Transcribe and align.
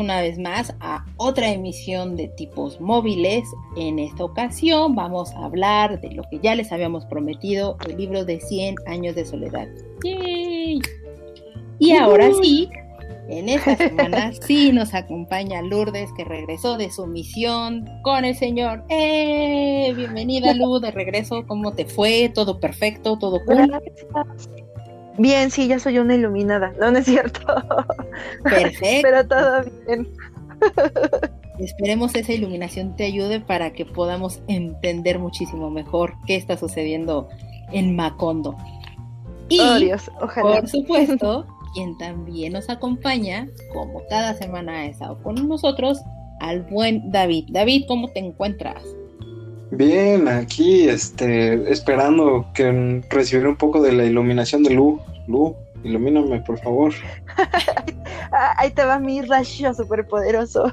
Una 0.00 0.20
vez 0.20 0.38
más 0.38 0.74
a 0.80 1.04
otra 1.16 1.50
emisión 1.50 2.16
de 2.16 2.28
tipos 2.28 2.80
móviles. 2.80 3.44
En 3.76 3.98
esta 3.98 4.24
ocasión 4.24 4.94
vamos 4.94 5.30
a 5.32 5.44
hablar 5.44 6.00
de 6.00 6.10
lo 6.12 6.22
que 6.30 6.40
ya 6.40 6.54
les 6.54 6.72
habíamos 6.72 7.04
prometido, 7.06 7.76
el 7.86 7.96
libro 7.96 8.24
de 8.24 8.40
100 8.40 8.76
años 8.86 9.14
de 9.14 9.24
soledad. 9.24 9.68
¡Yay! 10.02 10.80
Y 11.78 11.92
ahora 11.92 12.30
sí, 12.42 12.68
en 13.28 13.48
esta 13.48 13.76
semana 13.76 14.32
sí 14.46 14.72
nos 14.72 14.92
acompaña 14.92 15.62
Lourdes 15.62 16.10
que 16.16 16.24
regresó 16.24 16.76
de 16.76 16.90
su 16.90 17.06
misión 17.06 17.88
con 18.02 18.24
el 18.24 18.34
Señor. 18.34 18.84
¡Eh! 18.88 19.92
Bienvenida 19.96 20.52
Lu, 20.52 20.80
de 20.80 20.90
regreso. 20.90 21.46
¿Cómo 21.46 21.72
te 21.72 21.84
fue? 21.84 22.30
¿Todo 22.34 22.58
perfecto? 22.58 23.18
¿Todo 23.18 23.40
cool? 23.44 23.72
Bien, 25.20 25.50
sí, 25.50 25.68
ya 25.68 25.78
soy 25.78 25.98
una 25.98 26.14
iluminada. 26.14 26.72
No, 26.80 26.90
no 26.90 26.96
es 26.98 27.04
cierto. 27.04 27.40
Perfecto. 28.42 28.80
Pero 29.02 29.28
todo 29.28 29.64
bien. 29.86 30.08
Esperemos 31.58 32.14
esa 32.14 32.32
iluminación 32.32 32.96
te 32.96 33.04
ayude 33.04 33.38
para 33.38 33.74
que 33.74 33.84
podamos 33.84 34.40
entender 34.48 35.18
muchísimo 35.18 35.68
mejor 35.68 36.14
qué 36.26 36.36
está 36.36 36.56
sucediendo 36.56 37.28
en 37.70 37.94
Macondo. 37.96 38.56
Y, 39.50 39.60
oh, 39.60 39.78
Dios, 39.78 40.10
ojalá. 40.22 40.60
por 40.60 40.68
supuesto, 40.68 41.46
quien 41.74 41.98
también 41.98 42.54
nos 42.54 42.70
acompaña, 42.70 43.46
como 43.74 44.02
cada 44.08 44.32
semana 44.34 44.72
ha 44.80 44.86
estado 44.86 45.22
con 45.22 45.34
nosotros, 45.46 46.00
al 46.40 46.62
buen 46.62 47.12
David. 47.12 47.48
David, 47.50 47.84
¿cómo 47.86 48.08
te 48.08 48.20
encuentras? 48.20 48.82
Bien, 49.72 50.26
aquí 50.28 50.88
este, 50.88 51.70
esperando 51.70 52.46
que 52.54 53.02
recibir 53.08 53.46
un 53.46 53.56
poco 53.56 53.80
de 53.80 53.92
la 53.92 54.04
iluminación 54.04 54.62
de 54.62 54.70
Lu. 54.70 55.00
Lu, 55.28 55.54
ilumíname, 55.84 56.40
por 56.40 56.58
favor. 56.58 56.92
Ahí 58.56 58.70
te 58.72 58.84
va 58.84 58.98
mi 58.98 59.22
rayo 59.22 59.72
superpoderoso. 59.74 60.72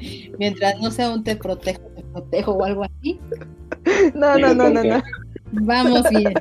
Mientras 0.38 0.78
no 0.80 0.90
sea 0.90 1.10
un 1.10 1.24
te 1.24 1.36
protejo, 1.36 1.82
te 1.94 2.02
protejo 2.02 2.52
o 2.52 2.64
algo 2.64 2.84
así. 2.84 3.18
No, 4.14 4.36
no, 4.36 4.52
no, 4.52 4.68
no, 4.68 4.82
no. 4.82 5.02
Vamos 5.52 6.10
bien, 6.10 6.34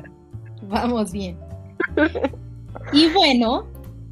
vamos 0.64 1.12
bien. 1.12 1.38
Y 2.92 3.08
bueno, 3.14 3.68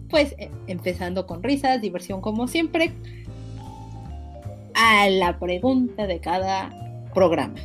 pues 0.10 0.36
eh, 0.38 0.52
empezando 0.68 1.26
con 1.26 1.42
risas, 1.42 1.82
diversión 1.82 2.22
como 2.22 2.48
siempre, 2.48 2.94
a 4.76 5.10
la 5.10 5.40
pregunta 5.40 6.08
de 6.08 6.20
cada 6.20 6.70
programa. 7.14 7.56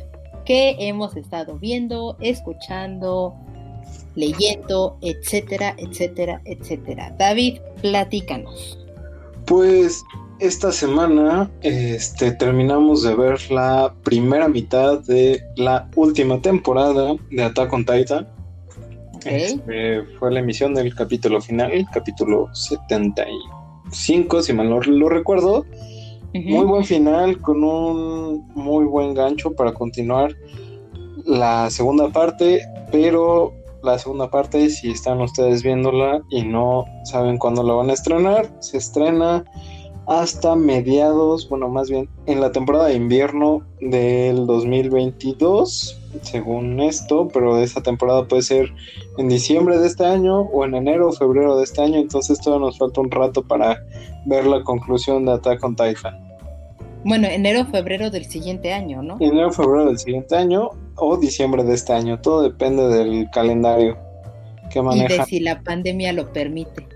¿Qué 0.45 0.75
hemos 0.79 1.15
estado 1.15 1.59
viendo, 1.59 2.17
escuchando, 2.19 3.35
leyendo, 4.15 4.97
etcétera, 5.01 5.75
etcétera, 5.77 6.41
etcétera? 6.45 7.15
David, 7.17 7.59
platícanos. 7.81 8.79
Pues 9.45 10.03
esta 10.39 10.71
semana 10.71 11.51
este, 11.61 12.31
terminamos 12.31 13.03
de 13.03 13.13
ver 13.15 13.51
la 13.51 13.93
primera 14.03 14.47
mitad 14.47 14.99
de 14.99 15.43
la 15.55 15.89
última 15.95 16.41
temporada 16.41 17.15
de 17.29 17.43
Attack 17.43 17.73
on 17.73 17.85
Titan. 17.85 18.27
Okay. 19.15 19.43
Este, 19.43 20.03
fue 20.17 20.31
la 20.31 20.39
emisión 20.39 20.73
del 20.73 20.95
capítulo 20.95 21.41
final, 21.41 21.71
el 21.71 21.85
capítulo 21.93 22.47
75, 22.53 24.41
si 24.41 24.53
mal 24.53 24.69
no 24.69 24.79
lo 24.79 25.09
recuerdo. 25.09 25.65
Muy 26.33 26.65
buen 26.65 26.83
final, 26.83 27.41
con 27.41 27.63
un 27.63 28.47
muy 28.53 28.85
buen 28.85 29.13
gancho 29.15 29.51
para 29.55 29.73
continuar 29.73 30.35
la 31.25 31.69
segunda 31.69 32.09
parte, 32.09 32.61
pero 32.91 33.53
la 33.81 33.97
segunda 33.97 34.29
parte, 34.29 34.69
si 34.69 34.91
están 34.91 35.21
ustedes 35.21 35.63
viéndola 35.63 36.21
y 36.29 36.43
no 36.43 36.85
saben 37.05 37.37
cuándo 37.37 37.63
la 37.63 37.73
van 37.73 37.89
a 37.89 37.93
estrenar, 37.93 38.49
se 38.59 38.77
estrena 38.77 39.43
hasta 40.09 40.55
mediados, 40.55 41.47
bueno, 41.49 41.69
más 41.69 41.87
bien 41.87 42.09
en 42.25 42.41
la 42.41 42.51
temporada 42.51 42.87
de 42.87 42.95
invierno 42.95 43.61
del 43.79 44.47
2022, 44.47 46.01
según 46.23 46.79
esto, 46.79 47.27
pero 47.31 47.61
esa 47.61 47.83
temporada 47.83 48.27
puede 48.27 48.41
ser 48.41 48.73
en 49.19 49.29
diciembre 49.29 49.77
de 49.77 49.85
este 49.85 50.03
año 50.03 50.41
o 50.41 50.65
en 50.65 50.73
enero 50.73 51.09
o 51.09 51.11
febrero 51.11 51.55
de 51.57 51.63
este 51.63 51.83
año, 51.83 51.99
entonces 51.99 52.39
todavía 52.39 52.65
nos 52.65 52.79
falta 52.79 53.01
un 53.01 53.11
rato 53.11 53.43
para 53.43 53.83
ver 54.25 54.47
la 54.47 54.63
conclusión 54.63 55.25
de 55.25 55.33
Attack 55.33 55.63
on 55.63 55.75
Titan. 55.75 56.19
Bueno, 57.03 57.27
enero 57.27 57.61
o 57.61 57.65
febrero 57.65 58.09
del 58.09 58.25
siguiente 58.25 58.73
año, 58.73 59.03
¿no? 59.03 59.17
Enero 59.19 59.49
o 59.49 59.51
febrero 59.51 59.85
del 59.85 59.99
siguiente 59.99 60.35
año 60.35 60.71
o 60.95 61.17
diciembre 61.17 61.63
de 61.63 61.75
este 61.75 61.93
año, 61.93 62.19
todo 62.19 62.41
depende 62.41 62.87
del 62.87 63.29
calendario 63.29 63.95
que 64.71 64.81
maneja. 64.81 65.13
Y 65.13 65.17
de 65.19 65.25
si 65.25 65.39
la 65.39 65.61
pandemia 65.61 66.13
lo 66.13 66.33
permite. 66.33 66.88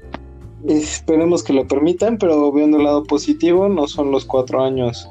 Esperemos 0.68 1.44
que 1.44 1.54
lo 1.54 1.68
permitan, 1.68 2.18
pero 2.18 2.52
viendo 2.52 2.78
el 2.78 2.84
lado 2.84 3.04
positivo, 3.04 3.68
no 3.70 3.88
son 3.88 4.12
los 4.12 4.26
cuatro 4.26 4.64
años 4.64 5.08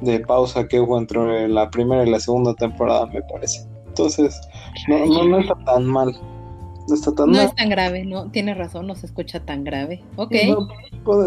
de 0.00 0.20
pausa 0.20 0.66
que 0.66 0.80
hubo 0.80 0.98
entre 0.98 1.48
la 1.48 1.70
primera 1.70 2.04
y 2.04 2.10
la 2.10 2.20
segunda 2.20 2.54
temporada, 2.54 3.06
me 3.06 3.22
parece. 3.22 3.66
Entonces, 3.86 4.40
no, 4.88 5.04
no, 5.06 5.24
no 5.24 5.38
está 5.38 5.54
tan 5.64 5.84
mal. 5.86 6.14
No 6.88 6.94
está 6.94 7.12
tan 7.14 7.30
No 7.30 7.36
mal. 7.38 7.46
es 7.46 7.54
tan 7.54 7.68
grave, 7.70 8.04
¿no? 8.04 8.30
Tienes 8.30 8.58
razón, 8.58 8.86
no 8.86 8.94
se 8.94 9.06
escucha 9.06 9.40
tan 9.40 9.64
grave. 9.64 10.02
Ok. 10.16 10.34
No, 10.48 10.68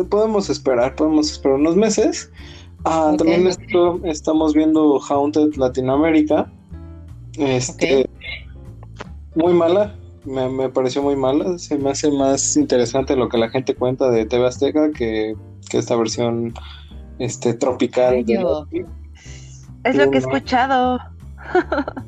podemos 0.10 0.50
esperar, 0.50 0.96
podemos 0.96 1.32
esperar 1.32 1.58
unos 1.58 1.76
meses. 1.76 2.32
Ah, 2.86 3.14
también 3.18 3.48
esto- 3.48 4.00
estamos 4.04 4.54
viendo 4.54 5.00
Haunted 5.10 5.56
Latinoamérica. 5.56 6.52
Este, 7.38 8.10
muy 9.36 9.54
mala, 9.54 9.96
me, 10.28 10.50
me 10.50 10.70
pareció 10.70 11.02
muy 11.02 11.16
mala. 11.16 11.58
Se 11.58 11.78
me 11.78 11.90
hace 11.90 12.12
más 12.12 12.56
interesante 12.58 13.16
lo 13.16 13.30
que 13.30 13.38
la 13.38 13.50
gente 13.50 13.74
cuenta 13.76 14.10
de 14.12 14.26
TV 14.26 14.46
Azteca 14.46 14.92
que, 14.92 15.36
que 15.70 15.78
esta 15.78 15.96
versión 15.96 16.54
este, 17.20 17.54
tropical. 17.54 18.26
de. 18.26 18.86
Es 19.84 19.96
lo 19.96 20.12
que 20.12 20.18
he 20.18 20.20
escuchado. 20.20 21.00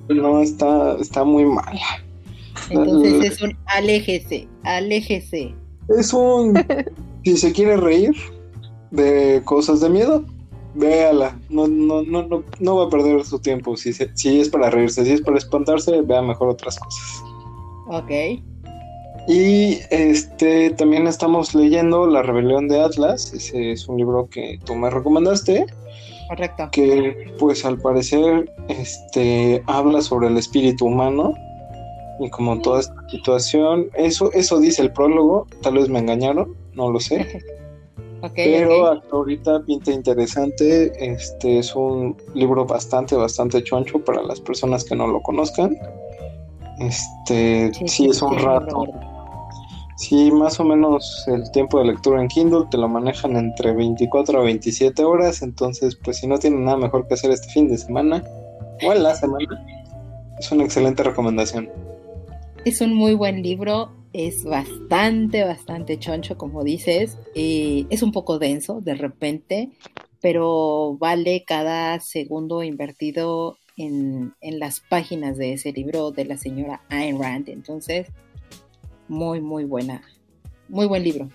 No, 0.09 0.41
está, 0.41 0.97
está 0.99 1.23
muy 1.23 1.45
mala. 1.45 1.79
Entonces 2.69 3.31
es 3.31 3.41
un 3.41 3.57
aléjese, 3.67 4.47
aléjese. 4.63 5.55
Es 5.97 6.13
un. 6.13 6.53
si 7.23 7.37
se 7.37 7.51
quiere 7.53 7.77
reír 7.77 8.13
de 8.91 9.41
cosas 9.45 9.79
de 9.79 9.89
miedo, 9.89 10.25
véala. 10.75 11.39
No, 11.49 11.67
no, 11.67 12.01
no, 12.03 12.23
no, 12.27 12.43
no 12.59 12.75
va 12.75 12.85
a 12.85 12.89
perder 12.89 13.23
su 13.23 13.39
tiempo. 13.39 13.77
Si, 13.77 13.93
se- 13.93 14.11
si 14.15 14.41
es 14.41 14.49
para 14.49 14.69
reírse, 14.69 15.05
si 15.05 15.13
es 15.13 15.21
para 15.21 15.37
espantarse, 15.37 16.01
vea 16.01 16.21
mejor 16.21 16.49
otras 16.49 16.77
cosas. 16.77 17.23
Ok. 17.89 18.11
Y 19.27 19.79
este 19.89 20.71
también 20.71 21.07
estamos 21.07 21.53
leyendo 21.53 22.07
La 22.07 22.21
Rebelión 22.21 22.67
de 22.67 22.79
Atlas. 22.79 23.33
Ese 23.33 23.71
es 23.71 23.87
un 23.87 23.97
libro 23.97 24.27
que 24.29 24.59
tú 24.65 24.75
me 24.75 24.89
recomendaste. 24.89 25.65
Correcto. 26.27 26.69
Que 26.71 27.33
pues 27.39 27.65
al 27.65 27.79
parecer 27.79 28.51
este 28.67 29.63
habla 29.67 30.01
sobre 30.01 30.27
el 30.27 30.37
espíritu 30.37 30.85
humano. 30.85 31.33
Y 32.19 32.29
como 32.29 32.59
toda 32.59 32.81
esta 32.81 33.09
situación, 33.09 33.89
eso, 33.95 34.31
eso 34.33 34.59
dice 34.59 34.81
el 34.81 34.91
prólogo, 34.91 35.47
tal 35.61 35.75
vez 35.75 35.87
me 35.89 35.99
engañaron, 35.99 36.55
no 36.73 36.91
lo 36.91 36.99
sé. 36.99 37.43
Ok, 38.21 38.33
Pero 38.35 38.91
ok. 38.91 39.03
ahorita 39.13 39.61
pinta 39.61 39.93
interesante. 39.93 40.91
Este 40.99 41.59
es 41.59 41.73
un 41.73 42.17
libro 42.33 42.65
bastante, 42.65 43.15
bastante 43.15 43.63
choncho 43.63 44.03
para 44.03 44.21
las 44.21 44.41
personas 44.41 44.83
que 44.83 44.93
no 44.93 45.07
lo 45.07 45.21
conozcan. 45.21 45.77
Este 46.79 47.71
sí, 47.87 48.07
es 48.09 48.21
un 48.21 48.37
rato. 48.37 48.85
Sí, 49.97 50.31
más 50.31 50.59
o 50.61 50.63
menos 50.63 51.25
el 51.27 51.51
tiempo 51.51 51.79
de 51.79 51.85
lectura 51.85 52.21
en 52.21 52.29
Kindle 52.29 52.67
te 52.71 52.77
lo 52.77 52.87
manejan 52.87 53.35
entre 53.35 53.73
24 53.73 54.39
a 54.39 54.43
27 54.43 55.03
horas. 55.03 55.41
Entonces, 55.41 55.97
pues 55.97 56.17
si 56.17 56.27
no 56.27 56.39
tienen 56.39 56.63
nada 56.63 56.77
mejor 56.77 57.05
que 57.07 57.15
hacer 57.15 57.31
este 57.31 57.49
fin 57.49 57.67
de 57.67 57.77
semana 57.77 58.23
o 58.81 58.93
en 58.93 59.03
la 59.03 59.13
semana, 59.13 59.65
es 60.39 60.51
una 60.53 60.63
excelente 60.63 61.03
recomendación. 61.03 61.69
Es 62.63 62.79
un 62.79 62.93
muy 62.93 63.13
buen 63.13 63.43
libro, 63.43 63.91
es 64.13 64.45
bastante, 64.45 65.43
bastante 65.43 65.99
choncho, 65.99 66.37
como 66.37 66.63
dices. 66.63 67.17
eh, 67.35 67.85
es 67.89 68.01
un 68.01 68.13
poco 68.13 68.39
denso 68.39 68.79
de 68.81 68.95
repente, 68.95 69.69
pero 70.21 70.97
vale 70.97 71.43
cada 71.45 71.99
segundo 71.99 72.63
invertido 72.63 73.57
en, 73.79 74.35
en 74.41 74.59
las 74.59 74.81
páginas 74.81 75.37
de 75.37 75.53
ese 75.53 75.71
libro 75.71 76.11
de 76.11 76.25
la 76.25 76.37
señora 76.37 76.81
Ayn 76.89 77.19
Rand. 77.19 77.49
Entonces, 77.49 78.07
muy, 79.07 79.41
muy 79.41 79.63
buena. 79.63 80.01
Muy 80.67 80.85
buen 80.85 81.03
libro. 81.03 81.29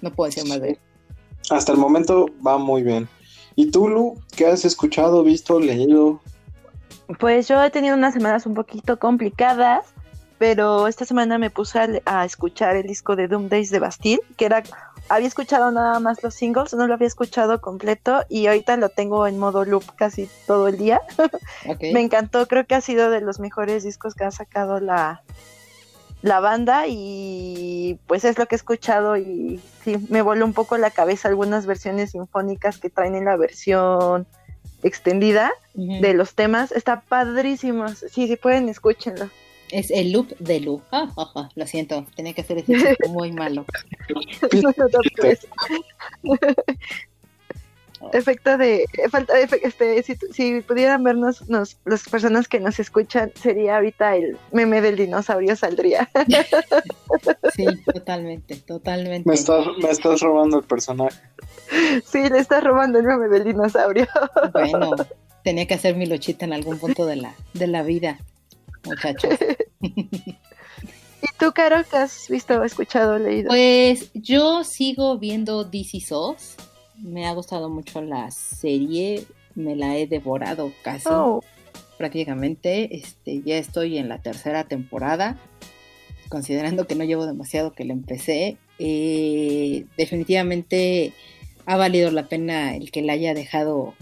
No 0.00 0.12
puedo 0.12 0.28
decir 0.28 0.46
más 0.46 0.60
de 0.60 0.70
él. 0.70 0.78
Hasta 1.50 1.72
el 1.72 1.78
momento 1.78 2.26
va 2.44 2.58
muy 2.58 2.82
bien. 2.82 3.08
¿Y 3.54 3.70
tú, 3.70 3.88
Lu, 3.88 4.20
qué 4.36 4.46
has 4.46 4.64
escuchado, 4.64 5.22
visto, 5.22 5.60
leído? 5.60 6.20
Pues 7.20 7.46
yo 7.46 7.62
he 7.62 7.70
tenido 7.70 7.96
unas 7.96 8.14
semanas 8.14 8.46
un 8.46 8.54
poquito 8.54 8.98
complicadas, 8.98 9.86
pero 10.38 10.88
esta 10.88 11.04
semana 11.04 11.38
me 11.38 11.50
puse 11.50 12.02
a, 12.04 12.24
escuchar 12.24 12.76
el 12.76 12.86
disco 12.86 13.14
de 13.14 13.28
Doom 13.28 13.48
Days 13.48 13.70
de 13.70 13.78
Bastille, 13.78 14.20
que 14.36 14.44
era, 14.44 14.64
había 15.08 15.28
escuchado 15.28 15.70
nada 15.70 16.00
más 16.00 16.22
los 16.22 16.34
singles, 16.34 16.74
no 16.74 16.86
lo 16.86 16.94
había 16.94 17.06
escuchado 17.06 17.60
completo 17.60 18.24
y 18.28 18.46
ahorita 18.46 18.76
lo 18.76 18.88
tengo 18.88 19.26
en 19.26 19.38
modo 19.38 19.64
loop 19.64 19.84
casi 19.96 20.28
todo 20.46 20.68
el 20.68 20.78
día. 20.78 21.00
me 21.92 22.00
encantó, 22.00 22.46
creo 22.48 22.66
que 22.66 22.74
ha 22.74 22.80
sido 22.80 23.10
de 23.10 23.20
los 23.20 23.40
mejores 23.40 23.84
discos 23.84 24.14
que 24.14 24.24
ha 24.24 24.30
sacado 24.30 24.80
la, 24.80 25.22
la 26.22 26.40
banda 26.40 26.86
y 26.88 27.98
pues 28.06 28.24
es 28.24 28.38
lo 28.38 28.46
que 28.46 28.54
he 28.54 28.58
escuchado 28.58 29.16
y 29.16 29.60
sí, 29.84 29.96
me 30.08 30.22
voló 30.22 30.44
un 30.44 30.54
poco 30.54 30.76
la 30.76 30.90
cabeza 30.90 31.28
algunas 31.28 31.66
versiones 31.66 32.12
sinfónicas 32.12 32.78
que 32.78 32.90
traen 32.90 33.14
en 33.14 33.26
la 33.26 33.36
versión 33.36 34.26
extendida 34.82 35.52
de 35.74 36.14
los 36.14 36.34
temas. 36.34 36.72
Está 36.72 37.00
padrísimo. 37.00 37.88
Sí, 37.88 38.28
sí 38.28 38.36
pueden, 38.36 38.68
escúchenlo. 38.68 39.30
Es 39.76 39.90
el 39.90 40.10
loop 40.10 40.34
de 40.38 40.60
loop. 40.60 40.80
Ah, 40.90 41.06
lo 41.54 41.66
siento, 41.66 42.06
tenía 42.16 42.32
que 42.32 42.40
hacer 42.40 42.56
ese 42.56 42.72
muy 43.10 43.30
malo. 43.30 43.66
efecto 48.12 48.56
de 48.56 48.86
falta 49.10 49.38
este 49.38 50.02
si, 50.02 50.60
pudieran 50.62 51.04
vernos 51.04 51.44
las 51.48 51.76
personas 52.10 52.48
que 52.48 52.60
nos 52.60 52.78
escuchan 52.78 53.32
sería 53.34 53.76
ahorita 53.76 54.16
el 54.16 54.38
meme 54.50 54.80
del 54.80 54.96
dinosaurio 54.96 55.54
saldría. 55.56 56.08
Sí 57.54 57.66
totalmente 57.84 58.56
totalmente. 58.56 59.28
Me 59.28 59.34
estás, 59.34 59.66
me 59.82 59.90
estás 59.90 60.20
robando 60.20 60.60
el 60.60 60.64
personaje. 60.64 61.20
Sí 62.04 62.30
le 62.30 62.38
estás 62.38 62.64
robando 62.64 62.98
el 62.98 63.04
meme 63.04 63.28
del 63.28 63.44
dinosaurio. 63.44 64.08
Bueno 64.54 64.92
tenía 65.44 65.66
que 65.66 65.74
hacer 65.74 65.96
mi 65.96 66.06
lochita 66.06 66.46
en 66.46 66.54
algún 66.54 66.78
punto 66.78 67.04
de 67.04 67.16
la 67.16 67.34
de 67.52 67.66
la 67.66 67.82
vida 67.82 68.18
muchachos 68.86 69.34
¿Y 69.80 71.28
tú, 71.38 71.52
Caro, 71.52 71.82
qué 71.90 71.96
has 71.96 72.28
visto, 72.28 72.62
escuchado, 72.62 73.18
leído? 73.18 73.48
Pues 73.48 74.10
yo 74.14 74.64
sigo 74.64 75.18
viendo 75.18 75.64
DC 75.64 76.00
SOS 76.00 76.56
me 77.02 77.26
ha 77.26 77.32
gustado 77.32 77.68
mucho 77.68 78.00
la 78.02 78.30
serie, 78.30 79.24
me 79.54 79.76
la 79.76 79.96
he 79.96 80.06
devorado 80.06 80.72
casi. 80.82 81.08
Oh. 81.10 81.42
Prácticamente, 81.98 82.96
este, 82.96 83.42
ya 83.42 83.56
estoy 83.56 83.98
en 83.98 84.08
la 84.08 84.20
tercera 84.20 84.64
temporada, 84.64 85.38
considerando 86.28 86.86
que 86.86 86.94
no 86.94 87.04
llevo 87.04 87.26
demasiado 87.26 87.72
que 87.72 87.84
la 87.84 87.92
empecé. 87.92 88.56
Eh, 88.78 89.86
definitivamente 89.96 91.12
ha 91.64 91.76
valido 91.76 92.10
la 92.10 92.28
pena 92.28 92.76
el 92.76 92.90
que 92.90 93.02
la 93.02 93.14
haya 93.14 93.34
dejado 93.34 93.94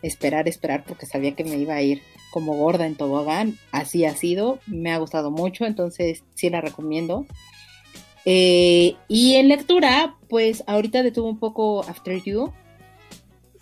esperar, 0.00 0.48
esperar, 0.48 0.84
porque 0.84 1.06
sabía 1.06 1.32
que 1.32 1.44
me 1.44 1.56
iba 1.56 1.74
a 1.74 1.82
ir 1.82 2.02
como 2.32 2.56
gorda 2.56 2.86
en 2.86 2.96
tobogán. 2.96 3.58
Así 3.70 4.04
ha 4.04 4.16
sido, 4.16 4.58
me 4.66 4.90
ha 4.90 4.98
gustado 4.98 5.30
mucho, 5.30 5.64
entonces 5.64 6.24
sí 6.34 6.50
la 6.50 6.60
recomiendo. 6.60 7.26
Eh, 8.24 8.96
y 9.06 9.34
en 9.34 9.48
lectura, 9.48 10.16
pues 10.28 10.64
ahorita 10.66 11.02
detuve 11.02 11.28
un 11.28 11.38
poco 11.38 11.82
After 11.82 12.20
You 12.22 12.52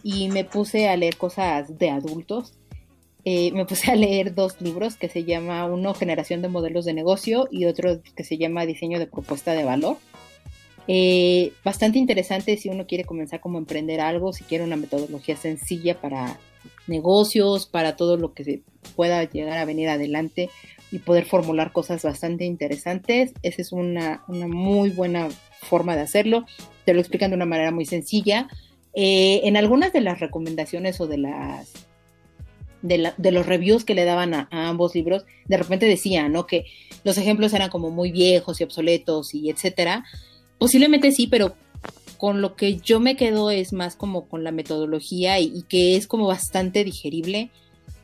y 0.02 0.28
me 0.28 0.44
puse 0.44 0.88
a 0.88 0.96
leer 0.96 1.17
cosas 1.17 1.78
de 1.78 1.90
adultos. 1.90 2.55
Eh, 3.25 3.52
me 3.52 3.67
puse 3.67 3.90
a 3.90 3.96
leer 3.96 4.34
dos 4.34 4.61
libros 4.61 4.96
que 4.96 5.11
se 5.11 5.25
llama 5.25 5.67
uno 5.67 5.93
Generación 5.93 6.40
de 6.40 6.49
Modelos 6.49 6.87
de 6.87 6.94
Negocio 6.94 7.49
y 7.50 7.67
otro 7.67 8.00
que 8.17 8.25
se 8.25 8.38
llama 8.38 8.64
Diseño 8.64 8.99
de 8.99 9.06
Propuesta 9.06 9.52
de 9.52 9.64
Valor. 9.64 9.99
Eh, 10.88 11.52
bastante 11.64 11.99
interesante 11.99 12.56
si 12.56 12.69
uno 12.69 12.87
quiere 12.87 13.05
comenzar 13.05 13.40
como 13.40 13.58
emprender 13.58 14.00
algo, 14.00 14.32
si 14.32 14.44
quiere 14.44 14.64
una 14.64 14.76
metodología 14.76 15.37
sencilla 15.37 16.00
para 16.00 16.38
negocios, 16.87 17.67
para 17.67 17.97
todo 17.97 18.17
lo 18.17 18.35
que 18.35 18.45
se 18.45 18.62
pueda 18.97 19.25
llegar 19.25 19.59
a 19.59 19.65
venir 19.65 19.89
adelante 19.89 20.51
y 20.93 20.99
poder 20.99 21.25
formular 21.25 21.73
cosas 21.73 22.03
bastante 22.03 22.45
interesantes. 22.45 23.33
Esa 23.43 23.62
es 23.62 23.73
una, 23.73 24.25
muy 24.29 24.91
buena 24.91 25.29
forma 25.62 25.95
de 25.95 26.03
hacerlo. 26.03 26.45
Te 26.85 26.95
lo 26.95 27.01
explican 27.01 27.31
de 27.31 27.37
una 27.37 27.47
manera 27.47 27.71
muy 27.71 27.87
sencilla. 27.87 28.49
Eh, 28.95 29.43
en 29.45 29.57
algunas 29.57 29.93
de 29.93 30.01
las 30.01 30.19
recomendaciones 30.19 31.01
o 31.01 31.07
de 31.07 31.19
las 31.19 31.73
de, 32.83 33.31
los 33.31 33.47
reviews 33.47 33.85
que 33.85 33.95
le 33.95 34.05
daban 34.05 34.35
a, 34.35 34.49
ambos 34.51 34.95
libros, 34.95 35.25
de 35.47 35.56
repente 35.56 35.87
decían, 35.87 36.33
¿no? 36.33 36.47
Que 36.47 36.65
los 37.05 37.19
ejemplos 37.19 37.53
eran 37.53 37.71
como 37.71 37.91
muy 37.91 38.11
viejos 38.11 38.61
y 38.61 38.65
obsoletos 38.65 39.35
y 39.35 39.51
etcétera. 39.51 40.05
Posiblemente 40.59 41.13
sí, 41.13 41.27
pero 41.27 41.55
con 42.20 42.43
lo 42.43 42.55
que 42.55 42.76
yo 42.76 43.00
me 43.00 43.17
quedo 43.17 43.50
es 43.50 43.72
más 43.72 43.96
como 43.96 44.28
con 44.28 44.44
la 44.44 44.52
metodología 44.52 45.40
y 45.40 45.62
que 45.62 45.96
es 45.96 46.06
como 46.06 46.26
bastante 46.26 46.84
digerible. 46.84 47.50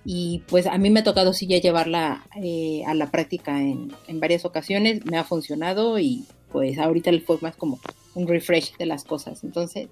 Y 0.06 0.42
pues 0.48 0.66
a 0.66 0.78
mí 0.78 0.88
me 0.88 1.00
ha 1.00 1.04
tocado 1.04 1.34
sí 1.34 1.46
ya 1.46 1.58
llevarla 1.58 2.24
eh, 2.42 2.82
a 2.86 2.94
la 2.94 3.10
práctica 3.10 3.60
en, 3.60 3.92
varias 4.08 4.46
ocasiones, 4.46 5.04
me 5.04 5.18
ha 5.18 5.24
funcionado 5.24 5.98
y 5.98 6.24
pues 6.50 6.78
ahorita 6.78 7.12
le 7.12 7.20
fue 7.20 7.36
más 7.42 7.56
como 7.56 7.78
un 8.14 8.26
refresh 8.26 8.76
de 8.78 8.86
las 8.86 9.04
cosas, 9.04 9.44
entonces 9.44 9.88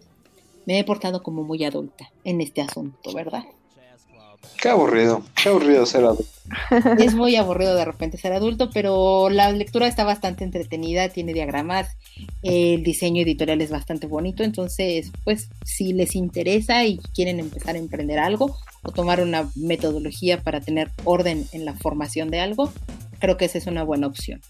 me 0.64 0.78
he 0.78 0.84
portado 0.84 1.22
como 1.22 1.42
muy 1.42 1.62
adulta 1.64 2.10
en 2.22 2.40
este 2.40 2.62
asunto, 2.62 3.12
¿verdad? 3.12 3.44
Qué 4.64 4.70
aburrido, 4.70 5.22
qué 5.34 5.50
aburrido 5.50 5.84
ser 5.84 6.04
adulto. 6.04 6.24
Es 6.98 7.14
muy 7.14 7.36
aburrido 7.36 7.74
de 7.74 7.84
repente 7.84 8.16
ser 8.16 8.32
adulto, 8.32 8.70
pero 8.72 9.28
la 9.28 9.52
lectura 9.52 9.86
está 9.86 10.04
bastante 10.04 10.42
entretenida, 10.42 11.10
tiene 11.10 11.34
diagramas, 11.34 11.98
el 12.42 12.82
diseño 12.82 13.20
editorial 13.20 13.60
es 13.60 13.68
bastante 13.68 14.06
bonito, 14.06 14.42
entonces, 14.42 15.12
pues, 15.22 15.50
si 15.66 15.92
les 15.92 16.14
interesa 16.16 16.82
y 16.86 16.96
quieren 17.14 17.40
empezar 17.40 17.74
a 17.74 17.78
emprender 17.78 18.18
algo 18.18 18.56
o 18.82 18.90
tomar 18.90 19.20
una 19.20 19.50
metodología 19.54 20.40
para 20.40 20.62
tener 20.62 20.90
orden 21.04 21.46
en 21.52 21.66
la 21.66 21.74
formación 21.74 22.30
de 22.30 22.40
algo, 22.40 22.72
creo 23.18 23.36
que 23.36 23.44
esa 23.44 23.58
es 23.58 23.66
una 23.66 23.82
buena 23.82 24.06
opción. 24.06 24.40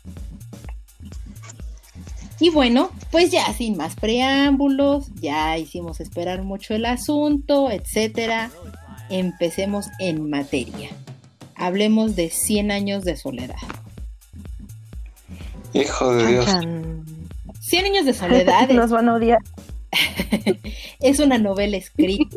Y 2.38 2.50
bueno, 2.50 2.92
pues 3.10 3.32
ya 3.32 3.52
sin 3.52 3.76
más 3.76 3.96
preámbulos, 3.96 5.08
ya 5.20 5.58
hicimos 5.58 5.98
esperar 5.98 6.44
mucho 6.44 6.72
el 6.72 6.84
asunto, 6.84 7.68
etcétera 7.72 8.52
empecemos 9.18 9.86
en 9.98 10.28
materia. 10.28 10.90
Hablemos 11.54 12.16
de 12.16 12.30
100 12.30 12.70
años 12.70 13.04
de 13.04 13.16
soledad. 13.16 13.56
Hijo 15.72 16.14
de 16.14 16.26
Dios. 16.26 16.46
100 17.60 17.84
años 17.84 18.06
de 18.06 18.14
soledad. 18.14 18.68
Nos 18.70 18.90
van 18.90 19.08
a 19.08 19.14
odiar. 19.14 19.38
es 21.00 21.20
una 21.20 21.38
novela 21.38 21.76
escrita 21.76 22.36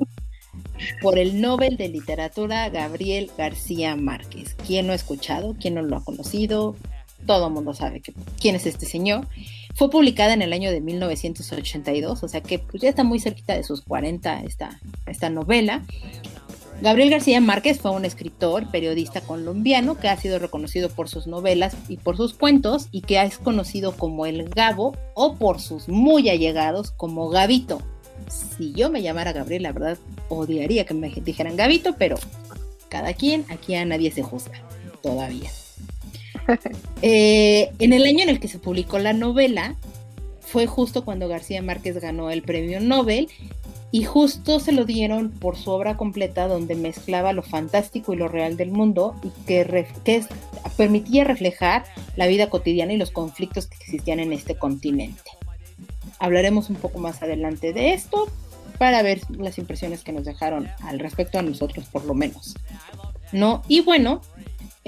por 1.01 1.17
el 1.17 1.41
Nobel 1.41 1.77
de 1.77 1.89
Literatura 1.89 2.69
Gabriel 2.69 3.31
García 3.37 3.95
Márquez. 3.95 4.55
¿Quién 4.65 4.87
no 4.87 4.93
ha 4.93 4.95
escuchado? 4.95 5.55
¿Quién 5.59 5.75
no 5.75 5.81
lo 5.81 5.97
ha 5.97 6.03
conocido? 6.03 6.75
Todo 7.25 7.47
el 7.47 7.53
mundo 7.53 7.73
sabe 7.73 8.01
que, 8.01 8.13
quién 8.39 8.55
es 8.55 8.65
este 8.65 8.85
señor. 8.85 9.27
Fue 9.75 9.89
publicada 9.89 10.33
en 10.33 10.41
el 10.41 10.53
año 10.53 10.71
de 10.71 10.81
1982, 10.81 12.23
o 12.23 12.27
sea 12.27 12.41
que 12.41 12.59
pues, 12.59 12.81
ya 12.81 12.89
está 12.89 13.03
muy 13.03 13.19
cerquita 13.19 13.55
de 13.55 13.63
sus 13.63 13.81
40 13.81 14.41
esta, 14.41 14.79
esta 15.05 15.29
novela. 15.29 15.83
Gabriel 16.81 17.09
García 17.09 17.41
Márquez 17.41 17.79
fue 17.79 17.91
un 17.91 18.05
escritor, 18.05 18.69
periodista 18.69 19.21
colombiano 19.21 19.97
que 19.97 20.09
ha 20.09 20.17
sido 20.17 20.37
reconocido 20.37 20.89
por 20.89 21.09
sus 21.09 21.25
novelas 21.25 21.75
y 21.89 21.97
por 21.97 22.17
sus 22.17 22.35
cuentos 22.35 22.87
y 22.91 23.01
que 23.01 23.19
es 23.21 23.39
conocido 23.39 23.93
como 23.93 24.27
el 24.27 24.47
Gabo 24.49 24.95
o 25.15 25.35
por 25.35 25.59
sus 25.59 25.89
muy 25.89 26.29
allegados 26.29 26.91
como 26.91 27.29
Gabito. 27.29 27.81
Si 28.27 28.73
yo 28.73 28.91
me 28.91 29.01
llamara 29.01 29.33
Gabriel, 29.33 29.63
la 29.63 29.71
verdad 29.71 29.97
odiaría 30.29 30.85
que 30.85 30.93
me 30.93 31.09
dijeran 31.09 31.55
Gabito, 31.55 31.95
pero 31.97 32.17
cada 32.89 33.13
quien, 33.13 33.45
aquí 33.49 33.73
a 33.73 33.83
nadie 33.85 34.11
se 34.11 34.23
juzga, 34.23 34.61
todavía. 35.01 35.49
Eh, 37.01 37.71
en 37.79 37.91
el 37.91 38.05
año 38.05 38.23
en 38.23 38.29
el 38.29 38.39
que 38.39 38.47
se 38.47 38.57
publicó 38.57 38.99
la 38.99 39.11
novela, 39.11 39.75
fue 40.39 40.65
justo 40.65 41.03
cuando 41.03 41.27
García 41.27 41.61
Márquez 41.61 41.99
ganó 41.99 42.31
el 42.31 42.41
premio 42.41 42.79
Nobel 42.79 43.27
y 43.91 44.03
justo 44.03 44.59
se 44.59 44.73
lo 44.73 44.85
dieron 44.85 45.29
por 45.29 45.55
su 45.55 45.71
obra 45.71 45.95
completa 45.95 46.47
donde 46.47 46.75
mezclaba 46.75 47.31
lo 47.33 47.41
fantástico 47.41 48.13
y 48.13 48.17
lo 48.17 48.27
real 48.27 48.57
del 48.57 48.71
mundo 48.71 49.15
y 49.23 49.29
que, 49.45 49.85
permitía 50.75 51.23
reflejar 51.23 51.85
la 52.15 52.27
vida 52.27 52.49
cotidiana 52.49 52.93
y 52.93 52.97
los 52.97 53.11
conflictos 53.11 53.67
que 53.67 53.77
existían 53.77 54.19
en 54.19 54.33
este 54.33 54.55
continente. 54.55 55.31
Hablaremos 56.19 56.69
un 56.69 56.75
poco 56.75 56.99
más 56.99 57.23
adelante 57.23 57.73
de 57.73 57.93
esto 57.93 58.27
para 58.77 59.01
ver 59.01 59.21
las 59.29 59.57
impresiones 59.57 60.03
que 60.03 60.11
nos 60.11 60.25
dejaron 60.25 60.67
al 60.81 60.99
respecto 60.99 61.39
a 61.39 61.41
nosotros 61.41 61.85
por 61.85 62.05
lo 62.05 62.13
menos. 62.13 62.55
¿No? 63.31 63.63
Y 63.67 63.81
bueno, 63.81 64.21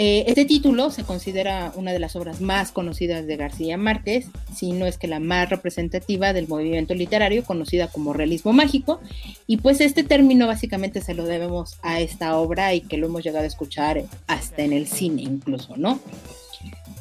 eh, 0.02 0.24
este 0.28 0.46
título 0.46 0.92
se 0.92 1.04
considera 1.04 1.74
una 1.76 1.92
de 1.92 2.00
las 2.00 2.16
obras 2.16 2.40
más 2.40 2.72
conocidas 2.72 3.28
de 3.28 3.36
García 3.36 3.78
Márquez, 3.78 4.28
si 4.56 4.72
no 4.72 4.86
es 4.86 4.98
que 4.98 5.10
la 5.10 5.20
más 5.20 5.50
representativa 5.50 6.32
del 6.32 6.48
movimiento 6.48 6.94
literario 6.94 7.44
conocida 7.44 7.90
como 7.90 8.14
realismo 8.14 8.54
mágico, 8.54 9.02
y 9.46 9.58
pues 9.58 9.82
este 9.82 10.06
término 10.06 10.48
básicamente 10.48 11.02
se 11.02 11.16
lo 11.16 11.26
debemos 11.26 11.76
a 11.82 12.00
esta 12.00 12.38
obra 12.38 12.74
y 12.74 12.80
que 12.80 12.96
lo 12.96 13.08
hemos 13.08 13.26
llegado 13.26 13.44
a 13.44 13.48
escuchar 13.48 14.06
hasta 14.28 14.62
en 14.62 14.72
el 14.72 14.88
cine 14.88 15.24
incluso, 15.24 15.76
¿no? 15.76 16.00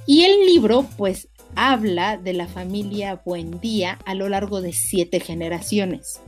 Y 0.05 0.25
el 0.25 0.47
libro 0.47 0.85
pues 0.97 1.28
habla 1.55 2.17
de 2.17 2.33
la 2.33 2.49
familia 2.49 3.23
Buendía 3.25 4.00
a 4.07 4.14
lo 4.14 4.28
largo 4.28 4.61
de 4.61 4.73
siete 4.73 5.21
generaciones. 5.21 6.19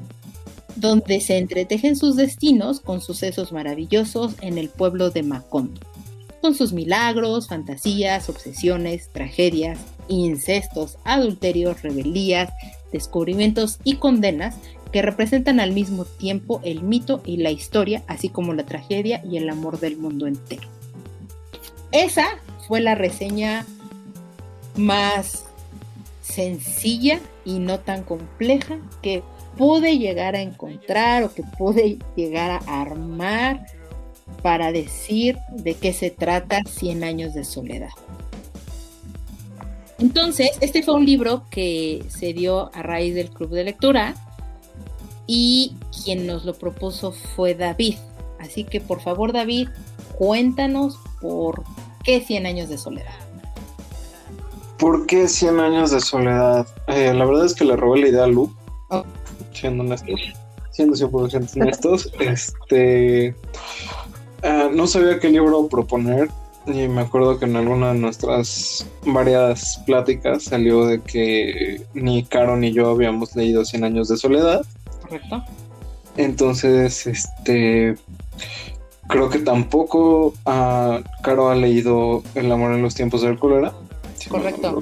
donde 0.76 1.20
se 1.20 1.36
entretejen 1.36 1.96
sus 1.96 2.14
destinos 2.16 2.80
con 2.80 3.00
sucesos 3.00 3.52
maravillosos 3.52 4.34
en 4.40 4.56
el 4.56 4.68
pueblo 4.68 5.10
de 5.10 5.24
Macondo, 5.24 5.80
con 6.40 6.54
sus 6.54 6.72
milagros, 6.72 7.48
fantasías, 7.48 8.28
obsesiones, 8.28 9.10
tragedias, 9.12 9.78
incestos, 10.08 10.98
adulterios, 11.04 11.82
rebelías, 11.82 12.52
descubrimientos 12.92 13.78
y 13.84 13.96
condenas 13.96 14.56
que 14.92 15.02
representan 15.02 15.60
al 15.60 15.72
mismo 15.72 16.04
tiempo 16.04 16.60
el 16.64 16.82
mito 16.82 17.22
y 17.24 17.36
la 17.36 17.50
historia, 17.50 18.02
así 18.06 18.28
como 18.28 18.54
la 18.54 18.66
tragedia 18.66 19.22
y 19.24 19.36
el 19.36 19.48
amor 19.48 19.78
del 19.78 19.96
mundo 19.96 20.26
entero. 20.26 20.66
Esa 21.92 22.26
fue 22.66 22.80
la 22.80 22.94
reseña 22.94 23.66
más 24.76 25.44
sencilla 26.22 27.20
y 27.44 27.58
no 27.58 27.80
tan 27.80 28.02
compleja 28.02 28.78
que 29.02 29.22
pude 29.56 29.98
llegar 29.98 30.36
a 30.36 30.42
encontrar 30.42 31.24
o 31.24 31.34
que 31.34 31.42
pude 31.42 31.98
llegar 32.16 32.50
a 32.50 32.80
armar 32.80 33.66
para 34.42 34.72
decir 34.72 35.38
de 35.50 35.74
qué 35.74 35.92
se 35.92 36.10
trata 36.10 36.62
100 36.64 37.04
años 37.04 37.34
de 37.34 37.44
soledad. 37.44 37.90
Entonces, 39.98 40.50
este 40.60 40.82
fue 40.82 40.94
un 40.94 41.04
libro 41.04 41.44
que 41.50 42.04
se 42.08 42.32
dio 42.32 42.74
a 42.74 42.82
raíz 42.82 43.14
del 43.14 43.30
club 43.30 43.50
de 43.50 43.64
lectura 43.64 44.14
y 45.26 45.76
quien 46.04 46.26
nos 46.26 46.44
lo 46.44 46.54
propuso 46.54 47.12
fue 47.12 47.54
David. 47.54 47.96
Así 48.38 48.64
que 48.64 48.80
por 48.80 49.00
favor, 49.00 49.32
David, 49.32 49.68
cuéntanos 50.16 50.98
por 51.20 51.62
qué 52.02 52.20
100 52.20 52.46
años 52.46 52.68
de 52.70 52.78
soledad. 52.78 53.12
¿Por 54.78 55.06
qué 55.06 55.28
100 55.28 55.60
años 55.60 55.90
de 55.90 56.00
soledad? 56.00 56.66
Eh, 56.88 57.12
la 57.12 57.26
verdad 57.26 57.44
es 57.44 57.54
que 57.54 57.66
le 57.66 57.76
robé 57.76 58.00
la 58.00 58.08
idea 58.08 58.24
a 58.24 58.26
Lu. 58.26 58.50
Oh. 58.88 59.04
Siendo 59.52 59.84
honestos. 59.84 60.18
Siendo 60.70 60.96
100% 60.96 61.60
honestos. 61.60 62.10
este. 62.20 63.36
Ah, 64.42 64.68
no 64.72 64.86
sabía 64.86 65.18
qué 65.18 65.28
libro 65.28 65.68
proponer. 65.68 66.28
Y 66.66 66.88
me 66.88 67.00
acuerdo 67.00 67.38
que 67.38 67.46
en 67.46 67.56
alguna 67.56 67.92
de 67.92 67.98
nuestras 67.98 68.86
variadas 69.04 69.82
pláticas 69.86 70.44
salió 70.44 70.84
de 70.84 71.00
que 71.00 71.82
ni 71.94 72.22
Caro 72.24 72.56
ni 72.56 72.72
yo 72.72 72.90
habíamos 72.90 73.34
leído 73.34 73.64
100 73.64 73.84
años 73.84 74.08
de 74.08 74.16
soledad. 74.16 74.62
Correcto. 75.02 75.42
Entonces, 76.16 77.06
este. 77.06 77.96
Creo 79.08 79.28
que 79.28 79.40
tampoco 79.40 80.34
uh, 80.46 81.02
Caro 81.22 81.48
ha 81.48 81.56
leído 81.56 82.22
El 82.36 82.52
amor 82.52 82.72
en 82.72 82.82
los 82.82 82.94
tiempos 82.94 83.22
del 83.22 83.38
cólera. 83.38 83.72
Correcto. 84.28 84.80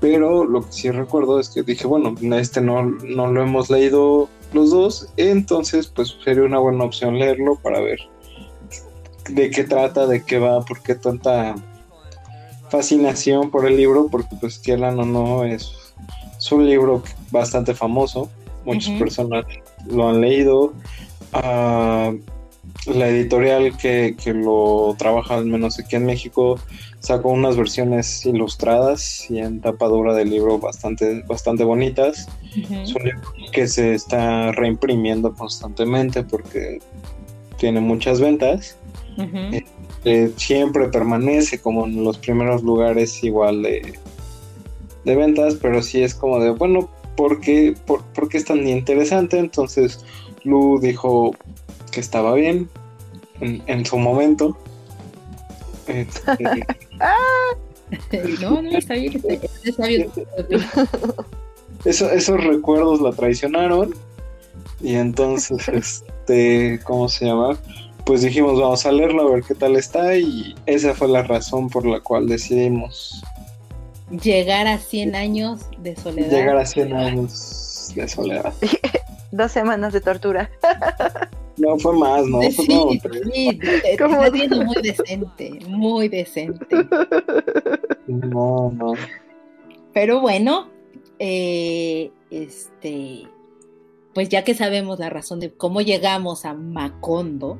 Pero 0.00 0.44
lo 0.44 0.64
que 0.64 0.72
sí 0.72 0.90
recuerdo 0.90 1.40
es 1.40 1.48
que 1.48 1.62
dije, 1.62 1.86
bueno, 1.86 2.14
este 2.36 2.60
no, 2.60 2.84
no 2.84 3.32
lo 3.32 3.42
hemos 3.42 3.68
leído 3.68 4.28
los 4.52 4.70
dos, 4.70 5.08
entonces 5.16 5.88
pues 5.88 6.16
sería 6.24 6.44
una 6.44 6.60
buena 6.60 6.84
opción 6.84 7.18
leerlo 7.18 7.56
para 7.56 7.80
ver 7.80 7.98
de 9.28 9.50
qué 9.50 9.64
trata, 9.64 10.06
de 10.06 10.24
qué 10.24 10.38
va, 10.38 10.64
por 10.64 10.82
qué 10.82 10.94
tanta 10.94 11.54
fascinación 12.70 13.50
por 13.50 13.66
el 13.66 13.76
libro, 13.76 14.08
porque 14.10 14.36
pues 14.40 14.58
Kielan 14.58 14.98
o 15.00 15.04
no 15.04 15.44
es, 15.44 15.72
un 16.50 16.66
libro 16.66 17.02
bastante 17.30 17.74
famoso, 17.74 18.30
muchas 18.64 18.98
personas 18.98 19.44
lo 19.86 20.08
han 20.08 20.20
leído. 20.20 20.72
Ah, 21.32 22.12
la 22.86 23.08
editorial 23.08 23.76
que, 23.76 24.16
que, 24.22 24.32
lo 24.32 24.94
trabaja, 24.98 25.36
al 25.36 25.46
menos 25.46 25.78
aquí 25.78 25.96
en 25.96 26.06
México, 26.06 26.58
sacó 27.00 27.30
unas 27.30 27.56
versiones 27.56 28.24
ilustradas 28.24 29.30
y 29.30 29.38
en 29.38 29.60
tapadura 29.60 30.14
del 30.14 30.30
libro 30.30 30.58
bastante, 30.58 31.22
bastante 31.22 31.64
bonitas. 31.64 32.28
Es 32.54 32.94
un 32.94 33.04
libro 33.04 33.32
que 33.52 33.68
se 33.68 33.94
está 33.94 34.52
reimprimiendo 34.52 35.34
constantemente 35.34 36.22
porque 36.22 36.80
tiene 37.58 37.80
muchas 37.80 38.20
ventas. 38.20 38.76
Este, 39.18 40.32
siempre 40.36 40.88
permanece 40.88 41.58
como 41.58 41.86
en 41.86 42.04
los 42.04 42.18
primeros 42.18 42.62
lugares 42.62 43.22
igual 43.24 43.62
de, 43.62 43.94
de 45.04 45.16
ventas, 45.16 45.56
pero 45.60 45.82
sí 45.82 46.02
es 46.02 46.14
como 46.14 46.38
de, 46.38 46.50
bueno, 46.50 46.88
¿por 47.16 47.40
qué, 47.40 47.74
por, 47.86 48.04
¿por 48.04 48.28
qué 48.28 48.38
es 48.38 48.44
tan 48.44 48.66
interesante? 48.66 49.38
Entonces 49.38 50.04
Lu 50.44 50.78
dijo 50.80 51.34
que 51.90 52.00
estaba 52.00 52.34
bien 52.34 52.68
en, 53.40 53.84
su 53.84 53.98
momento. 53.98 54.56
Este, 55.86 56.38
no, 58.40 58.62
no, 58.62 58.70
está 58.70 58.94
bien, 58.94 59.22
está 59.64 59.86
bien. 59.86 60.10
Eso, 61.84 62.10
esos 62.10 62.42
recuerdos 62.42 63.00
la 63.00 63.12
traicionaron 63.12 63.94
y 64.80 64.94
entonces, 64.94 65.68
este, 65.72 66.80
¿cómo 66.84 67.08
se 67.08 67.26
llama? 67.26 67.58
Pues 68.04 68.22
dijimos, 68.22 68.58
vamos 68.58 68.86
a 68.86 68.92
leerlo 68.92 69.22
a 69.22 69.30
ver 69.32 69.42
qué 69.42 69.54
tal 69.54 69.76
está 69.76 70.16
y 70.16 70.54
esa 70.66 70.94
fue 70.94 71.08
la 71.08 71.22
razón 71.22 71.68
por 71.68 71.86
la 71.86 72.00
cual 72.00 72.26
decidimos 72.26 73.22
llegar 74.10 74.66
a 74.66 74.78
100 74.78 75.14
años 75.14 75.60
de 75.78 75.96
soledad. 75.96 76.30
Llegar 76.30 76.56
a 76.56 76.66
100 76.66 76.92
años 76.94 77.92
de 77.94 78.08
soledad. 78.08 78.52
Dos 79.30 79.52
semanas 79.52 79.92
de 79.92 80.00
tortura. 80.00 80.50
No, 81.58 81.78
fue 81.78 81.98
más, 81.98 82.26
¿no? 82.26 82.40
Sí, 82.42 83.00
sí, 83.32 83.60
está 83.84 84.30
viendo 84.30 84.64
muy 84.64 84.76
decente, 84.80 85.58
muy 85.68 86.08
decente. 86.08 86.66
No, 88.06 88.70
no. 88.70 88.94
Pero 89.92 90.20
bueno, 90.20 90.68
eh, 91.18 92.10
este, 92.30 93.28
pues 94.14 94.28
ya 94.28 94.44
que 94.44 94.54
sabemos 94.54 94.98
la 94.98 95.10
razón 95.10 95.40
de 95.40 95.52
cómo 95.52 95.82
llegamos 95.82 96.44
a 96.46 96.54
Macondo, 96.54 97.58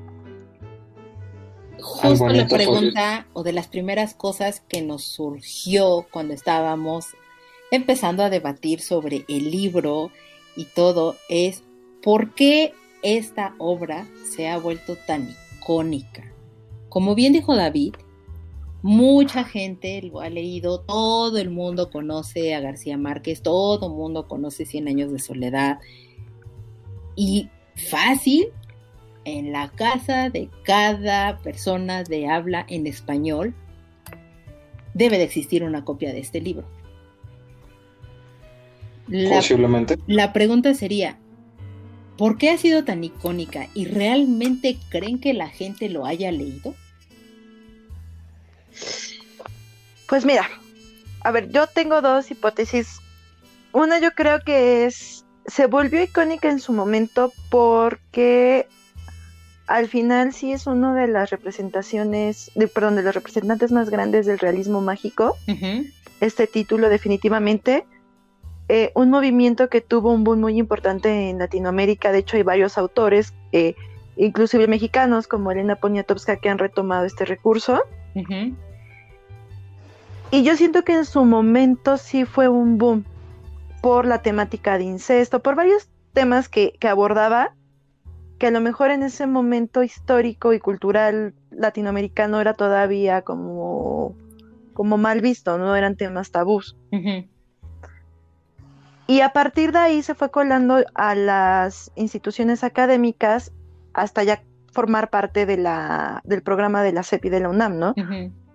justo 1.81 2.29
la 2.29 2.47
pregunta 2.47 3.27
o 3.33 3.43
de 3.43 3.53
las 3.53 3.69
primeras 3.69 4.15
cosas 4.15 4.61
que 4.69 4.83
nos 4.83 5.05
surgió 5.05 6.07
cuando 6.11 6.35
estábamos 6.35 7.07
empezando 7.71 8.23
a 8.23 8.31
debatir 8.31 8.81
sobre 8.81 9.25
el 9.29 9.51
libro 9.51 10.11
y 10.57 10.65
todo 10.65 11.17
es 11.29 11.63
¿por 12.03 12.35
qué 12.35 12.73
esta 13.03 13.55
obra 13.59 14.07
se 14.29 14.49
ha 14.49 14.59
vuelto 14.59 14.97
tan 14.97 15.35
icónica? 15.57 16.33
Como 16.89 17.15
bien 17.15 17.33
dijo 17.33 17.55
David, 17.55 17.95
mucha 18.83 19.45
gente 19.45 20.01
lo 20.03 20.21
ha 20.21 20.31
leído, 20.31 20.81
todo 20.81 21.37
el 21.39 21.51
mundo 21.51 21.91
conoce 21.91 22.55
a 22.55 22.61
García 22.61 22.97
Márquez, 22.97 23.43
todo 23.43 23.87
el 23.87 23.93
mundo 23.93 24.27
conoce 24.27 24.65
Cien 24.65 24.89
años 24.89 25.13
de 25.13 25.19
soledad 25.19 25.79
y 27.15 27.49
fácil 27.91 28.49
en 29.29 29.53
la 29.53 29.71
casa 29.71 30.31
de 30.31 30.49
cada 30.65 31.39
persona 31.39 32.05
de 32.05 32.29
habla 32.29 32.65
en 32.69 32.87
español 32.87 33.55
debe 34.95 35.19
de 35.19 35.25
existir 35.25 35.63
una 35.63 35.85
copia 35.85 36.13
de 36.13 36.21
este 36.21 36.41
libro. 36.41 36.67
Posiblemente. 39.07 39.99
La 40.07 40.33
pregunta 40.33 40.75
sería, 40.75 41.19
¿por 42.17 42.37
qué 42.37 42.51
ha 42.51 42.59
sido 42.59 42.85
tan 42.85 43.05
icónica 43.05 43.69
y 43.75 43.87
realmente 43.87 44.77
creen 44.91 45.19
que 45.21 45.33
la 45.33 45.49
gente 45.49 45.89
lo 45.89 46.05
haya 46.05 46.31
leído? 46.31 46.75
Pues 50.09 50.25
mira, 50.25 50.49
a 51.23 51.31
ver, 51.31 51.51
yo 51.51 51.67
tengo 51.67 52.01
dos 52.01 52.31
hipótesis. 52.31 53.01
Una 53.73 54.01
yo 54.01 54.13
creo 54.13 54.41
que 54.41 54.87
es, 54.87 55.25
se 55.47 55.67
volvió 55.67 56.03
icónica 56.03 56.51
en 56.51 56.61
su 56.61 56.73
momento 56.73 57.33
porque 57.51 58.67
al 59.69 59.87
final 59.89 60.33
sí 60.33 60.53
es 60.53 60.67
uno 60.67 60.95
de 60.95 61.07
las 61.07 61.31
representaciones, 61.31 62.51
de, 62.55 62.69
perdón, 62.69 62.97
de 62.97 63.03
los 63.03 63.15
representantes 63.15 63.71
más 63.71 63.91
grandes 63.91 64.27
del 64.27 64.39
realismo 64.39 64.81
mágico. 64.81 65.37
Este 66.21 66.47
título 66.47 66.89
definitivamente 66.89 67.85
eh, 68.71 68.93
un 68.95 69.09
movimiento 69.09 69.71
que 69.71 69.81
tuvo 69.81 70.13
un 70.13 70.25
boom 70.25 70.41
muy 70.41 70.59
importante 70.59 71.31
en 71.31 71.39
Latinoamérica. 71.39 72.13
De 72.13 72.19
hecho, 72.19 72.37
hay 72.37 72.43
varios 72.43 72.77
autores, 72.77 73.33
eh, 73.53 73.75
inclusive 74.17 74.67
mexicanos, 74.67 75.27
como 75.27 75.51
Elena 75.51 75.77
Poniatowska, 75.77 76.37
que 76.37 76.51
han 76.51 76.59
retomado 76.59 77.07
este 77.07 77.25
recurso. 77.25 77.81
Y 80.31 80.43
yo 80.43 80.57
siento 80.57 80.83
que 80.83 80.93
en 80.93 81.07
su 81.07 81.25
momento 81.25 81.97
sí 81.97 82.27
fue 82.27 82.49
un 82.49 82.77
boom 82.77 83.05
por 83.81 84.05
la 84.05 84.21
temática 84.21 84.77
de 84.77 84.85
incesto, 84.85 85.41
por 85.41 85.55
varios 85.55 85.89
temas 86.13 86.49
que, 86.49 86.75
que 86.79 86.89
abordaba, 86.89 87.55
que 88.39 88.47
a 88.47 88.51
lo 88.51 88.61
mejor 88.61 88.91
en 88.91 89.03
ese 89.03 89.27
momento 89.27 89.83
histórico 89.83 90.53
y 90.53 90.61
cultural 90.61 91.35
latinoamericano 91.51 92.41
era 92.41 92.55
todavía 92.55 93.23
como, 93.23 94.15
como 94.75 94.97
mal 94.97 95.21
visto, 95.21 95.59
no 95.59 95.75
eran 95.75 95.97
temas 95.97 96.31
tabús. 96.31 96.77
Y 99.07 99.23
a 99.23 99.31
partir 99.33 99.73
de 99.73 99.79
ahí 99.79 100.03
se 100.03 100.15
fue 100.15 100.31
colando 100.31 100.85
a 100.95 101.15
las 101.15 101.91
instituciones 101.97 102.63
académicas 102.63 103.53
hasta 103.93 104.23
ya 104.23 104.43
formar 104.71 105.11
parte 105.11 105.47
de 105.47 105.57
la, 105.57 106.21
del 106.25 106.43
programa 106.43 106.83
de 106.83 106.93
la 106.93 107.03
CEPI 107.03 107.31
de 107.31 107.41
la 107.41 107.49
UNAM, 107.49 107.79
¿no? 107.79 107.95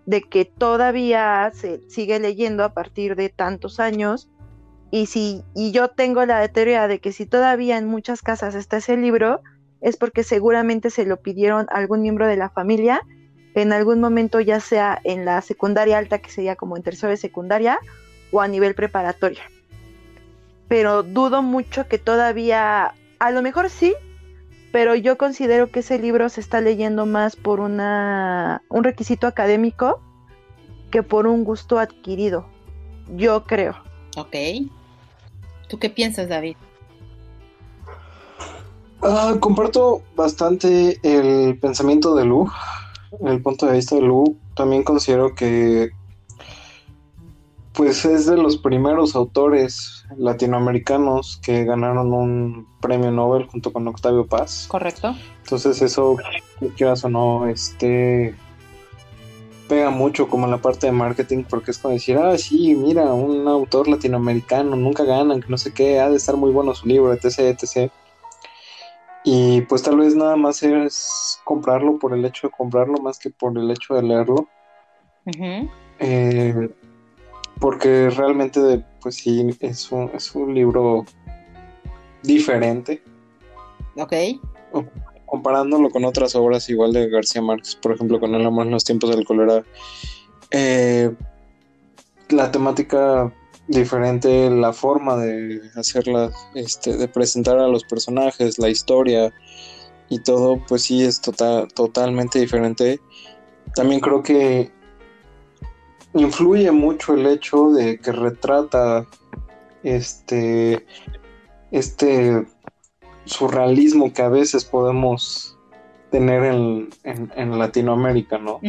De 0.05 0.21
que 0.21 0.45
todavía 0.45 1.51
se 1.53 1.81
sigue 1.89 2.19
leyendo 2.19 2.63
a 2.63 2.73
partir 2.73 3.15
de 3.15 3.29
tantos 3.29 3.79
años 3.79 4.29
Y 4.91 5.07
si 5.07 5.43
y 5.55 5.71
yo 5.71 5.87
tengo 5.89 6.23
la 6.25 6.47
teoría 6.49 6.87
de 6.87 6.99
que 6.99 7.11
si 7.11 7.25
todavía 7.25 7.79
en 7.79 7.87
muchas 7.87 8.21
casas 8.21 8.53
está 8.53 8.77
ese 8.77 8.95
libro, 8.95 9.41
es 9.83 9.97
porque 9.97 10.23
seguramente 10.23 10.89
se 10.89 11.05
lo 11.05 11.17
pidieron 11.17 11.67
a 11.69 11.75
algún 11.75 12.01
miembro 12.01 12.25
de 12.25 12.37
la 12.37 12.49
familia 12.49 13.01
en 13.53 13.71
algún 13.71 13.99
momento, 13.99 14.39
ya 14.39 14.59
sea 14.59 14.99
en 15.03 15.25
la 15.25 15.41
secundaria 15.41 15.99
alta, 15.99 16.17
que 16.19 16.31
sería 16.31 16.55
como 16.55 16.75
en 16.75 16.83
tercero 16.83 17.11
de 17.11 17.17
secundaria, 17.17 17.77
o 18.31 18.41
a 18.41 18.47
nivel 18.47 18.73
preparatoria. 18.73 19.43
Pero 20.67 21.03
dudo 21.03 21.43
mucho 21.43 21.87
que 21.87 21.99
todavía, 21.99 22.95
a 23.19 23.31
lo 23.31 23.41
mejor 23.43 23.69
sí, 23.69 23.93
pero 24.71 24.95
yo 24.95 25.19
considero 25.19 25.69
que 25.69 25.81
ese 25.81 25.99
libro 25.99 26.29
se 26.29 26.41
está 26.41 26.61
leyendo 26.61 27.05
más 27.05 27.35
por 27.35 27.59
una, 27.59 28.63
un 28.69 28.83
requisito 28.83 29.27
académico 29.27 30.01
que 30.89 31.03
por 31.03 31.27
un 31.27 31.43
gusto 31.43 31.77
adquirido. 31.77 32.47
Yo 33.15 33.43
creo. 33.43 33.75
Ok. 34.17 34.35
¿Tú 35.67 35.77
qué 35.77 35.89
piensas, 35.91 36.27
David? 36.29 36.55
Ah, 39.05 39.35
comparto 39.39 40.01
bastante 40.15 40.97
el 41.03 41.59
pensamiento 41.59 42.15
de 42.15 42.23
Lu, 42.23 42.49
el 43.25 43.41
punto 43.41 43.65
de 43.65 43.73
vista 43.73 43.95
de 43.95 44.01
Lu. 44.01 44.37
También 44.55 44.83
considero 44.83 45.35
que 45.35 45.91
pues 47.73 48.05
es 48.05 48.27
de 48.27 48.37
los 48.37 48.57
primeros 48.57 49.15
autores 49.15 50.05
latinoamericanos 50.15 51.39
que 51.43 51.65
ganaron 51.65 52.13
un 52.13 52.67
premio 52.79 53.11
Nobel 53.11 53.47
junto 53.47 53.73
con 53.73 53.87
Octavio 53.87 54.25
Paz. 54.25 54.67
Correcto. 54.69 55.15
Entonces 55.43 55.81
eso, 55.81 56.15
quieras 56.77 57.03
o 57.03 57.09
no, 57.09 57.47
este 57.47 58.35
pega 59.67 59.89
mucho 59.89 60.27
como 60.27 60.45
en 60.45 60.51
la 60.51 60.61
parte 60.61 60.87
de 60.87 60.91
marketing 60.91 61.43
porque 61.49 61.71
es 61.71 61.77
como 61.77 61.93
decir, 61.93 62.17
ah, 62.17 62.37
sí, 62.37 62.75
mira, 62.75 63.11
un 63.13 63.47
autor 63.47 63.87
latinoamericano, 63.87 64.75
nunca 64.75 65.03
ganan, 65.03 65.41
que 65.41 65.49
no 65.49 65.57
sé 65.57 65.73
qué, 65.73 65.99
ha 65.99 66.09
de 66.09 66.17
estar 66.17 66.37
muy 66.37 66.51
bueno 66.51 66.75
su 66.75 66.87
libro, 66.87 67.11
etc, 67.11 67.39
etc. 67.39 67.91
Y 69.23 69.61
pues 69.61 69.83
tal 69.83 69.97
vez 69.97 70.15
nada 70.15 70.35
más 70.35 70.61
es 70.63 71.39
comprarlo 71.43 71.97
por 71.97 72.13
el 72.13 72.25
hecho 72.25 72.47
de 72.47 72.53
comprarlo 72.55 72.97
más 73.01 73.19
que 73.19 73.29
por 73.29 73.57
el 73.57 73.71
hecho 73.71 73.93
de 73.95 74.03
leerlo. 74.03 74.47
eh, 75.99 76.69
porque 77.59 78.09
realmente, 78.09 78.83
pues 79.01 79.15
sí, 79.15 79.55
es 79.61 79.91
un, 79.91 80.11
es 80.13 80.35
un 80.35 80.53
libro 80.53 81.05
diferente. 82.21 83.01
Ok. 83.95 84.13
Comparándolo 85.25 85.89
con 85.89 86.03
otras 86.03 86.35
obras 86.35 86.67
igual 86.69 86.91
de 86.91 87.09
García 87.09 87.41
Márquez, 87.41 87.75
por 87.75 87.93
ejemplo, 87.93 88.19
con 88.19 88.35
El 88.35 88.45
amor 88.45 88.65
en 88.65 88.73
los 88.73 88.83
tiempos 88.83 89.09
del 89.11 89.25
cólera, 89.25 89.63
eh, 90.51 91.11
la 92.29 92.51
temática 92.51 93.33
diferente, 93.73 94.49
la 94.49 94.73
forma 94.73 95.17
de 95.17 95.61
hacerla, 95.75 96.31
este, 96.55 96.97
de 96.97 97.07
presentar 97.07 97.57
a 97.59 97.67
los 97.67 97.83
personajes, 97.83 98.59
la 98.59 98.69
historia 98.69 99.33
y 100.09 100.19
todo, 100.19 100.61
pues 100.67 100.83
sí 100.83 101.03
es 101.03 101.21
total, 101.21 101.67
totalmente 101.73 102.39
diferente. 102.39 102.99
También 103.75 103.99
creo 103.99 104.21
que 104.21 104.71
influye 106.13 106.71
mucho 106.71 107.15
el 107.15 107.25
hecho 107.25 107.71
de 107.71 107.97
que 107.97 108.11
retrata 108.11 109.07
este 109.83 110.85
este 111.71 112.45
surrealismo 113.25 114.13
que 114.13 114.21
a 114.21 114.29
veces 114.29 114.63
podemos 114.63 115.57
tener 116.11 116.43
en, 116.43 116.89
en, 117.03 117.57
Latinoamérica, 117.57 118.37
¿no? 118.37 118.59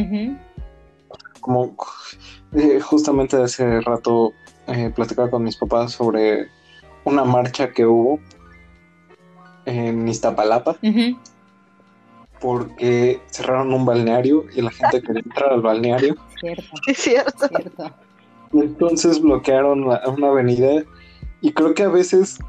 Como 1.39 1.75
eh, 2.53 2.79
justamente 2.79 3.37
hace 3.37 3.81
rato 3.81 4.33
eh, 4.67 4.91
platicaba 4.95 5.29
con 5.29 5.43
mis 5.43 5.57
papás 5.57 5.93
sobre 5.93 6.47
una 7.03 7.23
marcha 7.23 7.71
que 7.71 7.85
hubo 7.85 8.19
en 9.65 10.07
Iztapalapa 10.07 10.77
porque 12.39 13.21
cerraron 13.27 13.73
un 13.73 13.85
balneario 13.85 14.45
y 14.55 14.61
la 14.61 14.71
gente 14.71 15.01
quería 15.01 15.21
entrar 15.25 15.53
al 15.53 15.61
balneario. 15.61 16.15
Cierto. 16.39 16.63
Es 16.87 16.97
cierto. 16.97 17.49
Entonces 18.53 19.21
bloquearon 19.21 19.83
una 19.83 20.27
avenida 20.27 20.83
y 21.41 21.51
creo 21.51 21.73
que 21.73 21.83
a 21.83 21.89
veces 21.89 22.39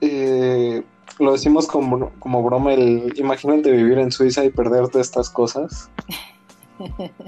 eh, 0.00 0.82
lo 1.18 1.32
decimos 1.32 1.66
como, 1.66 2.10
como 2.18 2.42
broma, 2.42 2.74
el 2.74 3.12
imagínate 3.16 3.70
vivir 3.70 3.98
en 3.98 4.10
Suiza 4.12 4.44
y 4.44 4.50
perderte 4.50 5.00
estas 5.00 5.30
cosas. 5.30 5.90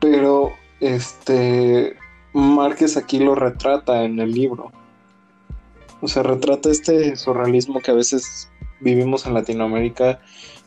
Pero 0.00 0.52
este 0.80 1.96
Márquez 2.34 2.96
aquí 2.96 3.18
lo 3.20 3.34
retrata 3.34 4.04
en 4.04 4.18
el 4.18 4.32
libro. 4.32 4.72
O 6.00 6.08
sea, 6.08 6.22
retrata 6.22 6.68
este 6.68 7.16
surrealismo 7.16 7.80
que 7.80 7.92
a 7.92 7.94
veces 7.94 8.50
vivimos 8.80 9.24
en 9.24 9.34
Latinoamérica 9.34 10.20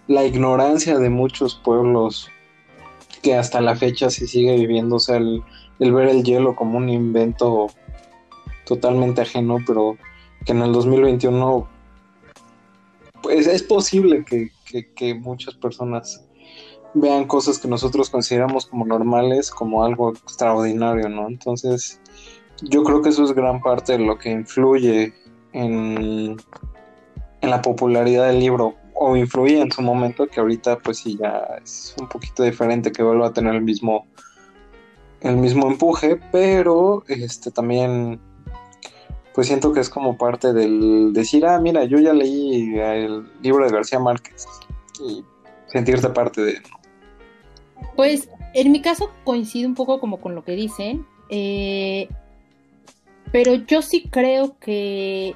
la 0.08 0.26
ignorancia 0.26 0.98
de 0.98 1.10
muchos 1.10 1.56
pueblos 1.56 2.30
que 3.22 3.36
hasta 3.36 3.62
la 3.62 3.76
fecha 3.76 4.10
se 4.10 4.28
sigue 4.28 4.56
viviendo, 4.56 4.96
o 4.96 5.00
sea, 5.00 5.18
el, 5.18 5.44
ver 5.80 6.08
el 6.08 6.24
hielo 6.24 6.56
como 6.56 6.78
un 6.78 6.90
invento 6.90 7.68
totalmente 8.66 9.22
ajeno, 9.22 9.58
pero 9.68 9.98
que 10.46 10.54
en 10.54 10.62
el 10.62 10.72
2021 10.72 11.68
pues 13.22 13.48
es 13.48 13.64
posible 13.64 14.24
que, 14.24 14.52
que, 14.96 15.16
muchas 15.16 15.56
personas 15.56 16.27
vean 17.00 17.26
cosas 17.26 17.60
que 17.60 17.68
nosotros 17.68 18.10
consideramos 18.10 18.66
como 18.66 18.86
normales 18.86 19.52
como 19.52 19.84
algo 19.84 20.12
extraordinario, 20.12 21.10
¿no? 21.10 21.28
Entonces, 21.28 22.00
yo 22.62 22.84
creo 22.84 23.02
que 23.02 23.10
eso 23.10 23.24
es 23.24 23.34
gran 23.34 23.62
parte 23.62 23.94
de 23.94 24.00
lo 24.00 24.18
que 24.18 24.32
influye 24.32 25.14
en, 25.54 26.38
en 27.42 27.50
la 27.50 27.62
popularidad 27.62 28.28
del 28.28 28.40
libro 28.40 28.76
o 28.94 29.16
influía 29.16 29.62
en 29.62 29.72
su 29.72 29.82
momento, 29.82 30.28
que 30.28 30.40
ahorita 30.40 30.80
pues 30.80 30.98
sí 30.98 31.18
ya 31.22 31.46
es 31.64 31.96
un 32.00 32.08
poquito 32.08 32.44
diferente 32.44 32.92
que 32.92 33.04
vuelva 33.04 33.28
a 33.28 33.34
tener 33.34 33.56
el 33.56 33.62
mismo 33.62 34.08
el 35.22 35.38
mismo 35.38 35.68
empuje, 35.68 36.20
pero 36.32 37.04
este 37.08 37.52
también 37.52 38.20
pues 39.34 39.48
siento 39.48 39.72
que 39.72 39.80
es 39.82 39.90
como 39.90 40.18
parte 40.18 40.52
del 40.52 41.12
decir, 41.14 41.46
ah, 41.46 41.60
mira, 41.60 41.84
yo 41.84 42.00
ya 42.00 42.12
leí 42.12 42.76
el 42.80 43.24
libro 43.42 43.66
de 43.66 43.72
García 43.72 44.00
Márquez 44.00 44.48
y 45.00 45.24
sentirte 45.68 46.10
parte 46.10 46.42
de. 46.42 46.62
Pues 47.96 48.30
en 48.54 48.72
mi 48.72 48.82
caso 48.82 49.12
coincide 49.24 49.68
un 49.68 49.76
poco 49.76 50.00
como 50.00 50.20
con 50.20 50.36
lo 50.36 50.44
que 50.44 50.54
dicen, 50.54 51.06
eh, 51.30 52.08
pero 53.32 53.56
yo 53.56 53.82
sí 53.82 54.04
creo 54.10 54.58
que 54.60 55.36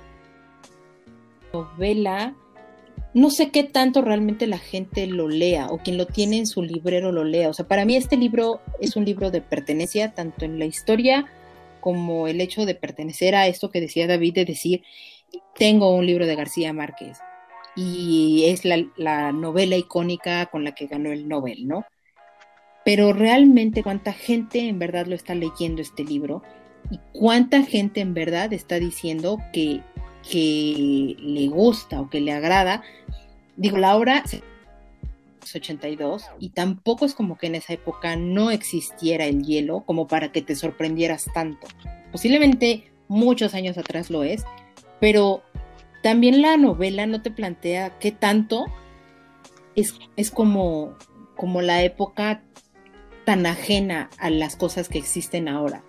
novela 1.54 2.36
no 3.13 3.30
sé 3.30 3.49
qué 3.49 3.63
tanto 3.63 4.01
realmente 4.01 4.47
la 4.47 4.58
gente 4.58 5.06
lo 5.08 5.27
lea 5.27 5.67
o 5.67 5.80
quien 5.80 5.97
lo 5.97 6.06
tiene 6.06 6.38
en 6.38 6.47
su 6.47 6.63
librero 6.63 7.12
lo 7.12 7.23
lea. 7.23 7.49
O 7.49 7.54
sea, 7.54 7.67
para 7.67 7.86
mí 7.86 7.95
este 7.95 8.15
libro 8.15 8.62
es 8.80 8.95
un 8.95 9.06
libro 9.06 9.32
de 9.32 9.41
pertenencia 9.41 10.13
tanto 10.13 10.45
en 10.45 10.60
la 10.60 10.65
historia 10.65 11.25
como 11.82 12.27
el 12.27 12.39
hecho 12.39 12.65
de 12.65 12.75
pertenecer 12.75 13.36
a 13.36 13.47
esto 13.47 13.69
que 13.69 13.82
decía 13.82 14.08
David 14.08 14.36
de 14.36 14.45
decir, 14.45 14.84
tengo 15.56 15.93
un 15.93 16.06
libro 16.06 16.25
de 16.25 16.36
García 16.36 16.71
Márquez 16.73 17.17
y 17.75 18.45
es 18.47 18.63
la, 18.65 19.32
novela 19.32 19.75
icónica 19.75 20.45
con 20.45 20.63
la 20.63 20.73
que 20.73 20.88
ganó 20.88 21.12
el 21.12 21.27
Nobel, 21.27 21.67
¿no? 21.67 21.86
Pero 22.83 23.13
realmente 23.13 23.83
cuánta 23.83 24.13
gente 24.13 24.67
en 24.67 24.79
verdad 24.79 25.05
lo 25.05 25.15
está 25.15 25.35
leyendo 25.35 25.81
este 25.81 26.03
libro 26.03 26.41
y 26.89 26.99
cuánta 27.13 27.63
gente 27.63 28.01
en 28.01 28.13
verdad 28.13 28.51
está 28.53 28.79
diciendo 28.79 29.39
que 29.53 29.81
que 30.29 31.15
le 31.19 31.47
gusta 31.47 32.01
o 32.01 32.09
que 32.09 32.21
le 32.21 32.31
agrada. 32.31 32.83
Digo, 33.57 33.77
la 33.77 33.95
obra 33.95 34.23
es 34.25 34.41
82 35.53 36.25
y 36.39 36.49
tampoco 36.49 37.05
es 37.05 37.13
como 37.13 37.37
que 37.37 37.47
en 37.47 37.55
esa 37.55 37.73
época 37.73 38.15
no 38.15 38.51
existiera 38.51 39.25
el 39.25 39.43
hielo 39.43 39.81
como 39.81 40.07
para 40.07 40.31
que 40.31 40.41
te 40.41 40.55
sorprendieras 40.55 41.25
tanto. 41.33 41.67
Posiblemente 42.11 42.91
muchos 43.07 43.53
años 43.53 43.77
atrás 43.77 44.09
lo 44.09 44.23
es, 44.23 44.43
pero 44.99 45.41
también 46.03 46.41
la 46.41 46.57
novela 46.57 47.05
no 47.05 47.21
te 47.21 47.31
plantea 47.31 47.97
qué 47.99 48.11
tanto 48.11 48.65
es, 49.75 49.95
es 50.15 50.31
como, 50.31 50.95
como 51.35 51.61
la 51.61 51.83
época 51.83 52.43
tan 53.25 53.45
ajena 53.45 54.10
a 54.17 54.29
las 54.29 54.55
cosas 54.55 54.89
que 54.89 54.97
existen 54.97 55.47
ahora. 55.47 55.84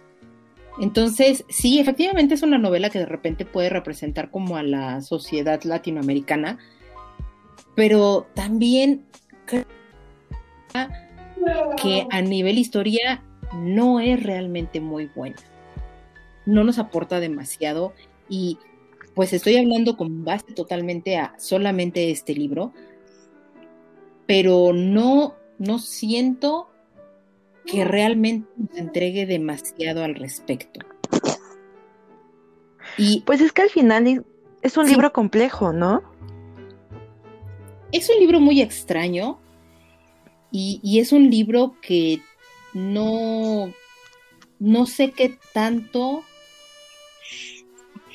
Entonces, 0.81 1.45
sí, 1.49 1.79
efectivamente 1.79 2.35
es 2.35 2.43
una 2.43 2.59
novela 2.59 2.91
que 2.91 2.99
de 2.99 3.07
repente 3.07 3.45
puede 3.45 3.69
representar 3.69 4.31
como 4.31 4.57
a 4.57 4.63
la 4.63 5.01
sociedad 5.03 5.63
latinoamericana, 5.65 6.59
pero 7.75 8.27
también 8.35 9.05
creo 9.45 9.67
que 11.77 12.07
a 12.11 12.23
nivel 12.23 12.59
historia 12.59 13.23
no 13.55 14.01
es 14.01 14.23
realmente 14.23 14.81
muy 14.81 15.07
buena. 15.07 15.37
No 16.47 16.65
nos 16.65 16.79
aporta 16.79 17.21
demasiado 17.21 17.93
y 18.29 18.59
pues 19.15 19.33
estoy 19.35 19.57
hablando 19.57 19.97
con 19.97 20.25
base 20.25 20.55
totalmente 20.55 21.19
a 21.19 21.35
solamente 21.39 22.11
este 22.11 22.35
libro, 22.35 22.73
pero 24.27 24.73
no, 24.73 25.35
no 25.59 25.79
siento 25.79 26.72
que 27.67 27.85
realmente 27.85 28.49
nos 28.57 28.77
entregue 28.77 29.27
demasiado 29.27 30.05
al 30.05 30.15
respecto. 30.15 30.81
Y 32.99 33.23
pues 33.23 33.41
es 33.41 33.53
que 33.53 33.63
al 33.63 33.71
final 33.71 34.25
es 34.63 34.77
un 34.77 34.87
libro 34.87 35.13
complejo, 35.13 35.73
¿no? 35.73 36.03
Es 37.91 38.09
un 38.11 38.19
libro 38.19 38.41
muy 38.41 38.61
extraño 38.61 39.39
y, 40.51 40.81
y 40.83 40.99
es 40.99 41.13
un 41.13 41.31
libro 41.31 41.77
que 41.81 42.21
no, 42.75 43.73
no 44.59 44.87
sé 44.87 45.11
qué 45.13 45.39
tanto 45.53 46.23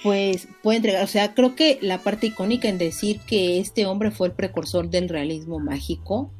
pues 0.03 0.47
puede 0.61 0.77
entregar, 0.77 1.03
o 1.03 1.07
sea, 1.07 1.33
creo 1.33 1.55
que 1.55 1.79
la 1.81 1.97
parte 1.97 2.27
icónica 2.27 2.69
en 2.69 2.77
decir 2.77 3.19
que 3.21 3.59
este 3.59 3.85
hombre 3.85 4.11
fue 4.11 4.27
el 4.27 4.33
precursor 4.33 4.89
del 4.89 5.09
realismo 5.09 5.59
mágico 5.59 6.31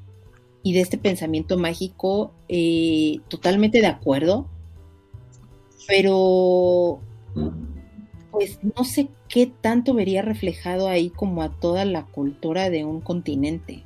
y 0.67 0.73
de 0.73 0.81
este 0.81 0.97
pensamiento 0.97 1.57
mágico, 1.57 2.33
eh, 2.49 3.21
totalmente 3.29 3.79
de 3.79 3.87
acuerdo, 3.87 4.47
pero 5.87 6.99
pues 8.31 8.59
no 8.75 8.83
sé 8.83 9.07
qué 9.29 9.49
tanto 9.61 9.93
vería 9.93 10.23
reflejado 10.23 10.89
ahí 10.89 11.09
como 11.09 11.41
a 11.41 11.49
toda 11.49 11.85
la 11.85 12.05
cultura 12.05 12.69
de 12.69 12.83
un 12.83 12.99
continente. 12.99 13.85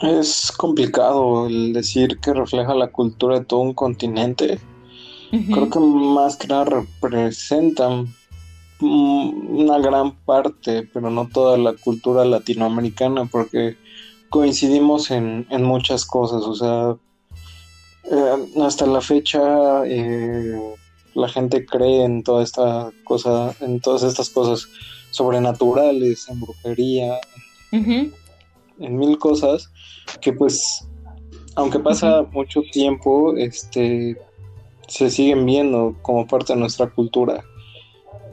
Es 0.00 0.50
complicado 0.50 1.46
el 1.46 1.72
decir 1.72 2.18
que 2.18 2.32
refleja 2.34 2.74
la 2.74 2.88
cultura 2.88 3.38
de 3.38 3.44
todo 3.44 3.60
un 3.60 3.74
continente 3.74 4.58
Creo 5.32 5.70
que 5.70 5.78
más 5.78 6.36
que 6.36 6.46
nada 6.46 6.64
representan 6.64 8.14
una 8.82 9.78
gran 9.78 10.16
parte, 10.24 10.88
pero 10.92 11.10
no 11.10 11.28
toda 11.28 11.56
la 11.56 11.74
cultura 11.74 12.24
latinoamericana, 12.24 13.26
porque 13.26 13.76
coincidimos 14.28 15.10
en, 15.10 15.46
muchas 15.62 16.04
cosas, 16.04 16.42
o 16.42 16.54
sea, 16.54 16.96
eh, 18.10 18.62
hasta 18.62 18.86
la 18.86 19.00
fecha 19.00 19.84
eh, 19.86 20.58
la 21.14 21.28
gente 21.28 21.64
cree 21.66 22.04
en 22.04 22.22
toda 22.22 22.42
esta 22.42 22.90
cosa, 23.04 23.54
en 23.60 23.80
todas 23.80 24.02
estas 24.02 24.30
cosas 24.30 24.68
sobrenaturales, 25.10 26.28
en 26.28 26.40
brujería, 26.40 27.20
en 27.70 28.12
mil 28.78 29.18
cosas, 29.18 29.70
que 30.20 30.32
pues, 30.32 30.88
aunque 31.54 31.78
pasa 31.78 32.22
mucho 32.32 32.62
tiempo, 32.72 33.36
este, 33.36 34.16
se 34.88 35.10
siguen 35.10 35.46
viendo 35.46 35.96
como 36.02 36.26
parte 36.26 36.54
de 36.54 36.60
nuestra 36.60 36.88
cultura. 36.88 37.44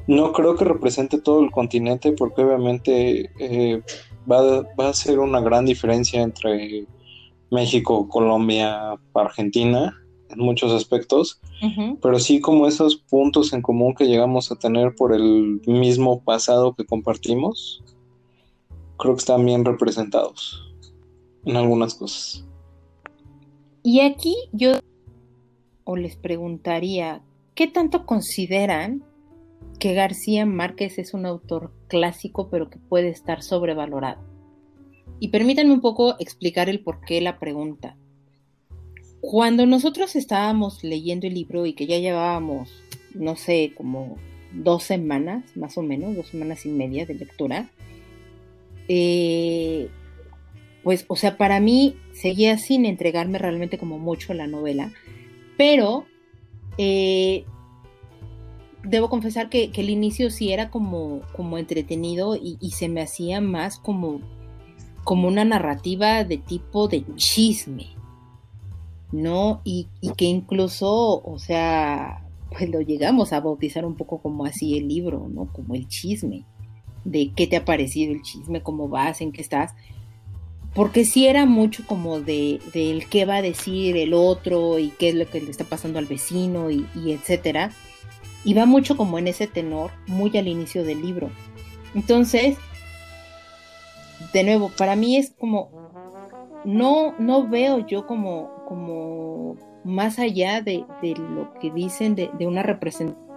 No 0.10 0.34
creo 0.34 0.56
que 0.56 0.66
represente 0.66 1.22
todo 1.22 1.44
el 1.44 1.52
continente 1.52 2.14
porque 2.14 2.42
obviamente 2.42 3.30
eh, 3.38 3.84
va, 4.28 4.90
a 4.90 4.94
ser 4.96 5.20
una 5.20 5.40
gran 5.40 5.66
diferencia 5.66 6.24
entre 6.24 6.88
México, 7.52 8.10
Colombia, 8.10 8.96
Argentina 9.14 9.96
en 10.32 10.40
muchos 10.40 10.72
aspectos, 10.72 11.40
pero 12.02 12.18
sí 12.18 12.40
como 12.42 12.66
esos 12.66 12.96
puntos 12.96 13.54
en 13.54 13.62
común 13.62 13.94
que 13.94 14.08
llegamos 14.08 14.52
a 14.52 14.56
tener 14.56 14.96
por 14.96 15.14
el 15.14 15.62
mismo 15.68 16.24
pasado 16.24 16.74
que 16.74 16.88
compartimos, 16.88 17.84
creo 18.98 19.14
que 19.14 19.20
están 19.20 19.46
bien 19.46 19.64
representados 19.64 20.74
en 21.46 21.56
algunas 21.56 21.94
cosas. 21.94 22.48
Y 23.84 24.00
aquí 24.00 24.36
yo 24.54 24.72
o 25.84 25.96
les 25.96 26.16
preguntaría, 26.16 27.22
¿qué 27.54 27.68
tanto 27.68 28.08
consideran 28.08 29.04
que 29.80 29.94
García 29.94 30.46
Márquez 30.46 31.00
es 31.00 31.14
un 31.14 31.26
autor 31.26 31.74
clásico 31.88 32.50
pero 32.50 32.70
que 32.70 32.78
puede 32.78 33.10
estar 33.10 33.42
sobrevalorado? 33.42 34.22
Y 35.20 35.30
permítanme 35.30 35.74
un 35.74 35.82
poco 35.82 36.16
explicar 36.20 36.70
el 36.70 36.82
por 36.82 37.02
qué 37.02 37.22
la 37.22 37.40
pregunta. 37.40 37.98
Cuando 39.22 39.66
nosotros 39.66 40.16
estábamos 40.16 40.84
leyendo 40.84 41.28
el 41.28 41.34
libro 41.34 41.66
y 41.66 41.74
que 41.74 41.88
ya 41.88 41.98
llevábamos, 41.98 42.70
no 43.14 43.36
sé, 43.36 43.74
como 43.76 44.18
dos 44.54 44.84
semanas, 44.84 45.44
más 45.58 45.78
o 45.78 45.82
menos, 45.82 46.16
dos 46.16 46.28
semanas 46.28 46.66
y 46.66 46.70
media 46.70 47.06
de 47.06 47.16
lectura, 47.16 47.70
eh, 48.88 49.90
pues, 50.84 51.06
o 51.08 51.16
sea, 51.16 51.38
para 51.38 51.60
mí 51.60 51.98
seguía 52.14 52.58
sin 52.58 52.86
entregarme 52.86 53.38
realmente 53.38 53.78
como 53.78 54.00
mucho 54.00 54.34
la 54.34 54.48
novela, 54.48 54.94
pero 55.58 56.06
eh, 56.78 57.44
debo 58.84 59.10
confesar 59.10 59.50
que, 59.50 59.72
el 59.74 59.90
inicio 59.90 60.30
sí 60.30 60.52
era 60.52 60.70
como, 60.70 61.22
como 61.36 61.58
entretenido 61.58 62.36
y, 62.36 62.58
se 62.72 62.90
me 62.90 63.02
hacía 63.02 63.42
más 63.42 63.78
como, 63.78 64.22
como 65.04 65.28
una 65.28 65.46
narrativa 65.46 66.24
de 66.24 66.38
tipo 66.38 66.88
de 66.88 67.04
chisme, 67.16 67.88
¿no? 69.12 69.62
Y, 69.64 69.88
que 70.18 70.26
incluso, 70.26 71.22
o 71.24 71.40
sea, 71.40 72.26
pues 72.50 72.70
lo 72.70 72.82
llegamos 72.82 73.34
a 73.34 73.42
bautizar 73.42 73.86
un 73.86 73.96
poco 73.96 74.20
como 74.20 74.46
así 74.46 74.78
el 74.78 74.88
libro, 74.88 75.28
¿no? 75.30 75.52
Como 75.52 75.76
el 75.76 75.88
chisme, 75.88 76.46
de 77.06 77.32
qué 77.36 77.48
te 77.48 77.58
ha 77.58 77.66
parecido 77.66 78.14
el 78.14 78.22
chisme, 78.22 78.62
cómo 78.62 78.88
vas, 78.88 79.22
en 79.22 79.32
qué 79.32 79.42
estás 79.42 79.74
porque 80.74 81.04
sí 81.04 81.28
era 81.28 81.46
mucho 81.46 81.84
como 81.86 82.22
de, 82.22 82.60
qué 83.10 83.26
va 83.26 83.38
a 83.38 83.42
decir 83.42 83.98
el 83.98 84.14
otro 84.14 84.80
y 84.80 84.90
qué 84.90 85.10
es 85.10 85.16
lo 85.16 85.28
que 85.28 85.42
le 85.42 85.50
está 85.50 85.64
pasando 85.64 86.00
al 86.00 86.06
vecino 86.06 86.70
y, 86.70 86.86
etcétera. 86.96 87.72
Y 88.44 88.54
va 88.54 88.66
mucho 88.66 88.96
como 88.96 89.20
en 89.20 89.28
ese 89.28 89.48
tenor, 89.48 89.92
muy 90.08 90.36
al 90.38 90.48
inicio 90.48 90.84
del 90.84 91.02
libro. 91.02 91.30
Entonces, 91.94 92.58
de 94.34 94.44
nuevo, 94.44 94.72
para 94.78 94.96
mí 94.96 95.18
es 95.18 95.32
como, 95.32 95.70
no, 96.64 97.16
no 97.20 97.48
veo 97.48 97.86
yo 97.86 98.06
como, 98.08 98.64
como 98.68 99.58
más 99.84 100.20
allá 100.20 100.62
de, 100.62 100.86
lo 101.18 101.54
que 101.60 101.72
dicen 101.72 102.16
de, 102.16 102.30
de 102.38 102.48
una 102.48 102.64
representación 102.64 103.30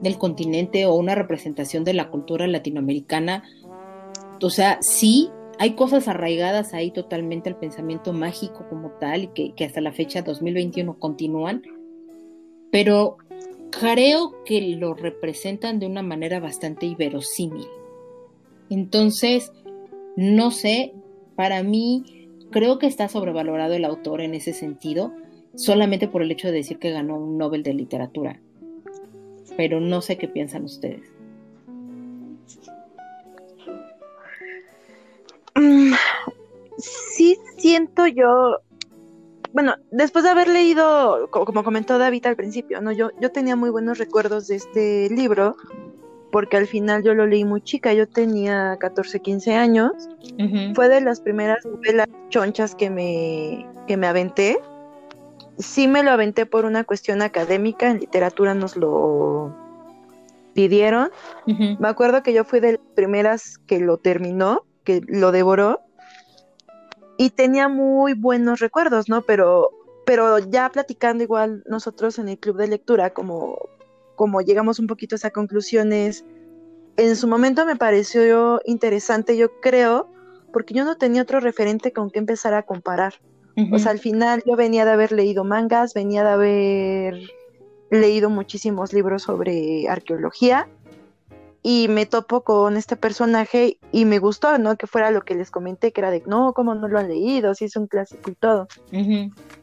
del 0.00 0.18
continente 0.18 0.86
o 0.86 0.94
una 0.94 1.14
representación 1.14 1.84
de 1.84 1.94
la 1.94 2.10
cultura 2.10 2.46
latinoamericana. 2.46 3.42
O 4.40 4.50
sea, 4.50 4.78
sí, 4.82 5.30
hay 5.58 5.72
cosas 5.72 6.08
arraigadas 6.08 6.74
ahí 6.74 6.90
totalmente 6.90 7.48
al 7.48 7.56
pensamiento 7.56 8.12
mágico 8.12 8.66
como 8.68 8.90
tal 8.92 9.30
y 9.34 9.52
que, 9.54 9.64
hasta 9.64 9.80
la 9.80 9.92
fecha 9.92 10.22
2021 10.22 10.98
continúan, 10.98 11.62
pero 12.70 13.16
creo 13.80 14.44
que 14.44 14.60
lo 14.76 14.94
representan 14.94 15.78
de 15.78 15.86
una 15.86 16.02
manera 16.02 16.40
bastante 16.40 16.86
inverosímil. 16.86 17.66
Entonces, 18.70 19.52
no 20.16 20.50
sé, 20.50 20.94
para 21.36 21.62
mí 21.62 22.28
creo 22.50 22.78
que 22.78 22.86
está 22.86 23.08
sobrevalorado 23.08 23.74
el 23.74 23.84
autor 23.84 24.20
en 24.20 24.34
ese 24.34 24.52
sentido, 24.52 25.12
solamente 25.54 26.08
por 26.08 26.22
el 26.22 26.30
hecho 26.30 26.48
de 26.48 26.54
decir 26.54 26.78
que 26.78 26.90
ganó 26.90 27.18
un 27.18 27.38
Nobel 27.38 27.62
de 27.62 27.74
literatura. 27.74 28.40
Pero 29.56 29.80
no 29.80 30.00
sé 30.00 30.18
qué 30.18 30.28
piensan 30.28 30.64
ustedes. 30.64 31.02
Mm, 35.56 35.92
sí 36.78 37.36
siento 37.58 38.06
yo, 38.06 38.58
bueno, 39.54 39.76
después 39.92 40.24
de 40.24 40.30
haber 40.30 40.48
leído, 40.48 41.30
como 41.30 41.62
comentó 41.62 41.96
David 41.96 42.26
al 42.26 42.34
principio, 42.34 42.80
¿no? 42.80 42.90
Yo, 42.90 43.10
yo 43.20 43.30
tenía 43.30 43.54
muy 43.54 43.70
buenos 43.70 43.98
recuerdos 43.98 44.48
de 44.48 44.56
este 44.56 45.08
libro, 45.10 45.56
porque 46.32 46.56
al 46.56 46.66
final 46.66 47.04
yo 47.04 47.14
lo 47.14 47.24
leí 47.24 47.44
muy 47.44 47.62
chica, 47.62 47.92
yo 47.92 48.08
tenía 48.08 48.76
14, 48.80 49.20
15 49.20 49.54
años. 49.54 49.92
Fue 50.74 50.88
de 50.88 51.00
las 51.00 51.20
primeras 51.20 51.64
novelas 51.64 52.08
chonchas 52.30 52.74
que 52.74 52.90
me, 52.90 53.64
que 53.86 53.96
me 53.96 54.08
aventé. 54.08 54.58
Sí 55.56 55.86
me 55.86 56.02
lo 56.02 56.10
aventé 56.10 56.46
por 56.46 56.64
una 56.64 56.82
cuestión 56.82 57.22
académica, 57.22 57.88
en 57.88 58.00
literatura 58.00 58.54
nos 58.54 58.76
lo 58.76 59.54
pidieron. 60.52 61.10
Me 61.46 61.86
acuerdo 61.86 62.24
que 62.24 62.32
yo 62.32 62.42
fui 62.42 62.58
de 62.58 62.72
las 62.72 62.80
primeras 62.96 63.58
que 63.58 63.78
lo 63.78 63.98
terminó 63.98 64.64
que 64.84 65.00
lo 65.06 65.32
devoró 65.32 65.80
y 67.16 67.30
tenía 67.30 67.68
muy 67.68 68.14
buenos 68.14 68.60
recuerdos, 68.60 69.08
¿no? 69.08 69.22
Pero, 69.22 69.70
pero 70.04 70.38
ya 70.38 70.70
platicando 70.70 71.22
igual 71.22 71.62
nosotros 71.66 72.18
en 72.18 72.28
el 72.28 72.38
club 72.38 72.56
de 72.56 72.68
lectura, 72.68 73.10
como, 73.10 73.58
como 74.16 74.40
llegamos 74.40 74.78
un 74.78 74.86
poquito 74.86 75.14
a 75.14 75.18
esas 75.18 75.32
conclusiones, 75.32 76.24
en 76.96 77.16
su 77.16 77.28
momento 77.28 77.66
me 77.66 77.76
pareció 77.76 78.60
interesante, 78.64 79.36
yo 79.36 79.60
creo, 79.60 80.08
porque 80.52 80.74
yo 80.74 80.84
no 80.84 80.96
tenía 80.96 81.22
otro 81.22 81.40
referente 81.40 81.92
con 81.92 82.10
que 82.10 82.18
empezar 82.18 82.54
a 82.54 82.62
comparar. 82.62 83.14
O 83.70 83.78
sea, 83.78 83.92
al 83.92 84.00
final 84.00 84.42
yo 84.44 84.56
venía 84.56 84.84
de 84.84 84.90
haber 84.90 85.12
leído 85.12 85.44
mangas, 85.44 85.94
venía 85.94 86.24
de 86.24 86.30
haber 86.30 87.30
leído 87.88 88.28
muchísimos 88.28 88.92
libros 88.92 89.22
sobre 89.22 89.88
arqueología 89.88 90.68
y 91.66 91.88
me 91.88 92.04
topo 92.04 92.42
con 92.42 92.76
este 92.76 92.94
personaje 92.94 93.78
y 93.90 94.04
me 94.04 94.18
gustó, 94.18 94.58
¿no? 94.58 94.76
Que 94.76 94.86
fuera 94.86 95.10
lo 95.10 95.22
que 95.22 95.34
les 95.34 95.50
comenté, 95.50 95.92
que 95.92 96.02
era 96.02 96.10
de, 96.10 96.22
no, 96.26 96.52
¿cómo 96.52 96.74
no 96.74 96.88
lo 96.88 96.98
han 96.98 97.08
leído? 97.08 97.54
Si 97.54 97.64
es 97.64 97.74
un 97.76 97.86
clásico 97.86 98.30
y 98.30 98.34
todo. 98.34 98.68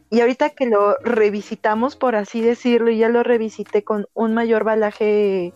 Y 0.10 0.20
ahorita 0.20 0.50
que 0.50 0.66
lo 0.66 0.96
revisitamos, 1.04 1.96
por 1.96 2.16
así 2.16 2.42
decirlo, 2.42 2.90
y 2.90 2.98
ya 2.98 3.08
lo 3.08 3.22
revisité 3.22 3.84
con 3.84 4.08
un 4.16 4.34
mayor 4.34 4.64
balaje 4.64 5.54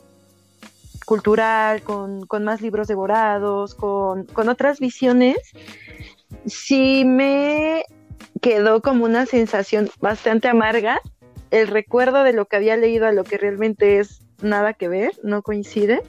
cultural, 1.08 1.82
con, 1.82 2.28
más 2.44 2.62
libros 2.62 2.88
devorados, 2.88 3.74
con, 3.74 4.26
con 4.26 4.48
otras 4.48 4.80
visiones, 4.80 5.38
sí 6.46 7.06
me 7.06 7.86
quedó 8.40 8.84
como 8.84 9.06
una 9.06 9.26
sensación 9.26 9.90
bastante 10.00 10.48
amarga 10.48 11.02
el 11.50 11.68
recuerdo 11.68 12.24
de 12.24 12.34
lo 12.34 12.46
que 12.46 12.58
había 12.58 12.78
leído 12.78 13.08
a 13.08 13.12
lo 13.12 13.24
que 13.24 13.40
realmente 13.40 13.98
es 13.98 14.25
nada 14.42 14.74
que 14.74 14.88
ver, 14.88 15.12
no 15.24 15.42
coincide. 15.42 16.04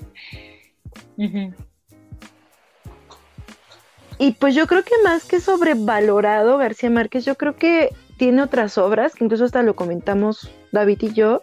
Y 4.18 4.32
pues 4.32 4.54
yo 4.54 4.66
creo 4.66 4.82
que 4.82 4.94
más 5.04 5.24
que 5.24 5.40
sobrevalorado 5.40 6.58
García 6.58 6.90
Márquez, 6.90 7.24
yo 7.24 7.34
creo 7.36 7.56
que 7.56 7.90
tiene 8.16 8.42
otras 8.42 8.78
obras, 8.78 9.14
que 9.14 9.24
incluso 9.24 9.44
hasta 9.44 9.62
lo 9.62 9.76
comentamos 9.76 10.50
David 10.72 10.98
y 11.02 11.12
yo. 11.12 11.42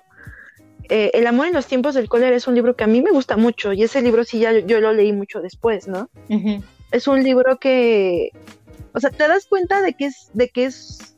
Eh, 0.89 1.11
el 1.13 1.27
amor 1.27 1.47
en 1.47 1.53
los 1.53 1.67
tiempos 1.67 1.93
del 1.93 2.09
cólera 2.09 2.35
es 2.35 2.47
un 2.47 2.55
libro 2.55 2.75
que 2.75 2.83
a 2.83 2.87
mí 2.87 3.01
me 3.01 3.11
gusta 3.11 3.37
mucho 3.37 3.71
y 3.73 3.83
ese 3.83 4.01
libro 4.01 4.23
sí 4.23 4.39
ya 4.39 4.51
yo, 4.51 4.81
lo 4.81 4.91
leí 4.91 5.13
mucho 5.13 5.39
después, 5.39 5.87
¿no? 5.87 6.09
Es 6.91 7.07
un 7.07 7.23
libro 7.23 7.57
que, 7.57 8.31
o 8.93 8.99
sea, 8.99 9.09
te 9.09 9.27
das 9.27 9.45
cuenta 9.45 9.81
de 9.81 9.93
que 9.93 10.05
es, 10.05 10.29
de 10.33 10.49
que 10.49 10.65
es, 10.65 11.15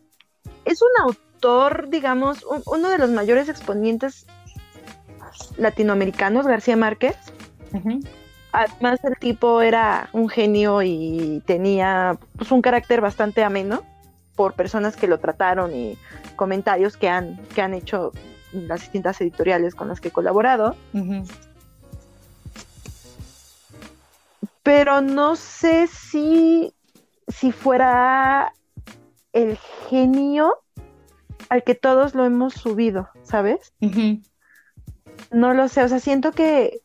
es 0.65 0.81
un 0.81 0.89
autor, 1.01 1.89
digamos, 1.89 2.45
uno 2.65 2.89
de 2.89 2.97
los 2.97 3.09
mayores 3.09 3.49
exponentes 3.49 4.27
latinoamericanos, 5.57 6.47
García 6.47 6.75
Márquez. 6.75 7.15
Además, 8.51 9.03
el 9.03 9.17
tipo 9.17 9.61
era 9.61 10.09
un 10.13 10.29
genio 10.29 10.81
y 10.81 11.43
tenía 11.45 12.17
pues, 12.37 12.51
un 12.51 12.61
carácter 12.61 13.01
bastante 13.01 13.43
ameno 13.43 13.83
por 14.35 14.53
personas 14.53 14.95
que 14.95 15.07
lo 15.07 15.19
trataron 15.19 15.75
y 15.75 15.97
comentarios 16.35 16.95
que 16.95 17.09
han, 17.09 17.37
que 17.53 17.61
han 17.61 17.73
hecho 17.73 18.11
las 18.53 18.81
distintas 18.81 19.19
editoriales 19.19 19.75
con 19.75 19.87
las 19.87 19.99
que 19.99 20.07
he 20.07 20.11
colaborado. 20.11 20.75
Pero 24.63 25.01
no 25.01 25.35
sé 25.35 25.87
si, 25.87 26.73
si 27.27 27.51
fuera 27.51 28.53
el 29.33 29.57
genio 29.89 30.59
al 31.49 31.63
que 31.63 31.75
todos 31.75 32.15
lo 32.15 32.25
hemos 32.25 32.53
subido, 32.53 33.09
¿sabes? 33.23 33.73
No 35.31 35.53
lo 35.53 35.67
sé, 35.67 35.83
o 35.83 35.87
sea, 35.87 35.99
siento 35.99 36.31
que 36.31 36.81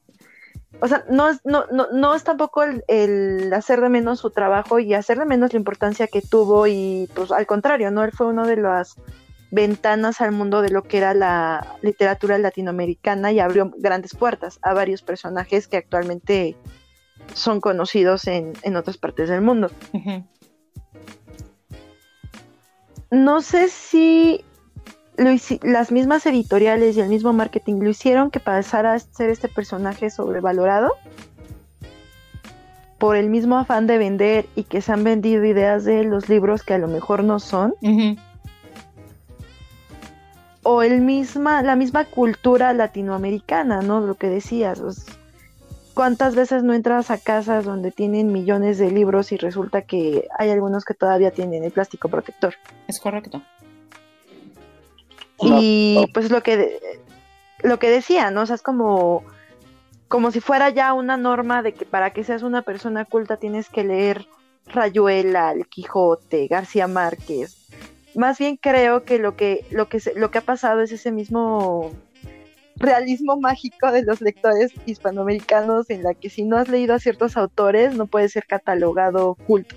o 0.80 0.88
sea, 0.88 1.04
no 1.10 1.28
es, 1.28 1.40
no, 1.44 1.66
no, 1.70 1.88
no 1.92 2.14
es 2.14 2.24
tampoco 2.24 2.62
el, 2.62 3.52
hacer 3.52 3.80
de 3.80 3.88
menos 3.88 4.20
su 4.20 4.30
trabajo 4.30 4.78
y 4.78 4.94
hacer 4.94 5.18
de 5.18 5.26
menos 5.26 5.52
la 5.52 5.58
importancia 5.58 6.06
que 6.06 6.22
tuvo 6.22 6.66
y 6.66 7.08
pues 7.14 7.32
al 7.32 7.46
contrario, 7.46 7.90
¿no? 7.90 8.02
Él 8.02 8.12
fue 8.12 8.28
uno 8.28 8.46
de 8.46 8.56
las 8.56 8.96
ventanas 9.50 10.20
al 10.20 10.32
mundo 10.32 10.62
de 10.62 10.70
lo 10.70 10.82
que 10.82 10.98
era 10.98 11.12
la 11.12 11.76
literatura 11.82 12.38
latinoamericana 12.38 13.32
y 13.32 13.40
abrió 13.40 13.72
grandes 13.76 14.14
puertas 14.14 14.58
a 14.62 14.72
varios 14.72 15.02
personajes 15.02 15.66
que 15.68 15.76
actualmente 15.76 16.56
son 17.34 17.60
conocidos 17.60 18.26
en, 18.26 18.54
otras 18.76 18.96
partes 18.96 19.28
del 19.28 19.42
mundo. 19.42 19.70
No 23.10 23.42
sé 23.42 23.68
si 23.68 24.44
las 25.62 25.92
mismas 25.92 26.24
editoriales 26.24 26.96
y 26.96 27.00
el 27.00 27.08
mismo 27.08 27.32
marketing 27.32 27.80
lo 27.80 27.90
hicieron 27.90 28.30
que 28.30 28.40
pasara 28.40 28.94
a 28.94 28.98
ser 28.98 29.28
este 29.28 29.48
personaje 29.48 30.08
sobrevalorado 30.08 30.92
por 32.98 33.16
el 33.16 33.28
mismo 33.28 33.58
afán 33.58 33.86
de 33.86 33.98
vender 33.98 34.46
y 34.54 34.64
que 34.64 34.80
se 34.80 34.92
han 34.92 35.04
vendido 35.04 35.44
ideas 35.44 35.84
de 35.84 36.04
los 36.04 36.28
libros 36.28 36.62
que 36.62 36.74
a 36.74 36.78
lo 36.78 36.88
mejor 36.88 37.24
no 37.24 37.38
son. 37.38 37.74
O 40.62 40.82
el 40.82 41.00
misma, 41.00 41.62
la 41.62 41.76
misma 41.76 42.04
cultura 42.04 42.72
latinoamericana, 42.72 43.80
¿no? 43.80 44.00
Lo 44.00 44.14
que 44.14 44.28
decías. 44.28 44.80
¿Cuántas 45.94 46.34
veces 46.34 46.62
no 46.62 46.72
entras 46.72 47.10
a 47.10 47.18
casas 47.18 47.64
donde 47.64 47.90
tienen 47.90 48.32
millones 48.32 48.78
de 48.78 48.90
libros 48.90 49.32
y 49.32 49.36
resulta 49.36 49.82
que 49.82 50.28
hay 50.38 50.50
algunos 50.50 50.84
que 50.84 50.94
todavía 50.94 51.30
tienen 51.30 51.64
el 51.64 51.72
plástico 51.72 52.08
protector? 52.08 52.54
Es 52.86 53.00
correcto. 53.00 53.42
Y 55.42 56.06
pues 56.12 56.30
lo 56.30 56.42
que 56.42 56.78
lo 57.62 57.78
que 57.78 57.90
decía, 57.90 58.30
¿no? 58.30 58.42
O 58.42 58.46
sea, 58.46 58.56
es 58.56 58.62
como 58.62 59.24
como 60.08 60.32
si 60.32 60.40
fuera 60.40 60.70
ya 60.70 60.92
una 60.92 61.16
norma 61.16 61.62
de 61.62 61.72
que 61.72 61.84
para 61.84 62.10
que 62.10 62.24
seas 62.24 62.42
una 62.42 62.62
persona 62.62 63.04
culta 63.04 63.36
tienes 63.36 63.68
que 63.68 63.84
leer 63.84 64.26
Rayuela, 64.66 65.52
El 65.52 65.66
Quijote, 65.66 66.48
García 66.48 66.88
Márquez. 66.88 67.56
Más 68.14 68.38
bien 68.38 68.56
creo 68.56 69.04
que 69.04 69.18
lo 69.18 69.36
que 69.36 69.64
lo 69.70 69.88
que 69.88 70.00
lo 70.16 70.30
que 70.30 70.38
ha 70.38 70.42
pasado 70.42 70.80
es 70.80 70.90
ese 70.90 71.12
mismo 71.12 71.92
realismo 72.76 73.36
mágico 73.36 73.92
de 73.92 74.02
los 74.02 74.20
lectores 74.20 74.72
hispanoamericanos 74.86 75.90
en 75.90 76.02
la 76.02 76.14
que 76.14 76.30
si 76.30 76.44
no 76.44 76.56
has 76.56 76.68
leído 76.68 76.94
a 76.94 76.98
ciertos 76.98 77.36
autores 77.36 77.94
no 77.94 78.06
puedes 78.06 78.32
ser 78.32 78.46
catalogado 78.46 79.36
culto. 79.46 79.76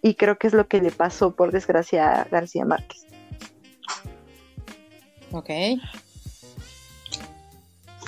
Y 0.00 0.14
creo 0.14 0.38
que 0.38 0.46
es 0.46 0.54
lo 0.54 0.68
que 0.68 0.80
le 0.80 0.92
pasó 0.92 1.34
por 1.34 1.50
desgracia 1.50 2.22
a 2.22 2.24
García 2.24 2.64
Márquez. 2.64 3.07
Ok. 5.32 5.50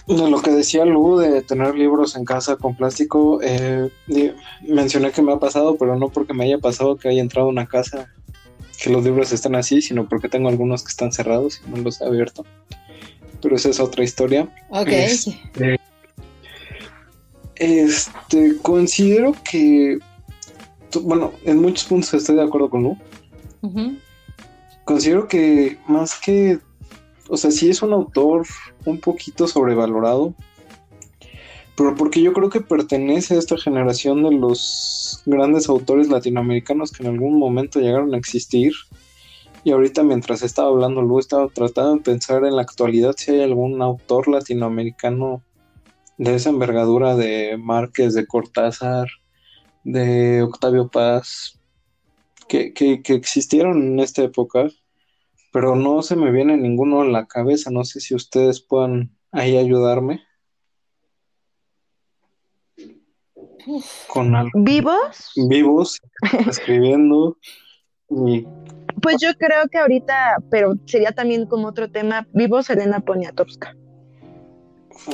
Lo 0.07 0.43
que 0.43 0.51
decía 0.51 0.85
Lu 0.85 1.19
de 1.19 1.43
tener 1.43 1.75
libros 1.77 2.17
en 2.17 2.25
casa 2.25 2.57
con 2.57 2.75
plástico, 2.75 3.41
eh, 3.43 3.91
mencioné 4.67 5.13
que 5.13 5.23
me 5.23 5.33
ha 5.33 5.39
pasado, 5.39 5.77
pero 5.77 5.97
no 5.97 6.09
porque 6.09 6.35
me 6.35 6.45
haya 6.45 6.59
pasado 6.59 6.97
que 6.97 7.09
haya 7.09 7.21
entrado 7.21 7.47
a 7.47 7.51
una 7.51 7.67
casa 7.67 8.09
que 8.83 8.91
los 8.91 9.05
libros 9.05 9.31
están 9.31 9.55
así, 9.55 9.83
sino 9.83 10.09
porque 10.09 10.29
tengo 10.29 10.49
algunos 10.49 10.83
que 10.83 10.89
están 10.89 11.13
cerrados 11.13 11.61
y 11.65 11.71
no 11.71 11.77
los 11.77 12.01
he 12.01 12.07
abierto. 12.07 12.45
Pero 13.41 13.55
esa 13.55 13.69
es 13.69 13.79
otra 13.79 14.03
historia. 14.03 14.49
Ok. 14.71 14.89
Este, 14.89 15.79
este 17.55 18.57
considero 18.63 19.35
que, 19.49 19.99
bueno, 21.03 21.33
en 21.45 21.61
muchos 21.61 21.85
puntos 21.85 22.13
estoy 22.15 22.37
de 22.37 22.43
acuerdo 22.43 22.71
con 22.71 22.83
Lu. 22.83 22.99
Considero 24.85 25.29
que 25.29 25.79
más 25.87 26.19
que 26.19 26.59
o 27.31 27.37
sea, 27.37 27.51
sí 27.53 27.71
es 27.71 27.81
un 27.83 27.93
autor 27.93 28.47
un 28.85 28.99
poquito 28.99 29.47
sobrevalorado, 29.47 30.35
pero 31.77 31.95
porque 31.95 32.21
yo 32.21 32.33
creo 32.33 32.51
que 32.51 32.61
pertenece 32.61 33.35
a 33.35 33.39
esta 33.39 33.57
generación 33.57 34.25
de 34.25 34.33
los 34.33 35.23
grandes 35.25 35.69
autores 35.69 36.09
latinoamericanos 36.09 36.91
que 36.91 37.05
en 37.05 37.11
algún 37.11 37.39
momento 37.39 37.81
llegaron 37.81 38.13
a 38.15 38.19
existir. 38.19 38.73
Y 39.63 39.71
ahorita 39.71 40.03
mientras 40.03 40.43
estaba 40.43 40.69
hablando, 40.69 41.03
luego 41.03 41.21
estaba 41.21 41.49
tratando 41.49 41.97
de 41.97 42.01
pensar 42.01 42.45
en 42.45 42.57
la 42.57 42.63
actualidad 42.63 43.15
si 43.17 43.31
hay 43.31 43.43
algún 43.43 43.81
autor 43.81 44.29
latinoamericano 44.29 45.43
de 46.19 46.35
esa 46.35 46.51
envergadura 46.51 47.15
de 47.15 47.57
Márquez, 47.59 48.15
de 48.15 48.27
Cortázar, 48.27 49.09
de 49.85 50.43
Octavio 50.43 50.89
Paz, 50.89 51.61
que, 52.49 52.75
que, 52.75 53.03
que 53.03 53.15
existieron 53.15 53.83
en 53.83 54.01
esta 54.01 54.23
época 54.23 54.69
pero 55.51 55.77
no 55.77 56.03
se 56.03 56.17
me 56.17 56.31
viene 56.31 56.57
ninguno 56.57 57.03
a 57.03 57.07
la 57.07 57.27
cabeza. 57.27 57.71
No 57.71 57.85
sé 57.85 58.01
si 58.01 58.15
ustedes 58.15 58.61
puedan 58.61 59.11
ahí 59.33 59.57
ayudarme. 59.57 60.23
Con 64.09 64.35
algo. 64.35 64.51
¿Vivos? 64.55 65.33
Vivos, 65.49 66.01
escribiendo. 66.49 67.37
Pues 69.03 69.17
yo 69.21 69.35
creo 69.39 69.69
que 69.71 69.79
ahorita, 69.79 70.37
pero 70.51 70.75
sería 70.87 71.13
también 71.13 71.47
como 71.47 71.69
otro 71.69 71.91
tema, 71.91 72.27
vivos 72.33 72.69
Elena 72.71 73.01
Poniatowska. 73.01 73.77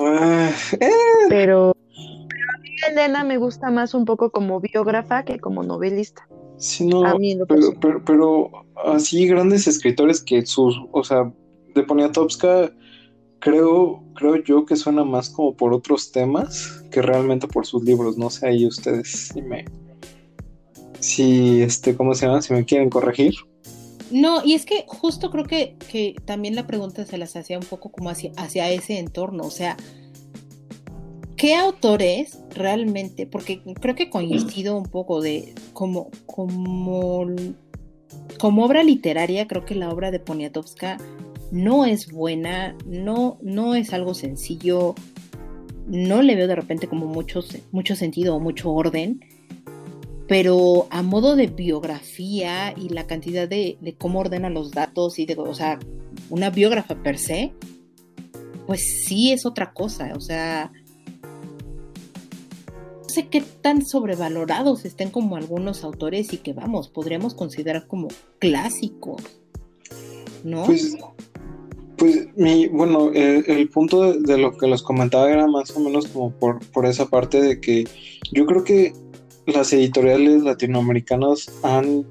Eh, 0.01 0.51
eh. 0.81 0.91
Pero, 1.29 1.77
pero 1.79 2.47
a 2.55 2.61
mí 2.61 2.71
Elena 2.89 3.25
me 3.25 3.37
gusta 3.37 3.71
más 3.71 3.95
un 3.95 4.05
poco 4.05 4.31
como 4.31 4.61
biógrafa 4.61 5.25
que 5.25 5.39
como 5.39 5.63
novelista. 5.63 6.27
Sí, 6.57 6.87
no, 6.87 7.03
pero, 7.47 8.01
pero, 8.05 8.66
así 8.85 9.27
grandes 9.27 9.67
escritores 9.67 10.23
que 10.23 10.45
sus, 10.47 10.77
o 10.93 11.05
sea, 11.05 11.33
de 11.75 11.83
Poniatowska, 11.83 12.73
creo, 13.39 14.03
creo 14.15 14.43
yo 14.43 14.65
que 14.67 14.77
suena 14.77 15.05
más 15.05 15.31
como 15.31 15.57
por 15.57 15.73
otros 15.73 16.13
temas 16.13 16.83
que 16.91 17.03
realmente 17.03 17.47
por 17.47 17.67
sus 17.67 17.85
libros. 17.85 18.17
No 18.17 18.31
sé 18.31 18.49
ahí 18.49 18.67
ustedes 18.67 19.31
si 19.33 19.43
me, 19.43 19.65
si 21.01 21.63
este, 21.63 21.97
¿cómo 21.97 22.15
se 22.15 22.27
llama? 22.27 22.43
Si 22.43 22.53
me 22.53 22.65
quieren 22.65 22.91
corregir. 22.91 23.35
No, 24.11 24.45
y 24.45 24.55
es 24.55 24.65
que 24.65 24.85
justo 24.87 25.31
creo 25.31 25.45
que, 25.45 25.77
que 25.91 26.15
también 26.25 26.55
la 26.55 26.67
pregunta 26.67 27.05
se 27.05 27.19
las 27.19 27.35
hacía 27.35 27.59
un 27.59 27.65
poco 27.65 27.91
como 27.91 28.09
hacia, 28.09 28.31
hacia 28.37 28.71
ese 28.71 28.99
entorno, 28.99 29.45
o 29.45 29.51
sea, 29.51 29.77
¿Qué 31.37 31.55
autores 31.55 32.39
realmente? 32.55 33.27
Porque 33.27 33.61
creo 33.81 33.95
que 33.95 34.09
coincido 34.09 34.77
un 34.77 34.87
poco 34.87 35.21
de 35.21 35.55
como, 35.75 36.11
como, 36.25 37.27
como 38.39 38.65
obra 38.65 38.83
literaria, 38.83 39.47
creo 39.47 39.65
que 39.65 39.75
la 39.75 39.91
obra 39.91 40.11
de 40.11 40.21
Poniatowska 40.21 40.99
no 41.51 41.85
es 41.85 42.11
buena, 42.11 42.77
no, 42.87 43.39
no 43.43 43.75
es 43.75 43.93
algo 43.93 44.15
sencillo, 44.15 44.95
no 45.87 46.23
le 46.23 46.35
veo 46.35 46.49
de 46.49 46.57
repente 46.57 46.89
como 46.89 47.07
mucho, 47.07 47.41
mucho 47.73 47.97
sentido 47.97 48.37
o 48.37 48.41
mucho 48.41 48.73
orden, 48.73 49.21
pero 50.29 50.89
a 50.91 51.03
modo 51.03 51.37
de 51.37 51.47
biografía 51.47 52.75
y 52.77 52.89
la 52.89 53.07
cantidad 53.07 53.49
de, 53.49 53.79
cómo 53.99 54.21
ordena 54.21 54.51
los 54.51 54.73
datos 54.73 55.19
y 55.19 55.27
de, 55.27 55.37
o 55.37 55.55
sea, 55.55 55.79
una 56.31 56.51
biógrafa 56.51 57.03
per 57.03 57.19
se, 57.19 57.53
pues 58.67 59.05
sí 59.07 59.31
es 59.31 59.47
otra 59.47 59.73
cosa, 59.73 60.13
o 60.17 60.21
sea, 60.21 60.73
sé 63.17 63.29
qué 63.29 63.43
tan 63.63 63.83
sobrevalorados 63.83 64.85
estén 64.85 65.09
como 65.09 65.37
algunos 65.37 65.85
autores 65.85 66.35
y 66.35 66.37
que 66.37 66.53
vamos, 66.53 66.89
podríamos 66.89 67.35
considerar 67.35 67.87
como 67.87 68.09
clásicos, 68.39 69.23
¿no? 70.45 70.67
Pues 70.67 70.99
Pues 71.97 72.29
mi, 72.37 72.67
bueno, 72.69 73.11
el, 73.15 73.71
punto 73.71 74.13
de, 74.13 74.37
lo 74.37 74.59
que 74.59 74.67
les 74.67 74.83
comentaba 74.83 75.31
era 75.33 75.47
más 75.47 75.75
o 75.75 75.81
menos 75.81 76.09
como 76.09 76.31
por, 76.31 76.59
por 76.73 76.85
esa 76.85 77.07
parte 77.07 77.41
de 77.41 77.59
que 77.59 77.89
yo 78.33 78.45
creo 78.45 78.65
que 78.65 78.93
las 79.47 79.73
editoriales 79.73 80.43
latinoamericanas 80.43 81.51
han 81.63 82.05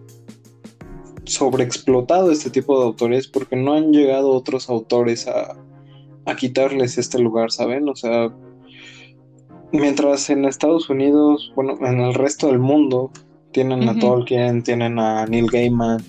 sobreexplotado 1.26 2.32
este 2.32 2.50
tipo 2.50 2.80
de 2.80 2.86
autores 2.86 3.28
porque 3.28 3.56
no 3.56 3.74
han 3.74 3.92
llegado 3.92 4.32
otros 4.32 4.70
autores 4.70 5.28
a, 5.28 5.56
a 6.26 6.36
quitarles 6.36 6.98
este 6.98 7.20
lugar, 7.20 7.52
¿saben? 7.52 7.88
O 7.90 7.96
sea, 7.96 8.34
mientras 9.80 10.30
en 10.30 10.46
Estados 10.46 10.90
Unidos, 10.90 11.52
bueno, 11.56 11.78
en 11.82 12.00
el 12.00 12.14
resto 12.14 12.48
del 12.48 12.60
mundo, 12.60 13.12
tienen 13.52 13.88
a 13.88 13.98
Tolkien, 13.98 14.64
tienen 14.64 15.00
a 15.00 15.26
Neil 15.26 15.48
Gaiman, 15.48 16.04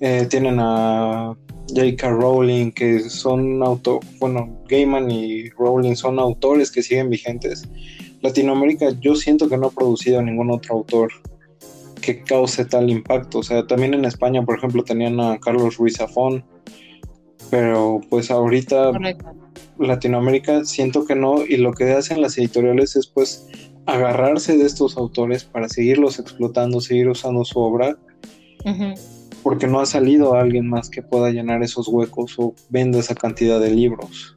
eh, 0.00 0.26
tienen 0.30 0.58
a 0.58 1.34
J.K. 1.68 2.08
Rowling, 2.10 2.72
que 2.72 3.00
son 3.10 3.62
auto, 3.62 4.00
bueno, 4.20 4.58
Gaiman 4.68 5.10
y 5.10 5.50
Rowling 5.50 5.96
son 5.96 6.18
autores 6.18 6.70
que 6.70 6.82
siguen 6.82 7.10
vigentes. 7.10 7.68
Latinoamérica 8.22 8.90
yo 9.00 9.14
siento 9.14 9.48
que 9.48 9.58
no 9.58 9.66
ha 9.66 9.70
producido 9.70 10.22
ningún 10.22 10.50
otro 10.50 10.76
autor 10.76 11.10
que 12.00 12.22
cause 12.22 12.64
tal 12.64 12.90
impacto. 12.90 13.40
O 13.40 13.42
sea, 13.42 13.66
también 13.66 13.94
en 13.94 14.04
España, 14.04 14.42
por 14.44 14.56
ejemplo, 14.56 14.82
tenían 14.82 15.20
a 15.20 15.38
Carlos 15.38 15.76
Ruiz 15.76 15.96
Zafón, 15.98 16.44
pero 17.50 18.00
pues 18.08 18.30
ahorita 18.30 18.92
Latinoamérica 19.78 20.64
siento 20.64 21.04
que 21.04 21.14
no, 21.14 21.44
y 21.44 21.56
lo 21.56 21.72
que 21.72 21.92
hacen 21.92 22.20
las 22.20 22.36
editoriales 22.38 22.96
es 22.96 23.06
pues 23.06 23.48
agarrarse 23.86 24.56
de 24.56 24.66
estos 24.66 24.96
autores 24.96 25.44
para 25.44 25.68
seguirlos 25.68 26.18
explotando, 26.18 26.80
seguir 26.80 27.08
usando 27.08 27.44
su 27.44 27.58
obra, 27.58 27.96
porque 29.42 29.66
no 29.66 29.80
ha 29.80 29.86
salido 29.86 30.34
alguien 30.34 30.68
más 30.68 30.90
que 30.90 31.02
pueda 31.02 31.30
llenar 31.30 31.62
esos 31.62 31.88
huecos 31.88 32.34
o 32.38 32.54
venda 32.68 32.98
esa 32.98 33.14
cantidad 33.14 33.60
de 33.60 33.70
libros. 33.70 34.34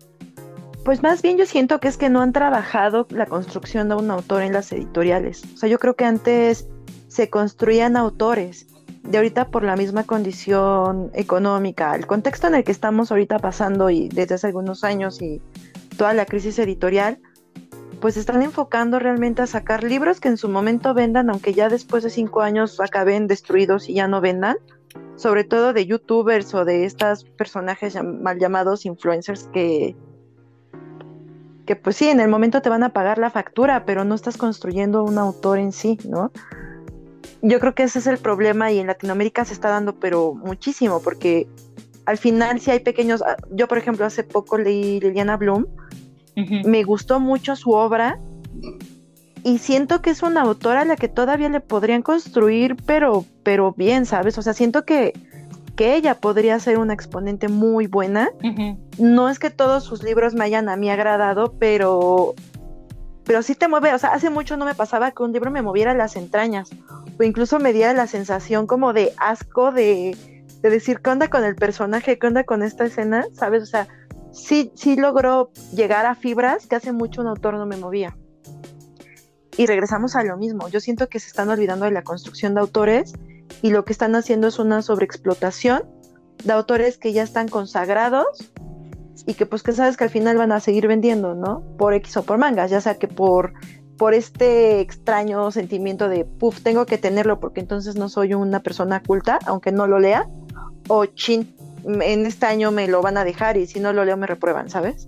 Pues 0.86 1.04
más 1.04 1.21
bien 1.21 1.38
yo 1.38 1.45
siento 1.45 1.80
que 1.80 1.89
es 1.89 1.97
que 1.97 2.10
no 2.10 2.21
han 2.21 2.34
trabajado 2.34 3.06
la 3.10 3.25
construcción 3.25 3.89
de 3.89 3.95
un 3.95 4.10
autor 4.10 4.41
en 4.41 4.54
las 4.54 4.71
editoriales. 4.71 5.43
O 5.54 5.58
sea, 5.58 5.69
yo 5.69 5.77
creo 5.77 5.95
que 5.95 6.06
antes 6.06 6.67
se 7.08 7.30
construían 7.30 7.97
autores. 7.97 8.67
De 9.04 9.18
ahorita 9.18 9.50
por 9.50 9.64
la 9.64 9.76
misma 9.76 10.04
condición 10.04 11.12
económica, 11.14 11.96
el 11.96 12.08
contexto 12.08 12.48
en 12.48 12.56
el 12.56 12.64
que 12.64 12.72
estamos 12.72 13.12
ahorita 13.12 13.40
pasando 13.40 13.90
y 13.90 14.10
desde 14.10 14.36
hace 14.36 14.48
algunos 14.48 14.84
años 14.84 15.22
y 15.22 15.42
toda 15.98 16.14
la 16.14 16.26
crisis 16.26 16.60
editorial, 16.60 17.20
pues 18.00 18.18
están 18.18 18.42
enfocando 18.42 19.00
realmente 19.00 19.42
a 19.42 19.48
sacar 19.48 19.84
libros 19.84 20.20
que 20.20 20.28
en 20.28 20.38
su 20.38 20.50
momento 20.50 20.94
vendan, 20.94 21.30
aunque 21.30 21.54
ya 21.54 21.70
después 21.70 22.04
de 22.04 22.10
cinco 22.10 22.42
años 22.42 22.80
acaben 22.80 23.28
destruidos 23.28 23.88
y 23.90 23.94
ya 23.94 24.08
no 24.08 24.22
vendan, 24.22 24.58
sobre 25.16 25.44
todo 25.44 25.72
de 25.72 25.86
youtubers 25.86 26.54
o 26.56 26.66
de 26.66 26.86
estos 26.86 27.24
personajes 27.24 27.98
mal 28.04 28.40
llamados 28.40 28.86
influencers 28.86 29.48
que, 29.54 29.96
que 31.66 31.76
pues 31.76 31.96
sí, 31.96 32.10
en 32.10 32.20
el 32.20 32.28
momento 32.28 32.62
te 32.62 32.70
van 32.70 32.84
a 32.84 32.90
pagar 32.90 33.20
la 33.20 33.30
factura, 33.30 33.86
pero 33.86 34.04
no 34.04 34.16
estás 34.16 34.36
construyendo 34.36 35.04
un 35.04 35.20
autor 35.20 35.60
en 35.60 35.72
sí, 35.72 36.00
¿no? 36.08 36.32
Yo 37.41 37.60
creo 37.60 37.73
que 37.73 37.84
ese 37.84 37.99
es 37.99 38.08
el 38.08 38.17
problema 38.17 38.71
y 38.71 38.80
en 38.80 38.88
Latinoamérica 38.88 39.45
se 39.45 39.54
está 39.54 39.69
dando, 39.69 39.95
pero 39.95 40.34
muchísimo, 40.34 41.01
porque 41.01 41.47
al 42.06 42.17
final 42.17 42.60
si 42.60 42.71
hay 42.71 42.80
pequeños, 42.80 43.21
ah, 43.21 43.38
yo 43.51 43.67
por 43.67 43.77
ejemplo 43.77 44.06
hace 44.06 44.23
poco 44.23 44.58
leí 44.58 44.99
Liliana 44.99 45.38
Bloom, 45.38 45.65
me 46.65 46.84
gustó 46.84 47.19
mucho 47.19 47.56
su 47.56 47.71
obra 47.71 48.19
y 49.43 49.58
siento 49.58 50.01
que 50.01 50.12
es 50.12 50.23
una 50.23 50.41
autora 50.41 50.82
a 50.82 50.86
la 50.86 50.95
que 50.95 51.08
todavía 51.08 51.49
le 51.49 51.60
podrían 51.60 52.01
construir, 52.01 52.77
pero, 52.86 53.25
pero 53.43 53.73
bien, 53.73 54.06
¿sabes? 54.06 54.38
O 54.38 54.41
sea, 54.41 54.54
siento 54.54 54.86
que, 54.86 55.13
que 55.75 55.95
ella 55.95 56.15
podría 56.15 56.60
ser 56.60 56.77
una 56.77 56.93
exponente 56.93 57.47
muy 57.47 57.88
buena. 57.88 58.30
No 58.99 59.30
es 59.30 59.39
que 59.39 59.49
todos 59.49 59.84
sus 59.84 60.04
libros 60.04 60.34
me 60.34 60.45
hayan 60.45 60.69
a 60.69 60.77
mí 60.77 60.89
agradado, 60.89 61.54
pero, 61.60 62.36
pero 63.23 63.41
sí 63.41 63.56
te 63.56 63.67
mueve. 63.67 63.93
O 63.93 63.97
sea, 63.97 64.13
hace 64.13 64.30
mucho 64.30 64.58
no 64.58 64.65
me 64.65 64.75
pasaba 64.75 65.12
que 65.12 65.23
un 65.23 65.32
libro 65.32 65.49
me 65.49 65.62
moviera 65.62 65.93
las 65.95 66.15
entrañas, 66.15 66.69
incluso 67.23 67.60
me 67.60 67.73
diera 67.73 67.93
la 67.93 68.07
sensación 68.07 68.67
como 68.67 68.93
de 68.93 69.13
asco 69.17 69.71
de, 69.71 70.15
de 70.62 70.69
decir, 70.69 70.99
¿qué 71.01 71.10
onda 71.10 71.29
con 71.29 71.43
el 71.43 71.55
personaje? 71.55 72.19
¿Qué 72.19 72.27
onda 72.27 72.43
con 72.43 72.63
esta 72.63 72.86
escena? 72.86 73.25
¿Sabes? 73.34 73.63
O 73.63 73.65
sea, 73.65 73.88
sí, 74.31 74.71
sí 74.75 74.95
logró 74.95 75.51
llegar 75.75 76.05
a 76.05 76.15
fibras 76.15 76.67
que 76.67 76.75
hace 76.75 76.91
mucho 76.91 77.21
un 77.21 77.27
autor 77.27 77.55
no 77.55 77.65
me 77.65 77.77
movía. 77.77 78.17
Y 79.57 79.65
regresamos 79.65 80.15
a 80.15 80.23
lo 80.23 80.38
mismo. 80.38 80.69
Yo 80.69 80.79
siento 80.79 81.10
que 81.10 81.19
se 81.19 81.27
están 81.27 81.49
olvidando 81.49 81.86
de 81.86 81.91
la 81.91 82.03
construcción 82.03 82.53
de 82.53 82.62
autores 82.62 83.13
y 83.62 83.71
lo 83.71 83.86
que 83.86 83.93
están 83.93 84.15
haciendo 84.15 84.47
es 84.47 84.60
una 84.60 84.81
sobreexplotación 84.81 85.84
de 86.43 86.53
autores 86.53 86.97
que 86.97 87.13
ya 87.13 87.23
están 87.23 87.47
consagrados 87.47 88.51
y 89.25 89.34
que 89.34 89.45
pues 89.45 89.62
que 89.62 89.73
sabes 89.73 89.97
que 89.97 90.05
al 90.05 90.10
final 90.10 90.38
van 90.38 90.51
a 90.51 90.60
seguir 90.60 90.88
vendiendo, 90.88 91.36
¿no? 91.36 91.63
Por 91.77 91.93
X 91.93 92.17
o 92.17 92.23
por 92.23 92.38
mangas, 92.38 92.71
ya 92.71 92.81
sea 92.81 92.97
que 92.97 93.07
por, 93.07 93.53
por 94.02 94.16
este 94.16 94.80
extraño 94.80 95.52
sentimiento 95.52 96.10
de, 96.10 96.26
puff, 96.26 96.62
tengo 96.64 96.88
que 96.88 96.98
tenerlo 96.98 97.40
porque 97.40 97.60
entonces 97.60 97.96
no 97.98 98.10
soy 98.10 98.34
una 98.34 98.64
persona 98.64 99.04
culta, 99.04 99.38
aunque 99.46 99.72
no 99.72 99.86
lo 99.86 100.00
lea, 100.00 100.28
o 100.88 101.06
chin, 101.06 101.54
en 101.86 102.26
este 102.26 102.48
año 102.48 102.72
me 102.72 102.88
lo 102.88 103.04
van 103.04 103.18
a 103.18 103.24
dejar 103.24 103.58
y 103.58 103.68
si 103.68 103.80
no 103.80 103.94
lo 103.94 104.04
leo 104.04 104.18
me 104.18 104.26
reprueban, 104.26 104.72
¿sabes? 104.72 105.08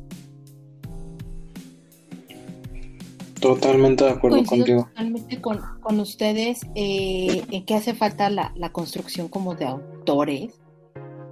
Totalmente 3.40 4.04
de 4.04 4.12
acuerdo 4.12 4.44
contigo. 4.44 4.84
Totalmente 4.84 5.42
con, 5.42 6.00
ustedes 6.00 6.62
eh, 6.76 7.44
en 7.50 7.66
que 7.66 7.74
hace 7.74 7.96
falta 7.96 8.30
la, 8.30 8.54
construcción 8.72 9.28
como 9.28 9.56
de 9.56 9.66
autores 9.66 10.54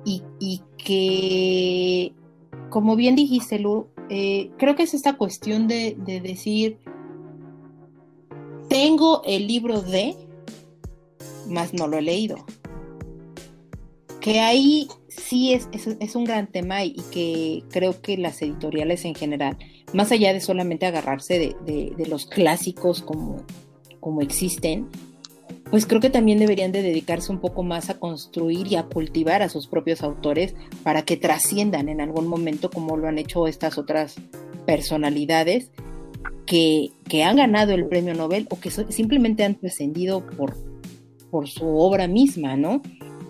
y, 0.03 0.63
que, 0.79 2.15
como 2.71 2.95
bien 2.95 3.15
dijiste, 3.15 3.59
Lu, 3.59 3.85
eh, 4.09 4.49
creo 4.57 4.75
que 4.75 4.81
es 4.81 4.95
esta 4.95 5.13
cuestión 5.13 5.67
de, 5.67 5.95
de 5.99 6.21
decir, 6.21 6.79
tengo 8.71 9.21
el 9.25 9.47
libro 9.47 9.81
de, 9.81 10.15
más 11.45 11.73
no 11.73 11.89
lo 11.89 11.97
he 11.97 12.01
leído. 12.01 12.37
Que 14.21 14.39
ahí 14.39 14.87
sí 15.09 15.51
es, 15.51 16.15
un 16.15 16.23
gran 16.23 16.47
tema 16.47 16.85
y, 16.85 16.95
que 17.11 17.63
creo 17.69 18.01
que 18.01 18.17
las 18.17 18.41
editoriales 18.41 19.03
en 19.03 19.13
general, 19.13 19.57
más 19.91 20.13
allá 20.13 20.31
de 20.31 20.39
solamente 20.39 20.85
agarrarse 20.85 21.53
de, 21.65 22.05
los 22.07 22.25
clásicos 22.25 23.01
como, 23.01 23.43
como 23.99 24.21
existen, 24.21 24.87
pues 25.69 25.85
creo 25.85 25.99
que 25.99 26.09
también 26.09 26.39
deberían 26.39 26.71
de 26.71 26.81
dedicarse 26.81 27.29
un 27.29 27.41
poco 27.41 27.63
más 27.63 27.89
a 27.89 27.99
construir 27.99 28.67
y 28.67 28.77
a 28.77 28.83
cultivar 28.83 29.41
a 29.41 29.49
sus 29.49 29.67
propios 29.67 30.01
autores 30.01 30.55
para 30.81 31.01
que 31.01 31.17
trasciendan 31.17 31.89
en 31.89 31.99
algún 31.99 32.25
momento 32.25 32.69
como 32.69 32.95
lo 32.95 33.09
han 33.09 33.17
hecho 33.17 33.47
estas 33.47 33.77
otras 33.77 34.15
personalidades 34.65 35.71
que, 36.51 37.23
han 37.23 37.37
ganado 37.37 37.73
el 37.73 37.87
premio 37.87 38.13
Nobel 38.13 38.45
o 38.49 38.59
que 38.59 38.71
simplemente 38.71 39.45
han 39.45 39.55
trascendido 39.55 40.25
por, 40.27 40.57
por 41.29 41.47
su 41.47 41.65
obra 41.65 42.07
misma, 42.07 42.57
¿no? 42.57 42.81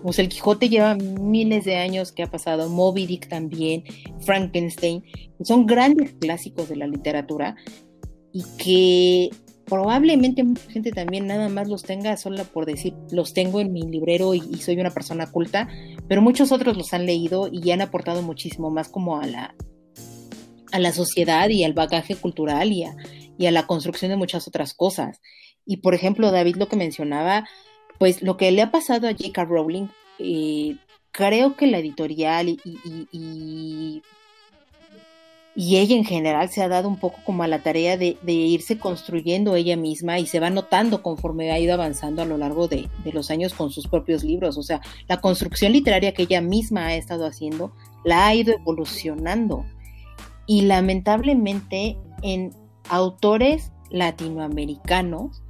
Pues 0.02 0.18
el 0.18 0.28
Quijote 0.28 0.68
lleva 0.68 0.96
miles 0.96 1.64
de 1.64 1.76
años 1.76 2.10
que 2.10 2.24
ha 2.24 2.30
pasado, 2.30 2.68
Moby 2.68 3.06
Dick 3.06 3.28
también, 3.28 3.84
Frankenstein, 4.22 5.04
son 5.44 5.66
grandes 5.66 6.14
clásicos 6.14 6.68
de 6.68 6.74
la 6.74 6.88
literatura 6.88 7.54
y 8.32 8.42
que 8.58 9.30
probablemente 9.66 10.42
mucha 10.42 10.68
gente 10.68 10.90
también 10.90 11.28
nada 11.28 11.48
más 11.48 11.68
los 11.68 11.84
tenga 11.84 12.16
solo 12.16 12.42
por 12.42 12.66
decir, 12.66 12.94
los 13.12 13.34
tengo 13.34 13.60
en 13.60 13.72
mi 13.72 13.82
librero 13.82 14.34
y, 14.34 14.40
soy 14.56 14.80
una 14.80 14.90
persona 14.90 15.30
culta, 15.30 15.68
pero 16.08 16.22
muchos 16.22 16.50
otros 16.50 16.76
los 16.76 16.92
han 16.92 17.06
leído 17.06 17.48
y 17.52 17.70
han 17.70 17.82
aportado 17.82 18.22
muchísimo 18.22 18.68
más 18.70 18.88
como 18.88 19.20
a 19.20 19.26
la, 19.26 19.54
a 20.72 20.78
la 20.78 20.92
sociedad 20.92 21.48
y 21.48 21.64
al 21.64 21.74
bagaje 21.74 22.16
cultural 22.16 22.72
y 22.72 22.84
a, 22.84 22.96
y 23.38 23.50
la 23.50 23.66
construcción 23.66 24.10
de 24.10 24.16
muchas 24.16 24.46
otras 24.48 24.74
cosas. 24.74 25.20
Y 25.64 25.78
por 25.78 25.94
ejemplo, 25.94 26.30
David 26.30 26.56
lo 26.56 26.68
que 26.68 26.76
mencionaba, 26.76 27.46
pues 27.98 28.22
lo 28.22 28.36
que 28.36 28.50
le 28.50 28.62
ha 28.62 28.70
pasado 28.70 29.08
a 29.08 29.12
J.K. 29.12 29.44
Rowling, 29.44 29.88
eh, 30.18 30.76
creo 31.10 31.56
que 31.56 31.66
la 31.66 31.78
editorial 31.78 32.48
y, 32.48 32.60
y, 33.12 34.02
ella 35.54 35.94
en 35.94 36.04
general 36.04 36.48
se 36.48 36.62
ha 36.62 36.68
dado 36.68 36.88
un 36.88 36.98
poco 36.98 37.18
como 37.24 37.42
a 37.42 37.48
la 37.48 37.62
tarea 37.62 37.98
de, 37.98 38.16
irse 38.24 38.78
construyendo 38.78 39.54
ella 39.54 39.76
misma 39.76 40.18
y 40.18 40.26
se 40.26 40.40
va 40.40 40.48
notando 40.48 41.02
conforme 41.02 41.52
ha 41.52 41.58
ido 41.58 41.74
avanzando 41.74 42.22
a 42.22 42.24
lo 42.24 42.38
largo 42.38 42.68
de 42.68 42.88
los 43.12 43.30
años 43.30 43.52
con 43.52 43.70
sus 43.70 43.86
propios 43.86 44.24
libros. 44.24 44.56
O 44.56 44.62
sea, 44.62 44.80
la 45.08 45.20
construcción 45.20 45.72
literaria 45.72 46.14
que 46.14 46.22
ella 46.22 46.40
misma 46.40 46.86
ha 46.86 46.94
estado 46.94 47.26
haciendo 47.26 47.72
la 48.04 48.26
ha 48.26 48.34
ido 48.34 48.54
evolucionando. 48.54 49.66
Y 50.46 50.62
lamentablemente 50.62 51.96
en 52.22 52.50
autores 52.88 53.72
latinoamericanos, 53.90 55.42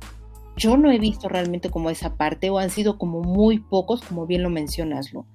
yo 0.57 0.77
no 0.77 0.91
he 0.91 0.99
visto 0.99 1.29
realmente 1.29 1.71
como 1.71 1.91
esa 1.91 2.17
parte 2.17 2.51
o 2.51 2.59
han 2.59 2.71
sido 2.71 2.99
como 2.99 3.23
muy 3.23 3.59
pocos, 3.59 4.03
como 4.03 4.27
bien 4.27 4.43
lo 4.43 4.51
mencionaslo. 4.51 5.27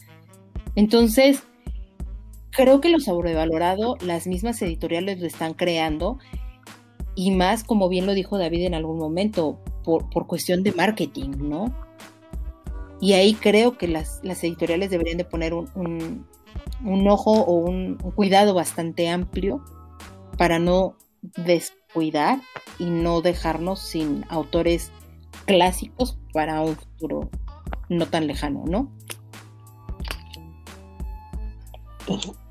Entonces, 0.76 1.43
creo 2.51 2.82
que 2.82 2.89
lo 2.89 2.99
sobrevalorado, 2.99 3.97
las 4.01 4.28
mismas 4.28 4.62
editoriales 4.62 5.20
lo 5.20 5.26
están 5.26 5.53
creando 5.53 6.20
y 7.16 7.32
más, 7.32 7.64
como 7.64 7.89
bien 7.89 8.05
lo 8.05 8.14
dijo 8.14 8.38
David 8.38 8.66
en 8.66 8.76
algún 8.76 8.99
momento, 8.99 9.60
por, 9.84 10.28
cuestión 10.28 10.62
de 10.64 10.72
marketing, 10.74 11.32
¿no? 11.39 11.74
Y 13.01 13.14
ahí 13.14 13.34
creo 13.34 13.78
que 13.78 13.88
las, 13.88 14.22
editoriales 14.24 14.91
deberían 14.91 15.18
de 15.18 15.26
poner 15.26 15.53
un 15.53 16.28
ojo 16.86 17.32
o 17.32 17.53
un, 17.53 17.97
cuidado 18.16 18.53
bastante 18.53 19.10
amplio 19.10 19.64
para 20.38 20.60
no 20.60 20.95
descuidar 21.36 22.39
y 22.80 22.86
no 22.86 23.22
dejarnos 23.22 23.80
sin 23.80 24.26
autores 24.30 24.91
clásicos 25.45 26.18
para 26.34 26.62
un 26.62 26.76
futuro 26.76 27.30
no 27.89 28.05
tan 28.05 28.28
lejano, 28.28 28.64
¿no? 28.68 28.91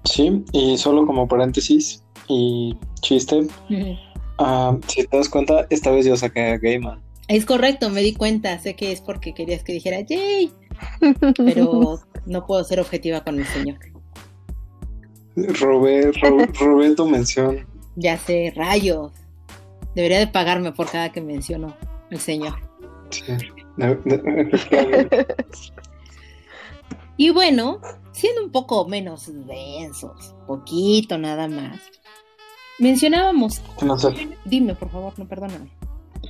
Sí, 0.04 0.44
y 0.52 0.76
solo 0.76 1.06
como 1.06 1.26
paréntesis 1.26 2.02
y 2.28 2.76
chiste, 3.00 3.46
ah, 4.38 4.76
si 4.86 5.06
te 5.06 5.16
das 5.16 5.28
cuenta, 5.28 5.66
esta 5.70 5.90
vez 5.90 6.06
yo 6.06 6.16
saqué 6.16 6.52
a 6.52 6.58
Gaiman. 6.58 7.02
Es 7.28 7.44
correcto, 7.44 7.90
me 7.90 8.02
di 8.02 8.12
cuenta, 8.14 8.58
sé 8.58 8.76
que 8.76 8.92
es 8.92 9.00
porque 9.00 9.34
querías 9.34 9.64
que 9.64 9.72
dijera 9.72 9.98
Jay, 10.08 10.52
pero 11.36 11.98
no 12.26 12.46
puedo 12.46 12.62
ser 12.64 12.80
objetiva 12.80 13.24
con 13.24 13.38
el 13.38 13.46
señor. 13.46 13.78
Robé, 15.36 16.10
robé 16.60 16.94
tu 16.94 17.08
mención. 17.08 17.66
Ya 17.96 18.18
sé, 18.18 18.52
rayos. 18.56 19.12
Debería 19.94 20.18
de 20.18 20.26
pagarme 20.26 20.72
por 20.72 20.90
cada 20.90 21.12
que 21.12 21.20
menciono 21.20 21.74
el 22.10 22.18
señor. 22.18 22.54
Sí, 23.10 23.22
y 27.16 27.30
bueno, 27.30 27.80
siendo 28.12 28.42
un 28.42 28.50
poco 28.50 28.88
menos 28.88 29.30
densos, 29.46 30.34
poquito 30.46 31.18
nada 31.18 31.48
más. 31.48 31.80
Mencionábamos. 32.78 33.62
Dime, 34.44 34.74
por 34.74 34.90
favor, 34.90 35.18
no 35.18 35.26
perdóname. 35.26 35.70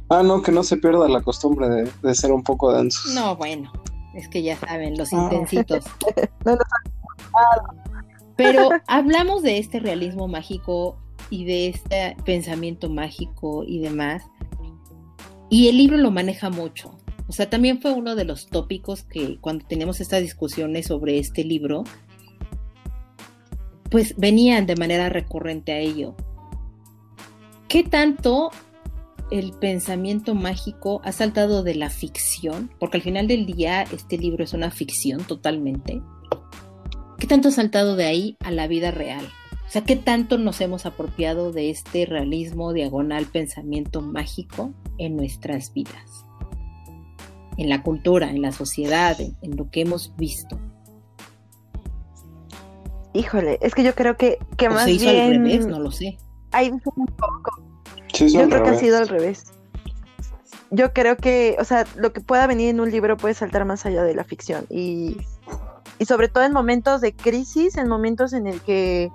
Ah, 0.09 0.23
no, 0.23 0.43
que 0.43 0.53
no 0.53 0.63
se 0.63 0.77
pierda 0.77 1.09
la 1.09 1.23
costumbre 1.23 1.91
de, 2.03 2.15
ser 2.15 2.31
un 2.31 2.43
poco 2.43 2.73
densos. 2.73 3.15
No, 3.15 3.37
bueno, 3.37 3.73
es 4.15 4.29
que 4.29 4.43
ya 4.43 4.57
saben, 4.57 4.97
los 4.97 5.13
ah. 5.13 5.17
intensitos. 5.17 5.85
Pero 8.37 8.71
hablamos 8.87 9.43
de 9.43 9.59
este 9.59 9.81
realismo 9.81 10.29
mágico 10.29 10.99
y 11.31 11.45
de 11.45 11.69
este 11.69 12.17
pensamiento 12.25 12.89
mágico 12.89 13.65
y 13.65 13.81
demás. 13.81 14.23
Y 15.49 15.69
el 15.69 15.77
libro 15.77 15.97
lo 15.97 16.11
maneja 16.11 16.51
mucho. 16.51 16.97
O 17.29 17.33
sea, 17.33 17.51
también 17.51 17.81
fue 17.81 17.93
uno 17.93 18.15
de 18.15 18.25
los 18.25 18.47
tópicos 18.47 19.03
que 19.03 19.39
cuando 19.41 19.67
teníamos 19.67 20.01
estas 20.01 20.23
discusiones 20.23 20.87
sobre 20.87 21.19
este 21.19 21.43
libro, 21.45 21.85
pues 23.91 24.15
venían 24.17 24.67
de 24.67 24.77
manera 24.77 25.09
recurrente 25.09 25.73
a 25.73 25.79
ello. 25.79 26.15
¿Qué 27.69 27.83
tanto 27.83 28.51
el 29.31 29.53
pensamiento 29.53 30.35
mágico 30.35 31.01
ha 31.05 31.11
saltado 31.11 31.65
de 31.65 31.75
la 31.75 31.91
ficción? 31.91 32.71
Porque 32.79 32.99
al 32.99 33.03
final 33.03 33.27
del 33.27 33.45
día 33.45 33.83
este 33.83 34.19
libro 34.19 34.45
es 34.45 34.53
una 34.53 34.71
ficción 34.71 35.25
totalmente. 35.25 36.01
¿Qué 37.19 37.27
tanto 37.27 37.49
ha 37.49 37.53
saltado 37.53 37.97
de 37.97 38.05
ahí 38.05 38.37
a 38.41 38.51
la 38.51 38.67
vida 38.67 38.91
real? 38.91 39.27
O 39.67 39.71
sea, 39.71 39.83
¿qué 39.83 39.97
tanto 39.97 40.39
nos 40.39 40.61
hemos 40.61 40.87
apropiado 40.87 41.51
de 41.51 41.71
este 41.71 42.07
realismo 42.07 42.73
diagonal 42.73 43.27
pensamiento 43.27 44.01
mágico 44.01 44.73
en 44.99 45.17
nuestras 45.17 45.73
vidas? 45.73 46.25
En 47.57 47.69
la 47.69 47.83
cultura, 47.83 48.31
en 48.31 48.43
la 48.43 48.53
sociedad, 48.53 49.17
en, 49.21 49.57
lo 49.57 49.71
que 49.71 49.81
hemos 49.81 50.15
visto. 50.17 50.59
Híjole, 53.15 53.59
es 53.63 53.75
que 53.75 53.83
yo 53.83 53.95
creo 53.95 54.17
que, 54.17 54.39
que 54.59 54.69
más 54.69 54.85
se 54.85 54.93
hizo 54.93 55.09
al 55.09 55.31
revés, 55.31 55.67
no 55.67 55.81
lo 55.81 55.91
sé. 55.91 56.19
Hay 56.53 56.71
un 56.71 56.81
poco. 56.81 57.03
yo 58.13 58.49
creo 58.49 58.63
que 58.63 58.71
ha 58.71 58.79
sido 58.79 58.99
al 58.99 59.09
revés. 59.09 59.45
Yo 60.71 60.93
creo 60.93 61.17
que, 61.17 61.57
o 61.59 61.65
sea, 61.65 61.87
lo 61.97 62.13
que 62.13 62.21
pueda 62.21 62.47
venir 62.47 62.69
en 62.69 62.81
un 62.81 62.91
libro 62.91 63.17
puede 63.17 63.35
saltar 63.35 63.65
más 63.65 63.87
allá 63.87 64.03
de 64.03 64.15
la 64.15 64.25
ficción 64.25 64.67
y, 64.69 65.17
y 65.99 66.05
sobre 66.05 66.29
todo 66.29 66.45
en 66.45 66.53
momentos 66.53 67.01
de 67.01 67.15
crisis, 67.15 67.77
en 67.77 67.89
momentos 67.89 68.33
en 68.33 68.47
el 68.47 68.61
que 68.61 69.11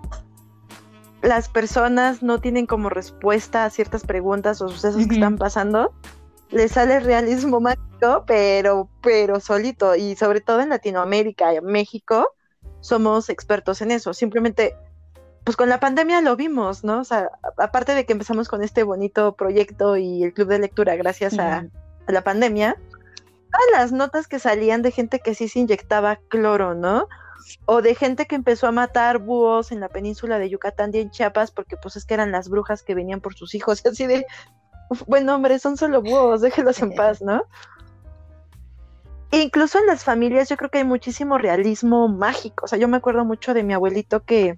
las 1.21 1.49
personas 1.49 2.23
no 2.23 2.39
tienen 2.39 2.65
como 2.65 2.89
respuesta 2.89 3.65
a 3.65 3.69
ciertas 3.69 4.03
preguntas 4.03 4.61
o 4.61 4.69
sucesos 4.69 5.07
que 5.07 5.13
están 5.13 5.37
pasando, 5.37 5.93
les 6.49 6.71
sale 6.71 6.99
realismo 6.99 7.59
mágico, 7.59 8.23
pero, 8.25 8.89
pero 9.01 9.39
solito. 9.39 9.95
Y 9.95 10.15
sobre 10.15 10.41
todo 10.41 10.61
en 10.61 10.69
Latinoamérica 10.69 11.53
y 11.53 11.57
en 11.57 11.65
México, 11.65 12.29
somos 12.79 13.29
expertos 13.29 13.81
en 13.81 13.91
eso. 13.91 14.13
Simplemente, 14.13 14.75
pues 15.43 15.55
con 15.55 15.69
la 15.69 15.79
pandemia 15.79 16.21
lo 16.21 16.35
vimos, 16.35 16.83
¿no? 16.83 16.99
O 16.99 17.03
sea, 17.03 17.29
aparte 17.57 17.93
de 17.93 18.05
que 18.05 18.13
empezamos 18.13 18.49
con 18.49 18.63
este 18.63 18.83
bonito 18.83 19.35
proyecto 19.35 19.97
y 19.97 20.23
el 20.23 20.33
club 20.33 20.47
de 20.47 20.59
lectura 20.59 20.95
gracias 20.95 21.37
a, 21.37 21.67
a 22.07 22.11
la 22.11 22.23
pandemia, 22.23 22.77
todas 23.51 23.67
las 23.73 23.91
notas 23.91 24.27
que 24.27 24.39
salían 24.39 24.81
de 24.81 24.91
gente 24.91 25.19
que 25.19 25.35
sí 25.35 25.47
se 25.47 25.59
inyectaba 25.59 26.17
cloro, 26.29 26.73
¿no? 26.73 27.07
o 27.65 27.81
de 27.81 27.95
gente 27.95 28.25
que 28.25 28.35
empezó 28.35 28.67
a 28.67 28.71
matar 28.71 29.19
búhos 29.19 29.71
en 29.71 29.79
la 29.79 29.89
península 29.89 30.39
de 30.39 30.49
Yucatán 30.49 30.91
y 30.93 30.99
en 30.99 31.11
Chiapas 31.11 31.51
porque 31.51 31.77
pues 31.77 31.95
es 31.95 32.05
que 32.05 32.13
eran 32.13 32.31
las 32.31 32.49
brujas 32.49 32.83
que 32.83 32.95
venían 32.95 33.21
por 33.21 33.33
sus 33.33 33.55
hijos 33.55 33.81
y 33.83 33.89
así 33.89 34.07
de, 34.07 34.25
bueno 35.07 35.35
hombre, 35.35 35.59
son 35.59 35.77
solo 35.77 36.01
búhos, 36.01 36.41
déjenlos 36.41 36.81
en 36.81 36.93
paz, 36.93 37.21
¿no? 37.21 37.43
incluso 39.33 39.79
en 39.79 39.85
las 39.85 40.03
familias 40.03 40.49
yo 40.49 40.57
creo 40.57 40.69
que 40.69 40.79
hay 40.79 40.83
muchísimo 40.83 41.37
realismo 41.37 42.09
mágico, 42.09 42.65
o 42.65 42.67
sea, 42.67 42.77
yo 42.77 42.89
me 42.89 42.97
acuerdo 42.97 43.23
mucho 43.23 43.53
de 43.53 43.63
mi 43.63 43.73
abuelito 43.73 44.23
que, 44.23 44.57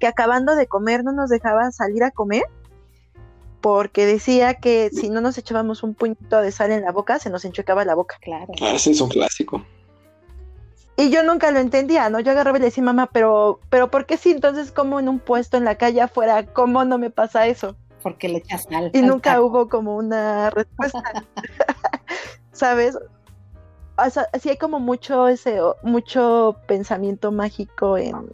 que 0.00 0.06
acabando 0.08 0.56
de 0.56 0.66
comer 0.66 1.04
no 1.04 1.12
nos 1.12 1.30
dejaba 1.30 1.70
salir 1.70 2.02
a 2.02 2.10
comer 2.10 2.42
porque 3.64 4.04
decía 4.04 4.52
que 4.52 4.90
si 4.90 5.08
no 5.08 5.22
nos 5.22 5.38
echábamos 5.38 5.82
un 5.82 5.94
puñito 5.94 6.42
de 6.42 6.52
sal 6.52 6.70
en 6.70 6.82
la 6.82 6.92
boca, 6.92 7.18
se 7.18 7.30
nos 7.30 7.46
enchuecaba 7.46 7.86
la 7.86 7.94
boca. 7.94 8.18
Claro. 8.20 8.52
Ah, 8.60 8.72
ese 8.74 8.90
es 8.90 9.00
un 9.00 9.08
clásico. 9.08 9.64
Y 10.98 11.08
yo 11.08 11.22
nunca 11.24 11.50
lo 11.50 11.60
entendía, 11.60 12.10
¿no? 12.10 12.20
Yo 12.20 12.32
agarraba 12.32 12.58
y 12.58 12.60
le 12.60 12.66
decía, 12.66 12.84
mamá, 12.84 13.08
pero, 13.10 13.60
pero 13.70 13.90
¿por 13.90 14.04
qué 14.04 14.18
sí? 14.18 14.32
Entonces, 14.32 14.70
como 14.70 15.00
en 15.00 15.08
un 15.08 15.18
puesto 15.18 15.56
en 15.56 15.64
la 15.64 15.76
calle 15.76 16.02
afuera, 16.02 16.44
¿cómo 16.44 16.84
no 16.84 16.98
me 16.98 17.08
pasa 17.08 17.46
eso? 17.46 17.74
Porque 18.02 18.28
le 18.28 18.36
echas 18.36 18.64
sal. 18.64 18.90
Y 18.92 19.00
nunca 19.00 19.40
hubo 19.40 19.70
como 19.70 19.96
una 19.96 20.50
respuesta. 20.50 21.24
¿Sabes? 22.52 22.98
O 23.96 24.10
sea, 24.10 24.28
sí 24.38 24.50
hay 24.50 24.58
como 24.58 24.78
mucho 24.78 25.26
ese, 25.26 25.58
mucho 25.82 26.58
pensamiento 26.66 27.32
mágico 27.32 27.96
en, 27.96 28.30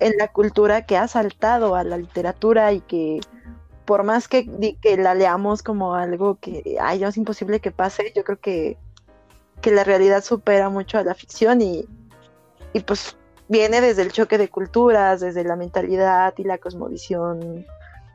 en 0.00 0.14
la 0.18 0.26
cultura 0.26 0.84
que 0.84 0.96
ha 0.96 1.06
saltado 1.06 1.76
a 1.76 1.84
la 1.84 1.96
literatura 1.96 2.72
y 2.72 2.80
que 2.80 3.20
por 3.84 4.04
más 4.04 4.28
que, 4.28 4.48
que 4.80 4.96
la 4.96 5.14
leamos 5.14 5.62
como 5.62 5.94
algo 5.94 6.38
que, 6.40 6.76
ay, 6.80 7.04
es 7.04 7.16
imposible 7.16 7.60
que 7.60 7.70
pase, 7.70 8.12
yo 8.14 8.24
creo 8.24 8.38
que 8.38 8.78
que 9.62 9.70
la 9.70 9.84
realidad 9.84 10.22
supera 10.22 10.68
mucho 10.68 10.98
a 10.98 11.04
la 11.04 11.14
ficción 11.14 11.62
y, 11.62 11.86
y 12.74 12.80
pues 12.80 13.16
viene 13.48 13.80
desde 13.80 14.02
el 14.02 14.12
choque 14.12 14.36
de 14.36 14.48
culturas, 14.48 15.20
desde 15.20 15.44
la 15.44 15.56
mentalidad 15.56 16.34
y 16.36 16.42
la 16.42 16.58
cosmovisión 16.58 17.64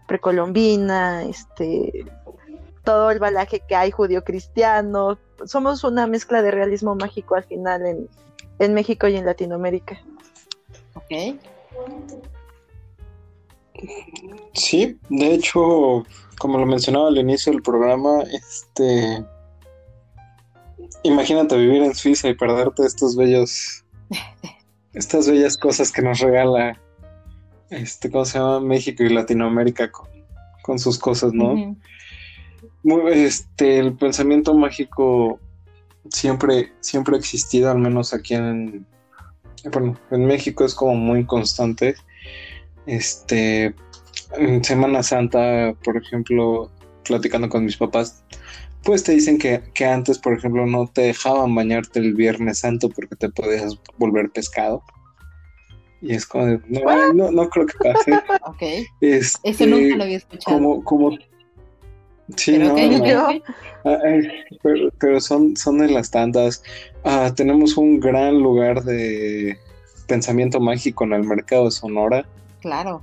precolombina, 0.08 1.24
este, 1.24 2.06
todo 2.84 3.10
el 3.12 3.20
balaje 3.20 3.62
que 3.62 3.76
hay 3.76 3.92
judío-cristiano. 3.92 5.18
Somos 5.46 5.84
una 5.84 6.06
mezcla 6.06 6.42
de 6.42 6.52
realismo 6.52 6.96
mágico 6.96 7.36
al 7.36 7.46
final 7.46 7.86
en, 7.86 8.10
en 8.60 8.74
México 8.74 9.08
y 9.08 9.16
en 9.16 9.26
Latinoamérica. 9.26 9.98
Ok. 10.96 11.40
Sí, 14.54 14.98
de 15.10 15.34
hecho, 15.34 16.06
como 16.40 16.58
lo 16.58 16.66
mencionaba 16.66 17.08
al 17.08 17.18
inicio 17.18 17.52
del 17.52 17.62
programa, 17.62 18.24
este 18.24 19.24
Imagínate 21.04 21.58
vivir 21.58 21.84
en 21.84 21.96
Suiza 21.96 22.28
y 22.28 22.36
perderte 22.36 22.86
estos 22.86 23.16
bellos, 23.16 23.86
estas 24.94 25.30
bellas 25.30 25.58
cosas 25.58 25.92
que 25.92 26.02
nos 26.02 26.20
regala, 26.20 26.80
este, 27.70 28.10
¿cómo 28.10 28.26
se 28.26 28.40
llama? 28.40 28.60
México 28.60 29.04
y 29.04 29.10
Latinoamérica 29.10 29.92
con, 30.64 30.80
sus 30.80 31.00
cosas, 31.00 31.32
¿no? 31.34 31.78
este, 33.10 33.80
el 33.80 33.96
pensamiento 33.96 34.54
mágico 34.54 35.40
siempre, 36.10 36.74
siempre 36.82 37.16
ha 37.16 37.20
existido, 37.20 37.72
al 37.72 37.78
menos 37.78 38.14
aquí 38.14 38.34
en, 38.34 38.86
bueno, 39.72 39.98
en 40.12 40.26
México 40.26 40.66
es 40.66 40.76
como 40.76 40.96
muy 40.96 41.26
constante. 41.26 41.96
Este, 42.88 43.76
en 44.38 44.64
Semana 44.64 45.04
Santa, 45.04 45.74
por 45.84 45.98
ejemplo, 45.98 46.72
platicando 47.06 47.50
con 47.50 47.66
mis 47.66 47.78
papás, 47.78 48.24
pues 48.84 49.04
te 49.04 49.12
dicen 49.12 49.38
que, 49.38 49.62
antes, 49.86 50.18
por 50.18 50.34
ejemplo, 50.34 50.66
no 50.66 50.88
te 50.88 51.02
dejaban 51.02 51.54
bañarte 51.54 52.00
el 52.00 52.14
Viernes 52.14 52.60
Santo 52.60 52.90
porque 52.90 53.16
te 53.16 53.30
podías 53.30 53.78
volver 53.98 54.30
pescado. 54.30 54.82
Y 56.02 56.14
es 56.14 56.26
como, 56.26 56.60
no, 56.68 57.32
no, 57.32 57.50
creo 57.50 57.66
que 57.66 57.78
pase. 57.80 58.12
ok. 58.46 58.62
Eso 59.02 59.40
este, 59.44 59.68
nunca 59.68 59.98
lo 59.98 60.04
había 60.04 60.18
escuchado. 60.18 60.58
Como, 60.58 60.84
como, 60.84 61.18
sí, 62.38 62.58
no, 62.58 62.76
ah, 63.84 64.00
pero, 65.00 65.20
son, 65.20 65.58
son 65.58 65.80
de 65.80 65.90
las 65.90 66.12
tantas. 66.12 66.64
Ah, 67.04 67.34
tenemos 67.36 67.76
un 67.76 68.00
gran 68.00 68.40
lugar 68.40 68.84
de 68.84 69.58
pensamiento 70.08 70.60
mágico 70.60 71.04
en 71.04 71.14
el 71.14 71.24
mercado 71.24 71.66
de 71.66 71.72
Sonora. 71.72 72.26
Claro. 72.68 73.02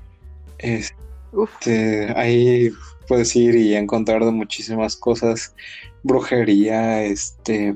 Este, 0.58 2.12
ahí 2.16 2.70
puedes 3.08 3.34
ir 3.34 3.54
y 3.56 3.74
encontrar 3.74 4.24
de 4.24 4.30
muchísimas 4.30 4.94
cosas, 4.94 5.54
brujería, 6.02 7.02
este, 7.02 7.74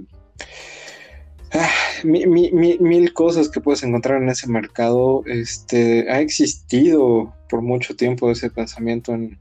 Ah, 1.53 1.71
mil 2.05 3.13
cosas 3.15 3.49
que 3.49 3.61
puedes 3.61 3.83
encontrar 3.83 4.23
en 4.23 4.29
ese 4.29 4.49
mercado. 4.49 5.23
Este, 5.27 6.11
ha 6.11 6.21
existido 6.21 7.33
por 7.49 7.63
mucho 7.63 7.97
tiempo 7.97 8.31
ese 8.31 8.51
pensamiento 8.51 9.15
en, 9.15 9.39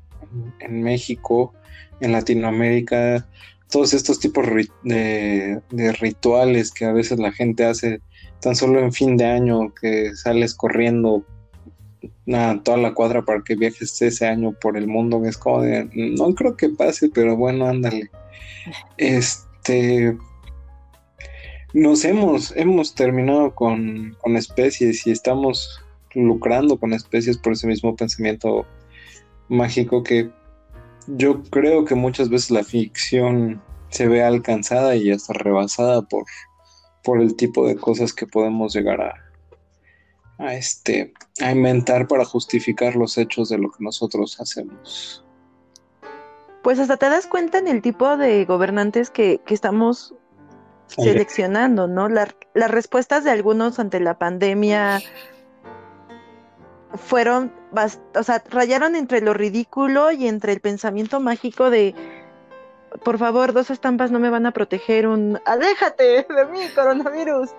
México, 0.69 1.53
en 1.99 2.13
Latinoamérica, 2.13 3.27
todos 3.69 3.93
estos 3.93 4.19
tipos 4.19 4.45
de, 4.83 5.61
rituales 5.99 6.71
que 6.71 6.85
a 6.85 6.93
veces 6.93 7.19
la 7.19 7.33
gente 7.33 7.65
hace 7.65 7.99
tan 8.39 8.55
solo 8.55 8.79
en 8.79 8.93
fin 8.93 9.17
de 9.17 9.25
año, 9.25 9.73
que 9.73 10.15
sales 10.15 10.53
corriendo 10.53 11.25
nada, 12.27 12.61
toda 12.61 12.77
la 12.77 12.93
cuadra 12.93 13.23
para 13.23 13.41
que 13.41 13.55
viajes 13.55 13.99
ese 14.01 14.27
año 14.27 14.51
por 14.51 14.77
el 14.77 14.85
mundo, 14.85 15.23
es 15.25 15.37
como 15.37 15.61
de, 15.61 15.89
no 15.93 16.35
creo 16.35 16.55
que 16.55 16.69
pase, 16.69 17.09
pero 17.09 17.35
bueno, 17.35 17.65
ándale. 17.65 18.11
Este, 18.97 20.15
nos 21.73 22.03
hemos, 22.03 22.53
hemos 22.55 22.93
terminado 22.93 23.55
con, 23.55 24.17
especies 24.35 25.07
y 25.07 25.11
estamos 25.11 25.81
lucrando 26.13 26.77
con 26.77 26.93
especies 26.93 27.37
por 27.37 27.53
ese 27.53 27.67
mismo 27.67 27.95
pensamiento 27.95 28.65
mágico 29.47 30.03
que 30.03 30.29
yo 31.07 31.43
creo 31.43 31.85
que 31.85 31.95
muchas 31.95 32.29
veces 32.29 32.51
la 32.51 32.63
ficción 32.63 33.61
se 33.89 34.07
ve 34.09 34.21
alcanzada 34.21 34.97
y 34.97 35.11
hasta 35.11 35.31
rebasada 35.31 36.01
por, 36.01 36.25
por 37.03 37.21
el 37.21 37.37
tipo 37.37 37.65
de 37.65 37.77
cosas 37.77 38.13
que 38.13 38.27
podemos 38.27 38.73
llegar 38.73 38.99
a, 38.99 39.26
a, 40.37 40.53
este, 40.53 41.13
a 41.41 41.51
inventar 41.51 42.07
para 42.07 42.25
justificar 42.25 42.95
los 42.95 43.17
hechos 43.17 43.49
de 43.49 43.57
lo 43.57 43.71
que 43.71 43.83
nosotros 43.83 44.39
hacemos. 44.39 45.23
Pues 46.63 46.79
hasta 46.79 46.97
te 46.97 47.09
das 47.09 47.27
cuenta 47.27 47.59
en 47.59 47.67
el 47.67 47.81
tipo 47.81 48.17
de 48.17 48.45
gobernantes 48.45 49.09
que, 49.09 49.39
que 49.45 49.53
estamos 49.53 50.13
seleccionando, 50.87 51.87
¿no? 51.87 52.07
las 52.07 52.35
respuestas 52.71 53.23
de 53.23 53.31
algunos 53.31 53.77
ante 53.79 53.99
la 53.99 54.17
pandemia 54.17 55.01
fueron, 56.95 57.53
o 58.15 58.23
sea, 58.23 58.43
rayaron 58.49 58.95
entre 58.95 59.21
lo 59.21 59.33
ridículo 59.33 60.11
y 60.11 60.27
entre 60.27 60.53
el 60.53 60.61
pensamiento 60.61 61.19
mágico 61.19 61.69
de, 61.69 61.93
por 63.03 63.17
favor, 63.17 63.53
dos 63.53 63.69
estampas 63.69 64.11
no 64.11 64.19
me 64.19 64.29
van 64.29 64.45
a 64.45 64.51
proteger, 64.51 65.07
un, 65.07 65.39
aléjate 65.45 66.03
de 66.03 66.45
mí, 66.51 66.61
coronavirus, 66.73 67.49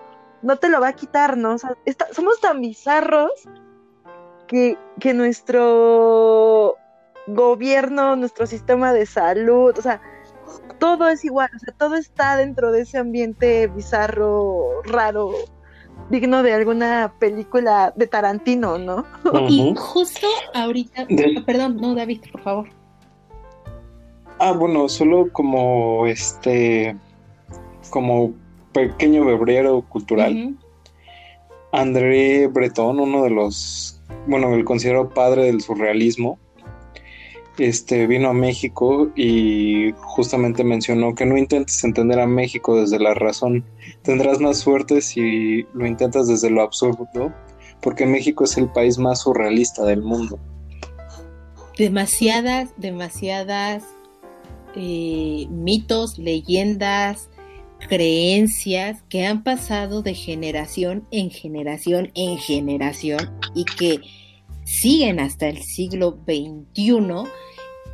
no 0.41 0.57
te 0.57 0.69
lo 0.69 0.79
va 0.81 0.89
a 0.89 0.93
quitar, 0.93 1.37
¿no? 1.37 1.53
O 1.53 1.57
sea, 1.57 1.75
somos 2.11 2.39
tan 2.39 2.61
bizarros 2.61 3.31
que, 4.47 4.77
que 4.99 5.13
nuestro 5.13 6.75
gobierno, 7.27 8.15
nuestro 8.15 8.47
sistema 8.47 8.93
de 8.93 9.05
salud, 9.05 9.77
o 9.77 9.81
sea, 9.81 10.01
todo 10.79 11.07
es 11.09 11.23
igual, 11.25 11.49
o 11.55 11.59
sea, 11.59 11.73
todo 11.77 11.95
está 11.95 12.37
dentro 12.37 12.71
de 12.71 12.81
ese 12.81 12.97
ambiente 12.97 13.67
bizarro, 13.67 14.81
raro, 14.83 15.31
digno 16.09 16.41
de 16.41 16.53
alguna 16.53 17.13
película 17.19 17.93
de 17.95 18.07
Tarantino, 18.07 18.77
¿no? 18.77 19.05
Y 19.47 19.73
justo 19.75 20.27
ahorita, 20.53 21.07
perdón, 21.45 21.77
no, 21.77 21.93
David, 21.93 22.21
por 22.31 22.41
favor. 22.41 22.69
Ah, 24.39 24.53
bueno, 24.53 24.87
solo 24.87 25.31
como 25.33 26.07
este, 26.07 26.97
como 27.89 28.33
pequeño 28.73 29.25
bebrero 29.25 29.81
cultural. 29.81 30.55
André 31.71 32.47
Breton, 32.47 32.99
uno 32.99 33.23
de 33.23 33.29
los, 33.29 34.01
bueno, 34.27 34.53
el 34.53 34.65
considero 34.65 35.09
padre 35.09 35.43
del 35.43 35.61
surrealismo, 35.61 36.39
este, 37.59 38.07
vino 38.07 38.29
a 38.29 38.33
México 38.33 39.11
y 39.15 39.91
justamente 39.97 40.63
mencionó 40.63 41.13
que 41.13 41.25
no 41.25 41.37
intentes 41.37 41.83
entender 41.83 42.19
a 42.19 42.25
México 42.27 42.79
desde 42.79 42.99
la 42.99 43.13
razón. 43.13 43.65
Tendrás 44.01 44.39
más 44.39 44.57
suerte 44.57 45.01
si 45.01 45.63
lo 45.73 45.85
intentas 45.85 46.27
desde 46.27 46.49
lo 46.49 46.61
absurdo, 46.61 47.33
porque 47.81 48.05
México 48.05 48.45
es 48.45 48.57
el 48.57 48.69
país 48.69 48.97
más 48.97 49.21
surrealista 49.21 49.83
del 49.85 50.01
mundo. 50.01 50.39
Demasiadas, 51.77 52.69
demasiadas 52.77 53.83
eh, 54.75 55.47
mitos, 55.49 56.17
leyendas, 56.17 57.28
creencias 57.87 59.03
que 59.09 59.25
han 59.25 59.43
pasado 59.43 60.01
de 60.01 60.13
generación 60.13 61.07
en 61.11 61.29
generación 61.31 62.11
en 62.15 62.37
generación 62.37 63.39
y 63.55 63.65
que 63.65 64.01
siguen 64.63 65.19
hasta 65.19 65.47
el 65.47 65.61
siglo 65.63 66.19
XXI 66.25 67.29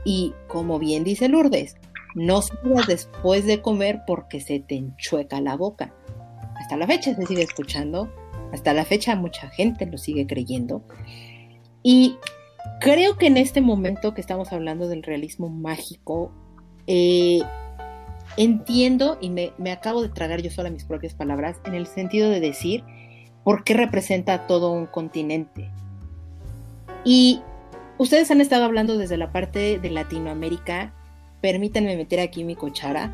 y 0.04 0.34
como 0.48 0.80
bien 0.80 1.04
dice 1.04 1.30
Lourdes, 1.30 1.76
no 2.16 2.42
salgas 2.42 2.88
después 2.88 3.46
de 3.46 3.62
comer 3.62 4.02
porque 4.08 4.40
se 4.40 4.60
te 4.60 4.76
enchueca 4.76 5.42
la 5.42 5.56
boca. 5.58 5.94
Hasta 6.56 6.78
la 6.78 6.88
fecha 6.88 7.14
se 7.14 7.26
sigue 7.26 7.44
escuchando, 7.44 8.10
hasta 8.54 8.74
la 8.74 8.86
fecha 8.86 9.16
mucha 9.16 9.50
gente 9.50 9.86
lo 9.86 9.98
sigue 9.98 10.26
creyendo. 10.26 10.84
Y 11.84 12.18
creo 12.80 13.18
que 13.18 13.28
en 13.28 13.38
este 13.38 13.62
momento 13.62 14.14
que 14.14 14.22
estamos 14.22 14.54
hablando 14.54 14.88
del 14.88 15.04
realismo 15.04 15.50
mágico, 15.50 16.32
eh, 16.88 17.42
entiendo 18.38 19.18
y 19.22 19.30
me, 19.30 19.54
me, 19.58 19.72
acabo 19.72 20.02
de 20.02 20.10
tragar 20.10 20.42
yo 20.42 20.52
sola 20.52 20.70
mis 20.70 20.86
propias 20.86 21.14
palabras 21.14 21.58
en 21.66 21.74
el 21.74 21.88
sentido 21.88 22.30
de 22.30 22.40
decir 22.40 22.84
por 23.44 23.64
qué 23.64 23.74
representa 23.74 24.48
todo 24.48 24.72
un 24.72 24.88
continente. 24.88 25.70
Y 27.04 27.42
Ustedes 27.98 28.30
han 28.30 28.42
estado 28.42 28.66
hablando 28.66 28.98
desde 28.98 29.16
la 29.16 29.32
parte 29.32 29.80
de 29.80 29.90
Latinoamérica. 29.90 30.94
Permítanme 31.42 31.96
meter 31.96 32.20
aquí 32.20 32.44
mi 32.44 32.56
cochara 32.56 33.14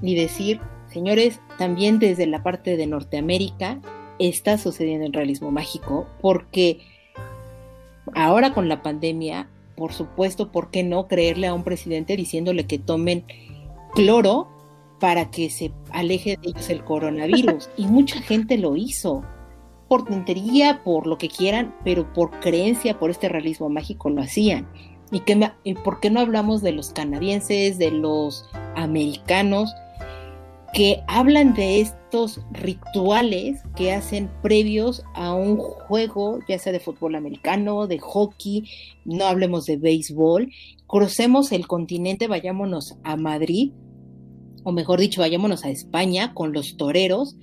y 0.00 0.14
decir, 0.14 0.60
señores, 0.90 1.40
también 1.58 1.98
desde 1.98 2.26
la 2.26 2.42
parte 2.42 2.78
de 2.78 2.86
Norteamérica 2.86 3.80
está 4.18 4.56
sucediendo 4.56 5.06
el 5.06 5.12
realismo 5.12 5.50
mágico 5.50 6.06
porque 6.22 6.78
ahora 8.14 8.54
con 8.54 8.68
la 8.68 8.80
pandemia, 8.80 9.48
por 9.76 9.92
supuesto, 9.92 10.50
¿por 10.50 10.70
qué 10.70 10.84
no 10.84 11.06
creerle 11.06 11.46
a 11.46 11.54
un 11.54 11.64
presidente 11.64 12.16
diciéndole 12.16 12.66
que 12.66 12.78
tomen 12.78 13.24
cloro 13.94 14.48
para 15.00 15.30
que 15.30 15.50
se 15.50 15.72
aleje 15.90 16.38
de 16.40 16.50
ellos 16.50 16.70
el 16.70 16.84
coronavirus? 16.84 17.70
Y 17.76 17.86
mucha 17.86 18.20
gente 18.20 18.58
lo 18.58 18.76
hizo 18.76 19.22
por 19.88 20.04
tontería, 20.04 20.82
por 20.82 21.06
lo 21.06 21.18
que 21.18 21.28
quieran, 21.28 21.74
pero 21.84 22.12
por 22.12 22.30
creencia, 22.40 22.98
por 22.98 23.10
este 23.10 23.28
realismo 23.28 23.68
mágico 23.68 24.10
lo 24.10 24.22
hacían. 24.22 24.68
¿Y, 25.10 25.20
que 25.20 25.36
por 25.84 26.00
qué 26.00 26.10
no 26.10 26.20
hablamos 26.20 26.62
de 26.62 26.72
los 26.72 26.90
canadienses, 26.90 27.78
de 27.78 27.90
los 27.90 28.48
americanos, 28.74 29.72
que 30.74 31.04
hablan 31.06 31.54
de 31.54 31.80
estos 31.80 32.40
rituales 32.50 33.62
que 33.76 33.92
hacen 33.92 34.28
previos 34.42 35.04
a 35.14 35.32
un 35.32 35.56
juego, 35.56 36.40
ya 36.48 36.58
sea 36.58 36.72
de 36.72 36.80
fútbol 36.80 37.14
americano, 37.14 37.86
de 37.86 38.00
hockey, 38.00 38.68
no 39.04 39.24
hablemos 39.26 39.66
de 39.66 39.76
béisbol, 39.76 40.50
crucemos 40.88 41.52
el 41.52 41.68
continente, 41.68 42.26
vayámonos 42.26 42.96
a 43.04 43.16
Madrid, 43.16 43.70
o 44.64 44.72
mejor 44.72 44.98
dicho, 44.98 45.20
vayámonos 45.20 45.64
a 45.64 45.70
España 45.70 46.34
con 46.34 46.52
los 46.52 46.76
toreros 46.76 47.36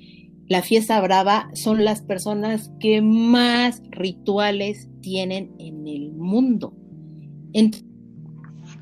la 0.52 0.62
fiesta 0.62 1.00
brava 1.00 1.50
son 1.54 1.86
las 1.86 2.02
personas 2.02 2.74
que 2.78 3.02
más 3.02 3.82
rituales 3.90 4.90
tienen 5.00 5.56
en 5.60 5.88
el 5.88 6.12
mundo. 6.12 6.74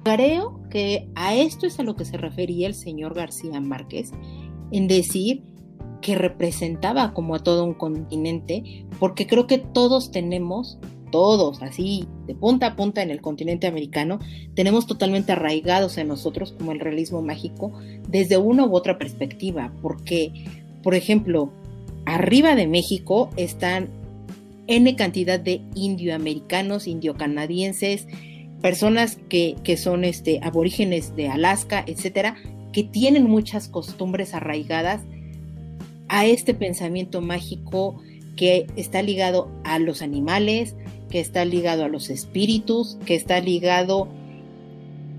creo 0.04 0.64
que 0.72 1.08
a 1.14 1.36
esto 1.36 1.68
es 1.68 1.80
a 1.80 1.84
lo 1.84 1.96
que 1.96 2.06
se 2.06 2.18
refería 2.18 2.66
el 2.66 2.74
señor 2.74 3.14
García 3.14 3.62
Márquez 3.62 4.10
en 4.72 4.88
decir 4.88 5.44
que 6.02 6.16
representaba 6.16 7.14
como 7.14 7.36
a 7.36 7.44
todo 7.44 7.64
un 7.66 7.76
continente, 7.76 8.88
porque 9.00 9.28
creo 9.28 9.46
que 9.46 9.60
todos 9.60 10.10
tenemos, 10.10 10.80
todos 11.12 11.62
así, 11.62 12.08
de 12.28 12.36
punta 12.36 12.68
a 12.68 12.76
punta 12.76 13.02
en 13.02 13.12
el 13.12 13.22
continente 13.22 13.68
americano, 13.68 14.20
tenemos 14.56 14.88
totalmente 14.88 15.32
arraigados 15.32 15.98
en 15.98 16.08
nosotros 16.08 16.54
como 16.58 16.72
el 16.72 16.80
realismo 16.80 17.22
mágico 17.22 17.72
desde 18.08 18.38
una 18.38 18.66
u 18.66 18.76
otra 18.76 18.98
perspectiva, 18.98 19.74
porque, 19.82 20.32
por 20.84 20.96
ejemplo, 20.96 21.52
arriba 22.06 22.56
de 22.56 22.68
México 22.68 23.30
están 23.36 23.90
N 24.68 24.96
cantidad 24.96 25.40
de 25.40 25.62
indioamericanos, 25.74 26.88
indiocanadienses, 26.88 28.08
personas 28.62 29.18
que, 29.28 29.56
que 29.64 29.78
son 29.78 30.04
este, 30.04 30.40
aborígenes 30.44 31.16
de 31.16 31.28
Alaska, 31.28 31.84
etcétera, 31.88 32.36
que 32.72 32.84
tienen 32.84 33.24
muchas 33.24 33.68
costumbres 33.68 34.34
arraigadas 34.34 35.02
a 36.08 36.26
este 36.26 36.54
pensamiento 36.54 37.22
mágico 37.22 38.02
que 38.36 38.68
está 38.76 39.02
ligado 39.02 39.52
a 39.64 39.80
los 39.80 40.02
animales, 40.02 40.76
que 41.10 41.20
está 41.20 41.46
ligado 41.46 41.84
a 41.84 41.90
los 41.90 42.10
espíritus, 42.10 42.98
que 43.06 43.16
está 43.16 43.40
ligado 43.40 44.08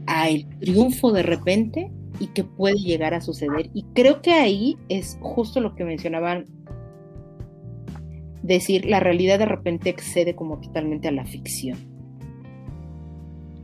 al 0.06 0.46
triunfo 0.60 1.12
de 1.12 1.22
repente 1.22 1.90
y 2.18 2.28
que 2.28 2.44
puede 2.44 2.76
llegar 2.76 3.14
a 3.14 3.20
suceder. 3.20 3.70
Y 3.74 3.84
creo 3.94 4.22
que 4.22 4.32
ahí 4.32 4.76
es 4.88 5.18
justo 5.20 5.60
lo 5.60 5.74
que 5.74 5.84
mencionaban 5.84 6.46
decir 8.42 8.86
la 8.86 9.00
realidad 9.00 9.38
de 9.38 9.46
repente 9.46 9.90
excede 9.90 10.34
como 10.34 10.58
totalmente 10.60 11.08
a 11.08 11.12
la 11.12 11.24
ficción. 11.24 11.78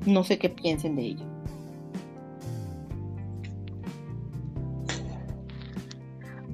No 0.04 0.22
sé 0.24 0.38
qué 0.38 0.48
piensen 0.48 0.96
de 0.96 1.02
ello. 1.02 1.24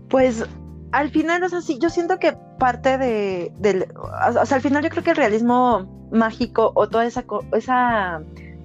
Pues 0.09 0.45
al 0.93 1.11
final, 1.11 1.43
o 1.43 1.49
sea, 1.49 1.63
sí, 1.63 1.79
yo 1.81 1.91
siento 1.91 2.19
que 2.19 2.37
parte 2.59 2.99
de, 2.99 3.51
del, 3.59 3.87
o 3.97 4.47
sea, 4.47 4.57
al 4.57 4.63
final 4.63 4.83
yo 4.83 4.91
creo 4.91 5.03
que 5.03 5.11
el 5.11 5.17
realismo 5.17 5.89
mágico 6.13 6.71
o 6.75 6.89
toda 6.89 7.07
esa, 7.07 7.25
esa 7.53 8.21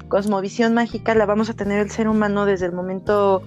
cosmovisión 0.09 0.73
mágica 0.73 1.15
la 1.15 1.25
vamos 1.25 1.49
a 1.49 1.53
tener 1.53 1.79
el 1.79 1.89
ser 1.89 2.09
humano 2.09 2.45
desde 2.45 2.65
el 2.65 2.73
momento 2.73 3.41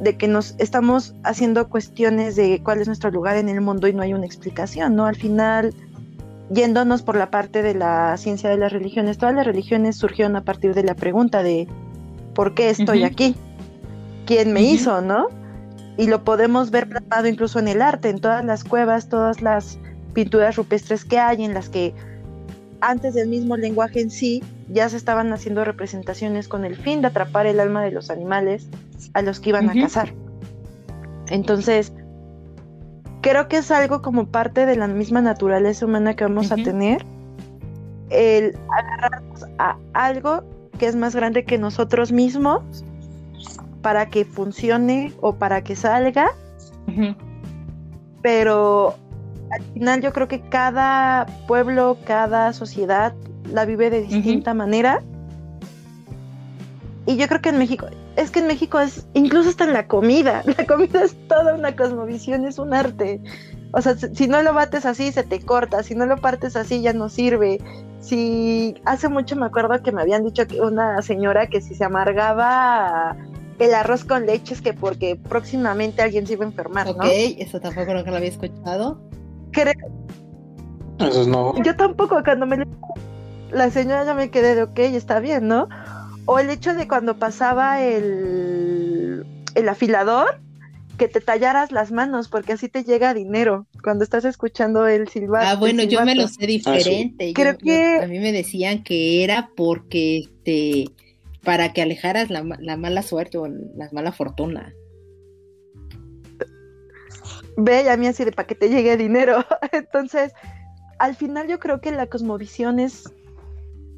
de 0.00 0.16
que 0.16 0.26
nos 0.26 0.54
estamos 0.58 1.14
haciendo 1.22 1.68
cuestiones 1.68 2.34
de 2.34 2.60
cuál 2.62 2.80
es 2.80 2.88
nuestro 2.88 3.10
lugar 3.10 3.36
en 3.36 3.48
el 3.48 3.60
mundo 3.60 3.86
y 3.86 3.92
no 3.92 4.02
hay 4.02 4.14
una 4.14 4.26
explicación, 4.26 4.96
¿no? 4.96 5.06
Al 5.06 5.16
final, 5.16 5.72
yéndonos 6.50 7.02
por 7.02 7.16
la 7.16 7.30
parte 7.30 7.62
de 7.62 7.74
la 7.74 8.16
ciencia 8.16 8.50
de 8.50 8.56
las 8.56 8.72
religiones, 8.72 9.18
todas 9.18 9.34
las 9.34 9.46
religiones 9.46 9.96
surgieron 9.96 10.34
a 10.36 10.42
partir 10.42 10.74
de 10.74 10.82
la 10.82 10.94
pregunta 10.94 11.42
de 11.42 11.68
¿por 12.34 12.54
qué 12.54 12.70
estoy 12.70 13.04
aquí? 13.04 13.36
¿Quién 14.26 14.52
me 14.52 14.62
hizo, 14.62 15.00
no? 15.02 15.39
Y 16.00 16.06
lo 16.06 16.24
podemos 16.24 16.70
ver 16.70 16.88
plasmado 16.88 17.28
incluso 17.28 17.58
en 17.58 17.68
el 17.68 17.82
arte, 17.82 18.08
en 18.08 18.20
todas 18.20 18.42
las 18.42 18.64
cuevas, 18.64 19.10
todas 19.10 19.42
las 19.42 19.78
pinturas 20.14 20.56
rupestres 20.56 21.04
que 21.04 21.18
hay, 21.18 21.44
en 21.44 21.52
las 21.52 21.68
que 21.68 21.92
antes 22.80 23.12
del 23.12 23.28
mismo 23.28 23.58
lenguaje 23.58 24.00
en 24.00 24.10
sí 24.10 24.42
ya 24.70 24.88
se 24.88 24.96
estaban 24.96 25.30
haciendo 25.30 25.62
representaciones 25.62 26.48
con 26.48 26.64
el 26.64 26.74
fin 26.74 27.02
de 27.02 27.08
atrapar 27.08 27.44
el 27.44 27.60
alma 27.60 27.84
de 27.84 27.90
los 27.90 28.08
animales 28.08 28.66
a 29.12 29.20
los 29.20 29.40
que 29.40 29.50
iban 29.50 29.68
a 29.68 29.74
cazar. 29.74 30.14
Entonces, 31.28 31.92
creo 33.20 33.48
que 33.48 33.58
es 33.58 33.70
algo 33.70 34.00
como 34.00 34.26
parte 34.26 34.64
de 34.64 34.76
la 34.76 34.88
misma 34.88 35.20
naturaleza 35.20 35.84
humana 35.84 36.16
que 36.16 36.24
vamos 36.24 36.50
a 36.50 36.56
tener, 36.56 37.04
el 38.08 38.56
agarrarnos 38.70 39.44
a 39.58 39.76
algo 39.92 40.44
que 40.78 40.86
es 40.86 40.96
más 40.96 41.14
grande 41.14 41.44
que 41.44 41.58
nosotros 41.58 42.10
mismos 42.10 42.86
para 43.82 44.10
que 44.10 44.24
funcione 44.24 45.12
o 45.20 45.36
para 45.36 45.62
que 45.62 45.76
salga, 45.76 46.30
pero 48.22 48.96
al 49.50 49.62
final 49.74 50.00
yo 50.00 50.12
creo 50.12 50.28
que 50.28 50.40
cada 50.40 51.26
pueblo, 51.46 51.98
cada 52.04 52.52
sociedad 52.52 53.14
la 53.52 53.64
vive 53.64 53.90
de 53.90 54.02
distinta 54.02 54.54
manera. 54.54 55.02
Y 57.06 57.16
yo 57.16 57.26
creo 57.26 57.40
que 57.40 57.48
en 57.48 57.58
México, 57.58 57.86
es 58.16 58.30
que 58.30 58.40
en 58.40 58.46
México 58.46 58.78
es, 58.78 59.06
incluso 59.14 59.48
hasta 59.50 59.64
en 59.64 59.72
la 59.72 59.86
comida, 59.86 60.42
la 60.58 60.66
comida 60.66 61.02
es 61.02 61.16
toda 61.28 61.54
una 61.54 61.74
cosmovisión, 61.74 62.44
es 62.46 62.58
un 62.58 62.74
arte. 62.74 63.20
O 63.72 63.80
sea, 63.80 63.96
si 63.96 64.28
no 64.28 64.42
lo 64.42 64.52
bates 64.52 64.84
así, 64.84 65.12
se 65.12 65.22
te 65.22 65.40
corta, 65.40 65.82
si 65.82 65.94
no 65.94 66.06
lo 66.06 66.16
partes 66.16 66.56
así, 66.56 66.82
ya 66.82 66.92
no 66.92 67.08
sirve. 67.08 67.58
Si 68.00 68.74
hace 68.84 69.08
mucho 69.08 69.36
me 69.36 69.46
acuerdo 69.46 69.82
que 69.82 69.92
me 69.92 70.02
habían 70.02 70.24
dicho 70.24 70.46
que 70.46 70.60
una 70.60 71.00
señora 71.02 71.46
que 71.48 71.60
si 71.60 71.74
se 71.74 71.84
amargaba 71.84 73.16
el 73.60 73.74
arroz 73.74 74.04
con 74.04 74.26
leche 74.26 74.54
es 74.54 74.62
que 74.62 74.72
porque 74.72 75.16
próximamente 75.16 76.02
alguien 76.02 76.26
se 76.26 76.32
iba 76.32 76.44
a 76.44 76.48
enfermar, 76.48 76.86
¿no? 76.86 76.92
Ok, 76.92 77.06
eso 77.38 77.60
tampoco 77.60 77.92
lo 77.92 78.00
había 78.00 78.28
escuchado. 78.28 79.00
Eso 80.98 81.26
no. 81.26 81.62
Yo 81.62 81.76
tampoco, 81.76 82.22
cuando 82.24 82.46
me 82.46 82.66
la 83.52 83.70
señora 83.70 84.04
ya 84.04 84.14
me 84.14 84.30
quedé 84.30 84.54
de 84.54 84.62
ok, 84.64 84.78
está 84.78 85.20
bien, 85.20 85.48
¿no? 85.48 85.68
O 86.26 86.38
el 86.38 86.50
hecho 86.50 86.74
de 86.74 86.86
cuando 86.86 87.18
pasaba 87.18 87.82
el, 87.82 89.26
el 89.54 89.68
afilador, 89.68 90.40
que 91.00 91.08
te 91.08 91.20
tallaras 91.20 91.72
las 91.72 91.92
manos, 91.92 92.28
porque 92.28 92.52
así 92.52 92.68
te 92.68 92.84
llega 92.84 93.14
dinero 93.14 93.66
cuando 93.82 94.04
estás 94.04 94.26
escuchando 94.26 94.86
el 94.86 95.08
silbato. 95.08 95.46
Ah, 95.48 95.56
bueno, 95.56 95.82
yo 95.82 96.04
me 96.04 96.14
lo 96.14 96.28
sé 96.28 96.46
diferente. 96.46 97.30
Ah, 97.30 97.32
Creo 97.34 97.56
que... 97.56 98.00
a 98.02 98.06
mí 98.06 98.18
me 98.18 98.32
decían 98.32 98.84
que 98.84 99.24
era 99.24 99.50
porque, 99.56 100.18
este, 100.18 100.84
para 101.44 101.72
que 101.72 101.82
alejaras 101.82 102.30
la, 102.30 102.42
la 102.58 102.76
mala 102.76 103.02
suerte 103.02 103.38
o 103.38 103.46
la 103.46 103.88
mala 103.92 104.12
fortuna. 104.12 104.74
Ve, 107.56 107.88
a 107.90 107.96
mí 107.96 108.06
así 108.06 108.24
de 108.24 108.32
para 108.32 108.46
que 108.46 108.54
te 108.54 108.68
llegue 108.68 108.96
dinero. 108.96 109.44
Entonces, 109.72 110.32
al 110.98 111.14
final 111.14 111.48
yo 111.48 111.58
creo 111.58 111.80
que 111.80 111.92
la 111.92 112.06
cosmovisión 112.06 112.78
es 112.78 113.04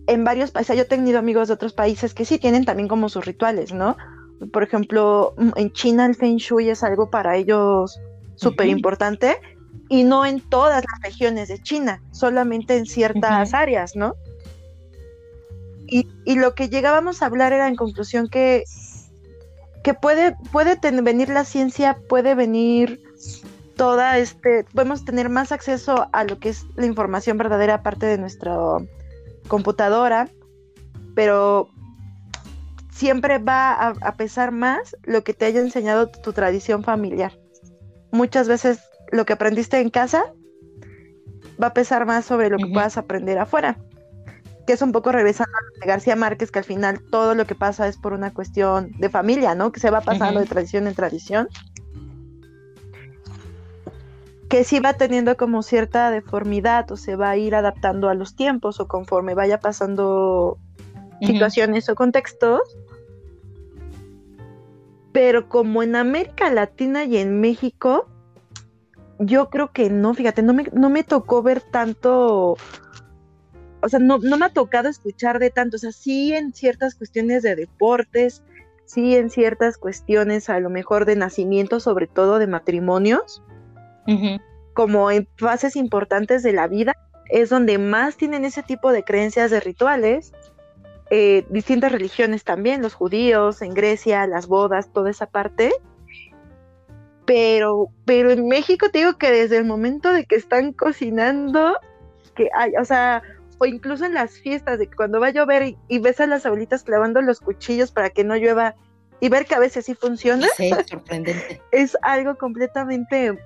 en 0.06 0.24
varios 0.24 0.50
países, 0.50 0.76
yo 0.76 0.82
he 0.82 0.86
tenido 0.86 1.18
amigos 1.18 1.48
de 1.48 1.54
otros 1.54 1.72
países 1.72 2.14
que 2.14 2.24
sí 2.24 2.38
tienen 2.38 2.64
también 2.64 2.88
como 2.88 3.08
sus 3.08 3.24
rituales, 3.24 3.72
¿no? 3.72 3.96
Por 4.52 4.62
ejemplo, 4.62 5.34
mm, 5.36 5.50
en 5.56 5.72
China 5.72 6.06
el 6.06 6.14
Feng 6.14 6.36
Shui 6.36 6.70
es 6.70 6.82
algo 6.82 7.10
para 7.10 7.36
ellos 7.36 8.00
súper 8.34 8.68
importante 8.68 9.36
y 9.88 10.04
no 10.04 10.26
en 10.26 10.40
todas 10.40 10.82
las 10.84 11.02
regiones 11.02 11.48
de 11.48 11.62
China, 11.62 12.02
solamente 12.10 12.76
en 12.76 12.86
ciertas 12.86 13.54
áreas, 13.54 13.94
¿no? 13.94 14.14
Y, 15.94 16.08
y, 16.24 16.36
lo 16.36 16.54
que 16.54 16.70
llegábamos 16.70 17.20
a 17.20 17.26
hablar 17.26 17.52
era 17.52 17.68
en 17.68 17.76
conclusión 17.76 18.28
que, 18.28 18.64
que 19.84 19.92
puede, 19.92 20.36
puede 20.50 20.78
venir 21.02 21.28
la 21.28 21.44
ciencia, 21.44 21.98
puede 22.08 22.34
venir 22.34 23.02
toda 23.76 24.18
este, 24.18 24.64
podemos 24.72 25.04
tener 25.04 25.28
más 25.28 25.52
acceso 25.52 26.08
a 26.12 26.24
lo 26.24 26.38
que 26.38 26.50
es 26.50 26.64
la 26.76 26.86
información 26.86 27.36
verdadera 27.36 27.74
aparte 27.74 28.06
de 28.06 28.18
nuestra 28.18 28.56
computadora, 29.48 30.28
pero 31.14 31.68
siempre 32.90 33.38
va 33.38 33.72
a, 33.88 34.16
pesar 34.16 34.52
más 34.52 34.96
lo 35.02 35.24
que 35.24 35.34
te 35.34 35.46
haya 35.46 35.60
enseñado 35.60 36.08
tu, 36.08 36.32
tradición 36.32 36.84
familiar. 36.84 37.32
Muchas 38.12 38.46
veces 38.46 38.80
lo 39.10 39.24
que 39.24 39.32
aprendiste 39.32 39.80
en 39.80 39.90
casa 39.90 40.32
va 41.60 41.68
a 41.68 41.74
pesar 41.74 42.06
más 42.06 42.24
sobre 42.24 42.50
lo 42.50 42.58
que 42.58 42.68
puedas 42.72 42.96
aprender 42.96 43.38
afuera. 43.38 43.78
Que 44.66 44.74
es 44.74 44.82
un 44.82 44.92
poco 44.92 45.12
regresando 45.12 45.52
a 45.82 45.86
García 45.86 46.16
Márquez, 46.16 46.50
que 46.50 46.60
al 46.60 46.64
final 46.64 47.00
todo 47.10 47.34
lo 47.34 47.46
que 47.46 47.54
pasa 47.54 47.88
es 47.88 47.96
por 47.96 48.12
una 48.12 48.32
cuestión 48.32 48.92
de 48.98 49.08
familia, 49.08 49.54
¿no? 49.54 49.72
Que 49.72 49.80
se 49.80 49.90
va 49.90 50.00
pasando 50.00 50.40
de 50.40 50.46
tradición 50.46 50.86
en 50.86 50.94
tradición 50.94 51.48
que 54.52 54.64
sí 54.64 54.80
va 54.80 54.92
teniendo 54.92 55.34
como 55.38 55.62
cierta 55.62 56.10
deformidad 56.10 56.92
o 56.92 56.98
se 56.98 57.16
va 57.16 57.30
a 57.30 57.38
ir 57.38 57.54
adaptando 57.54 58.10
a 58.10 58.14
los 58.14 58.36
tiempos 58.36 58.80
o 58.80 58.86
conforme 58.86 59.32
vaya 59.32 59.60
pasando 59.60 60.58
situaciones 61.22 61.88
o 61.88 61.94
contextos. 61.94 62.60
Pero 65.10 65.48
como 65.48 65.82
en 65.82 65.96
América 65.96 66.50
Latina 66.50 67.04
y 67.04 67.16
en 67.16 67.40
México, 67.40 68.06
yo 69.18 69.48
creo 69.48 69.72
que 69.72 69.88
no, 69.88 70.12
fíjate, 70.12 70.42
no 70.42 70.52
me, 70.52 70.64
no 70.74 70.90
me 70.90 71.02
tocó 71.02 71.42
ver 71.42 71.62
tanto, 71.62 72.58
o 73.82 73.88
sea, 73.88 73.98
no, 73.98 74.18
no 74.18 74.38
me 74.38 74.46
ha 74.46 74.50
tocado 74.50 74.88
escuchar 74.88 75.38
de 75.38 75.50
tanto, 75.50 75.76
o 75.76 75.78
sea, 75.78 75.92
sí 75.92 76.34
en 76.34 76.52
ciertas 76.52 76.94
cuestiones 76.94 77.42
de 77.42 77.56
deportes, 77.56 78.42
sí 78.84 79.16
en 79.16 79.28
ciertas 79.28 79.76
cuestiones 79.76 80.48
a 80.48 80.60
lo 80.60 80.70
mejor 80.70 81.04
de 81.04 81.16
nacimiento, 81.16 81.80
sobre 81.80 82.06
todo 82.06 82.38
de 82.38 82.46
matrimonios, 82.46 83.42
como 84.74 85.10
en 85.10 85.28
fases 85.36 85.76
importantes 85.76 86.42
de 86.42 86.52
la 86.52 86.68
vida, 86.68 86.94
es 87.28 87.50
donde 87.50 87.78
más 87.78 88.16
tienen 88.16 88.44
ese 88.44 88.62
tipo 88.62 88.92
de 88.92 89.04
creencias 89.04 89.50
de 89.50 89.60
rituales. 89.60 90.32
Eh, 91.10 91.44
distintas 91.50 91.92
religiones 91.92 92.44
también, 92.44 92.82
los 92.82 92.94
judíos, 92.94 93.62
en 93.62 93.74
Grecia, 93.74 94.26
las 94.26 94.46
bodas, 94.46 94.92
toda 94.92 95.10
esa 95.10 95.26
parte. 95.26 95.72
Pero, 97.24 97.88
pero 98.04 98.30
en 98.30 98.48
México 98.48 98.88
te 98.90 99.00
digo 99.00 99.16
que 99.16 99.30
desde 99.30 99.56
el 99.56 99.64
momento 99.64 100.12
de 100.12 100.24
que 100.24 100.36
están 100.36 100.72
cocinando, 100.72 101.78
que 102.34 102.48
hay, 102.54 102.72
o 102.80 102.84
sea, 102.84 103.22
o 103.62 103.66
incluso 103.66 104.04
en 104.04 104.14
las 104.14 104.32
fiestas, 104.32 104.80
de 104.80 104.88
que 104.88 104.96
cuando 104.96 105.20
va 105.20 105.28
a 105.28 105.30
llover 105.30 105.62
y, 105.62 105.78
y 105.86 106.00
ves 106.00 106.20
a 106.20 106.26
las 106.26 106.44
abuelitas 106.44 106.82
clavando 106.82 107.22
los 107.22 107.38
cuchillos 107.38 107.92
para 107.92 108.10
que 108.10 108.24
no 108.24 108.34
llueva 108.34 108.74
y 109.20 109.28
ver 109.28 109.46
que 109.46 109.54
a 109.54 109.60
veces 109.60 109.84
sí 109.84 109.94
funciona. 109.94 110.48
Sí, 110.56 110.72
sorprendente. 110.88 111.62
es 111.70 111.96
algo 112.02 112.36
completamente 112.36 113.38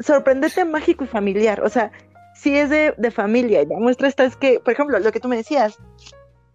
sorprendente, 0.00 0.64
mágico 0.64 1.04
y 1.04 1.06
familiar. 1.06 1.60
O 1.62 1.68
sea, 1.68 1.92
si 2.34 2.56
es 2.56 2.70
de, 2.70 3.10
familia. 3.10 3.60
Y 3.60 3.66
la 3.66 3.78
muestra 3.78 4.08
esta 4.08 4.24
es 4.24 4.36
que, 4.36 4.58
por 4.58 4.72
ejemplo, 4.72 4.98
lo 4.98 5.12
que 5.12 5.20
tú 5.20 5.28
me 5.28 5.36
decías, 5.36 5.76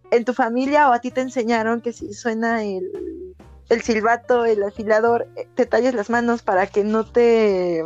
en 0.09 0.25
tu 0.25 0.33
familia 0.33 0.89
o 0.89 0.93
a 0.93 1.01
ti 1.01 1.11
te 1.11 1.21
enseñaron 1.21 1.81
que 1.81 1.93
si 1.93 2.15
suena 2.15 2.63
el, 2.63 3.35
el 3.69 3.81
silbato, 3.83 4.45
el 4.45 4.63
afilador, 4.63 5.27
eh, 5.35 5.47
te 5.53 5.67
talles 5.67 5.93
las 5.93 6.09
manos 6.09 6.41
para 6.41 6.65
que 6.65 6.83
no 6.83 7.05
te 7.05 7.83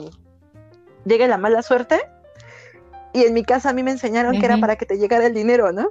llegue 1.03 1.27
la 1.27 1.37
mala 1.37 1.63
suerte. 1.63 1.99
Y 3.13 3.23
en 3.23 3.33
mi 3.33 3.43
casa 3.43 3.69
a 3.69 3.73
mí 3.73 3.83
me 3.83 3.91
enseñaron 3.91 4.39
que 4.39 4.45
era 4.45 4.57
para 4.57 4.75
que 4.75 4.85
te 4.85 4.97
llegara 4.97 5.25
el 5.25 5.33
dinero, 5.33 5.71
¿no? 5.71 5.89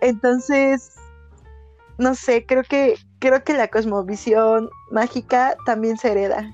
Entonces, 0.00 0.96
no 1.98 2.14
sé, 2.14 2.46
creo 2.46 2.64
que 2.64 2.96
creo 3.20 3.44
que 3.44 3.52
la 3.52 3.68
cosmovisión 3.68 4.70
mágica 4.90 5.56
también 5.64 5.98
se 5.98 6.10
hereda. 6.10 6.52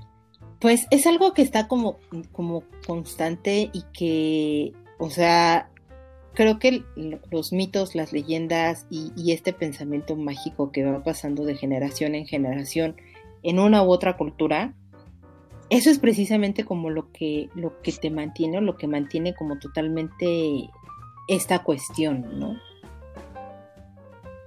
Pues 0.60 0.86
es 0.90 1.06
algo 1.06 1.32
que 1.32 1.42
está 1.42 1.68
como, 1.68 1.98
como 2.32 2.64
constante 2.86 3.70
y 3.72 3.84
que, 3.92 4.72
o 4.98 5.08
sea, 5.10 5.70
creo 6.34 6.58
que 6.58 6.84
los 7.30 7.52
mitos, 7.52 7.94
las 7.94 8.12
leyendas 8.12 8.86
y, 8.90 9.32
este 9.32 9.52
pensamiento 9.52 10.16
mágico 10.16 10.70
que 10.72 10.84
va 10.84 11.02
pasando 11.02 11.44
de 11.44 11.56
generación 11.56 12.14
en 12.14 12.26
generación 12.26 12.96
en 13.42 13.58
una 13.58 13.82
u 13.82 13.90
otra 13.90 14.16
cultura, 14.16 14.74
eso 15.70 15.90
es 15.90 15.98
precisamente 15.98 16.64
como 16.64 16.90
lo 16.90 17.10
que, 17.12 17.48
lo 17.54 17.80
que 17.82 17.92
te 17.92 18.10
mantiene 18.10 18.58
o 18.58 18.60
lo 18.60 18.76
que 18.76 18.86
mantiene 18.86 19.34
como 19.34 19.58
totalmente 19.58 20.68
esta 21.28 21.62
cuestión, 21.62 22.38
¿no? 22.38 22.56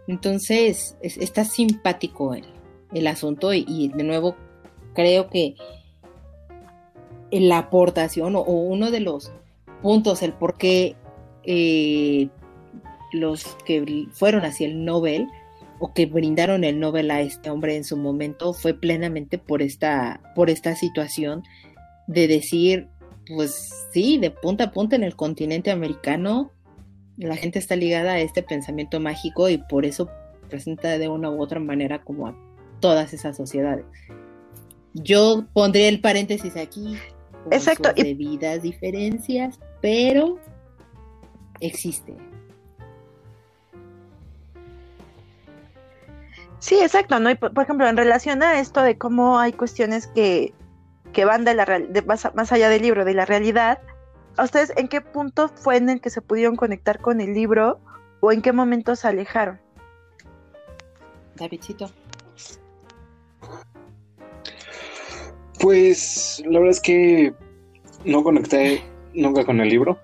Entonces, 0.07 0.97
está 1.01 1.43
simpático 1.43 2.33
el, 2.33 2.45
el 2.93 3.07
asunto 3.07 3.53
y, 3.53 3.91
de 3.95 4.03
nuevo 4.03 4.35
creo 4.93 5.29
que 5.29 5.55
la 7.31 7.59
aportación 7.59 8.35
o, 8.35 8.41
uno 8.41 8.91
de 8.91 9.01
los 9.01 9.31
puntos, 9.81 10.23
el 10.23 10.33
por 10.33 10.57
qué 10.57 10.95
eh, 11.43 12.29
los 13.11 13.45
que 13.65 14.07
fueron 14.11 14.45
hacia 14.45 14.67
el 14.67 14.83
Nobel 14.83 15.27
o 15.79 15.93
que 15.93 16.05
brindaron 16.05 16.63
el 16.63 16.79
Nobel 16.79 17.09
a 17.11 17.21
este 17.21 17.49
hombre 17.49 17.75
en 17.75 17.83
su 17.83 17.97
momento 17.97 18.53
fue 18.53 18.73
plenamente 18.73 19.37
por 19.37 19.61
esta, 19.61 20.21
por 20.35 20.49
esta 20.49 20.75
situación 20.75 21.43
de 22.07 22.27
decir, 22.27 22.87
pues 23.27 23.87
sí, 23.93 24.17
de 24.17 24.31
punta 24.31 24.65
a 24.65 24.71
punta 24.71 24.95
en 24.95 25.03
el 25.03 25.15
continente 25.15 25.71
americano, 25.71 26.51
la 27.17 27.35
gente 27.35 27.59
está 27.59 27.75
ligada 27.75 28.13
a 28.13 28.19
este 28.19 28.43
pensamiento 28.43 28.99
mágico 28.99 29.49
y 29.49 29.57
por 29.57 29.85
eso 29.85 30.09
presenta 30.49 30.97
de 30.97 31.07
una 31.07 31.29
u 31.29 31.41
otra 31.41 31.59
manera 31.59 32.03
como 32.03 32.27
a 32.27 32.35
todas 32.79 33.13
esas 33.13 33.37
sociedades. 33.37 33.85
Yo 34.93 35.45
pondría 35.53 35.87
el 35.87 36.01
paréntesis 36.01 36.55
aquí. 36.57 36.95
Exacto. 37.51 37.89
y... 37.95 38.03
Debidas 38.03 38.61
diferencias, 38.63 39.59
pero 39.81 40.39
existe. 41.59 42.15
Sí, 46.59 46.79
exacto, 46.81 47.19
¿no? 47.19 47.33
por, 47.37 47.63
ejemplo, 47.63 47.87
en 47.87 47.95
relación 47.95 48.43
a 48.43 48.59
esto 48.59 48.81
de 48.81 48.97
cómo 48.97 49.39
hay 49.39 49.53
cuestiones 49.53 50.07
que, 50.07 50.53
van 51.25 51.45
de 51.45 51.53
la 51.53 51.65
de 51.65 52.01
más, 52.01 52.27
más, 52.35 52.51
allá 52.51 52.69
del 52.69 52.81
libro, 52.81 53.05
de 53.05 53.13
la 53.13 53.25
realidad, 53.25 53.79
¿a 54.37 54.43
ustedes 54.43 54.73
en 54.75 54.87
qué 54.87 55.01
punto 55.01 55.49
fue 55.49 55.77
en 55.77 55.89
el 55.89 56.01
que 56.01 56.09
se 56.09 56.21
pudieron 56.21 56.55
conectar 56.55 56.99
con 56.99 57.21
el 57.21 57.33
libro 57.33 57.79
o 58.19 58.31
en 58.31 58.41
qué 58.41 58.51
momento 58.51 58.95
se 58.95 59.07
alejaron? 59.07 59.59
Davidcito. 61.35 61.89
Pues 65.61 66.41
la 66.45 66.59
verdad 66.59 66.71
es 66.71 66.81
que 66.81 67.33
no 68.05 68.23
conecté 68.23 68.83
nunca 69.13 69.45
con 69.45 69.59
el 69.59 69.69
libro 69.69 69.99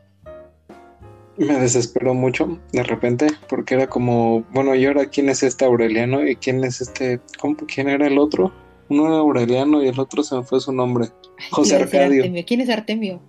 me 1.38 1.60
desesperó 1.60 2.14
mucho 2.14 2.60
de 2.72 2.84
repente 2.84 3.28
porque 3.50 3.76
era 3.76 3.88
como, 3.88 4.42
bueno, 4.52 4.76
¿y 4.76 4.86
ahora 4.86 5.08
quién 5.08 5.30
es 5.30 5.44
este 5.44 5.66
Aureliano? 5.66 6.26
¿Y 6.26 6.36
quién 6.36 6.64
es 6.64 6.82
este, 6.82 7.20
¿cómo, 7.40 7.58
quién 7.68 7.90
era 7.90 8.08
el 8.08 8.18
otro? 8.18 8.54
Uno 8.90 9.08
era 9.08 9.18
Aureliano 9.18 9.84
y 9.84 9.88
el 9.88 10.00
otro 10.00 10.24
se 10.24 10.36
me 10.36 10.44
fue 10.44 10.60
su 10.60 10.72
nombre. 10.72 11.10
José 11.52 11.76
Arcadio. 11.76 12.24
¿Quién 12.46 12.62
es 12.62 12.70
Artemio? 12.70 13.22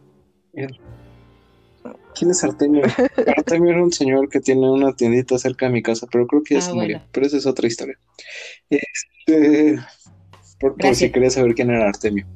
¿Quién 2.14 2.30
es 2.30 2.44
Artemio? 2.44 2.82
Artemio 3.36 3.70
era 3.70 3.82
un 3.82 3.92
señor 3.92 4.28
que 4.28 4.40
tiene 4.40 4.70
una 4.70 4.94
tiendita 4.94 5.38
cerca 5.38 5.66
de 5.66 5.72
mi 5.72 5.82
casa, 5.82 6.06
pero 6.10 6.26
creo 6.26 6.42
que 6.42 6.54
ya 6.54 6.60
ah, 6.60 6.62
se 6.62 6.74
murió. 6.74 7.02
Pero 7.12 7.26
esa 7.26 7.36
es 7.36 7.46
otra 7.46 7.66
historia. 7.66 7.98
Este, 8.70 9.78
por, 10.60 10.76
por 10.76 10.94
si 10.94 11.10
querías 11.10 11.34
saber 11.34 11.54
quién 11.54 11.70
era 11.70 11.88
Artemio. 11.88 12.26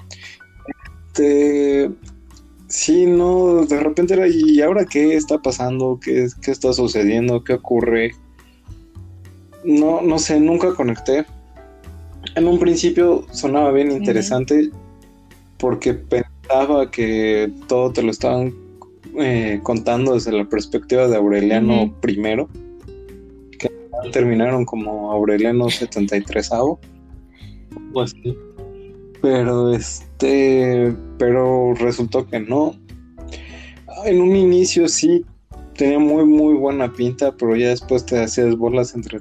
Este, 1.08 1.90
Sí, 2.70 3.04
no, 3.04 3.66
de 3.66 3.80
repente 3.80 4.14
era, 4.14 4.28
¿y 4.28 4.60
ahora 4.60 4.84
qué 4.84 5.16
está 5.16 5.38
pasando? 5.38 5.98
¿Qué, 6.00 6.28
qué 6.40 6.52
está 6.52 6.72
sucediendo? 6.72 7.42
¿Qué 7.42 7.54
ocurre? 7.54 8.12
No, 9.64 10.00
no 10.00 10.20
sé, 10.20 10.38
nunca 10.38 10.72
conecté. 10.74 11.26
En 12.36 12.46
un 12.46 12.60
principio 12.60 13.26
sonaba 13.32 13.72
bien 13.72 13.90
interesante 13.90 14.70
porque 15.58 15.94
pensaba 15.94 16.88
que 16.92 17.52
todo 17.66 17.92
te 17.92 18.02
lo 18.02 18.12
estaban 18.12 18.54
eh, 19.18 19.58
contando 19.64 20.14
desde 20.14 20.30
la 20.30 20.44
perspectiva 20.44 21.08
de 21.08 21.16
Aureliano 21.16 21.92
I, 22.06 22.46
que 23.58 23.68
terminaron 24.12 24.64
como 24.64 25.10
Aureliano 25.10 25.68
73 25.68 26.50
Pues 27.92 28.12
sí. 28.12 28.36
Pero 29.22 29.72
este, 29.72 30.94
pero 31.18 31.74
resultó 31.74 32.26
que 32.26 32.40
no. 32.40 32.74
En 34.04 34.20
un 34.20 34.34
inicio 34.34 34.88
sí 34.88 35.24
tenía 35.76 35.98
muy 35.98 36.24
muy 36.24 36.54
buena 36.54 36.92
pinta, 36.92 37.32
pero 37.36 37.56
ya 37.56 37.68
después 37.68 38.04
te 38.06 38.18
hacías 38.18 38.56
bolas 38.56 38.94
entre 38.94 39.20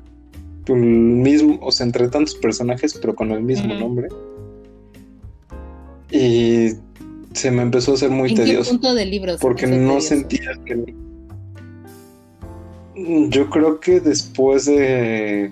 tu 0.65 0.75
mismo, 0.75 1.57
o 1.61 1.71
sea, 1.71 1.85
entre 1.85 2.07
tantos 2.09 2.35
personajes, 2.35 2.97
pero 3.01 3.15
con 3.15 3.31
el 3.31 3.41
mismo 3.41 3.73
nombre. 3.73 4.07
Y 6.11 6.71
se 7.33 7.51
me 7.51 7.61
empezó 7.61 7.91
a 7.91 7.95
hacer 7.95 8.09
muy 8.09 8.33
tedioso. 8.33 8.71
punto 8.71 8.93
del 8.93 9.11
libro? 9.11 9.35
Porque 9.39 9.67
no 9.67 10.01
sentía 10.01 10.51
que 10.65 10.93
yo 13.29 13.49
creo 13.49 13.79
que 13.79 13.99
después 13.99 14.65
de 14.65 15.51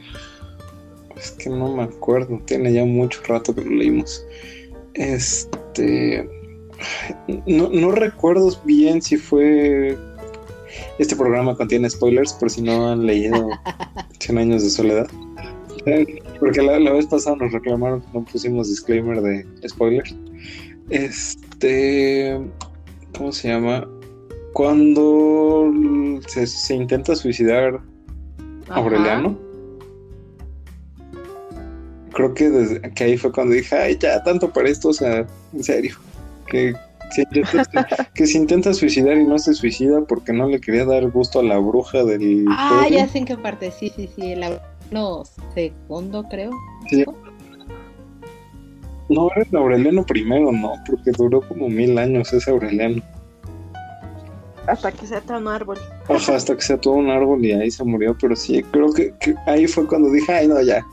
es 1.17 1.31
que 1.31 1.49
no 1.49 1.75
me 1.75 1.83
acuerdo, 1.83 2.39
tiene 2.45 2.73
ya 2.73 2.85
mucho 2.85 3.21
rato 3.27 3.53
que 3.53 3.61
lo 3.61 3.71
leímos. 3.71 4.25
Este. 4.93 6.27
No, 7.45 7.91
recuerdo 7.91 8.51
bien 8.65 9.01
si 9.01 9.17
fue. 9.17 9.97
Este 10.99 11.15
programa 11.15 11.55
contiene 11.55 11.89
spoilers, 11.89 12.33
por 12.33 12.49
si 12.49 12.61
no 12.61 12.89
han 12.89 13.05
leído 13.05 13.49
100 14.19 14.37
años 14.37 14.63
de 14.63 14.69
soledad. 14.69 15.07
Porque 16.39 16.61
la, 16.61 16.91
vez 16.91 17.07
pasada 17.07 17.37
nos 17.37 17.51
reclamaron 17.51 18.01
que 18.01 18.07
no 18.13 18.25
pusimos 18.25 18.69
disclaimer 18.69 19.21
de 19.21 19.45
spoilers. 19.67 20.15
Este. 20.89 22.39
¿Cómo 23.17 23.31
se 23.31 23.47
llama? 23.47 23.87
Cuando 24.53 25.71
se, 26.27 26.75
intenta 26.75 27.15
suicidar 27.15 27.79
Aureliano 28.69 29.46
creo 32.17 32.33
que 32.33 32.49
desde 32.49 32.81
que 32.81 33.03
ahí 33.03 33.15
fue 33.15 33.31
cuando 33.31 33.53
dije, 33.53 33.75
ay, 33.75 33.95
ya 33.99 34.23
tanto 34.23 34.51
para 34.51 34.67
esto, 34.67 34.89
o 34.89 34.93
sea, 34.93 35.27
en 35.53 35.63
serio, 35.63 35.95
que 36.47 36.73
si 37.11 37.23
que 38.15 38.25
se 38.25 38.37
intenta 38.39 38.73
suicidar 38.73 39.17
y 39.17 39.23
no 39.23 39.37
se 39.37 39.53
suicida 39.53 40.01
porque 40.01 40.33
no 40.33 40.47
le 40.47 40.59
quería 40.59 40.83
dar 40.83 41.07
gusto 41.11 41.39
a 41.39 41.43
la 41.43 41.59
bruja 41.59 42.03
del. 42.03 42.45
Ah, 42.49 42.87
ya 42.89 43.07
sé 43.07 43.19
en 43.19 43.25
qué 43.25 43.37
parte, 43.37 43.69
sí, 43.69 43.93
sí, 43.95 44.09
sí, 44.15 44.31
el 44.31 44.59
no, 44.89 45.23
segundo, 45.53 46.23
creo. 46.27 46.49
Sí. 46.89 47.05
No, 49.09 49.29
era 49.35 49.45
el 49.49 49.55
Aureliano 49.55 50.03
primero, 50.03 50.51
no, 50.51 50.73
porque 50.87 51.11
duró 51.11 51.47
como 51.47 51.69
mil 51.69 51.99
años 51.99 52.33
ese 52.33 52.49
Aureliano. 52.49 53.03
Hasta 54.65 54.91
que 54.91 55.05
sea 55.05 55.21
todo 55.21 55.37
un 55.37 55.47
árbol. 55.49 55.77
Ajá, 56.09 56.35
hasta 56.35 56.55
que 56.55 56.61
sea 56.61 56.77
todo 56.81 56.95
un 56.95 57.11
árbol 57.11 57.45
y 57.45 57.51
ahí 57.51 57.69
se 57.69 57.83
murió, 57.83 58.17
pero 58.19 58.35
sí, 58.35 58.63
creo 58.71 58.91
que, 58.91 59.13
que 59.19 59.35
ahí 59.45 59.67
fue 59.67 59.85
cuando 59.87 60.11
dije, 60.11 60.33
ay, 60.33 60.47
no, 60.47 60.59
ya, 60.61 60.83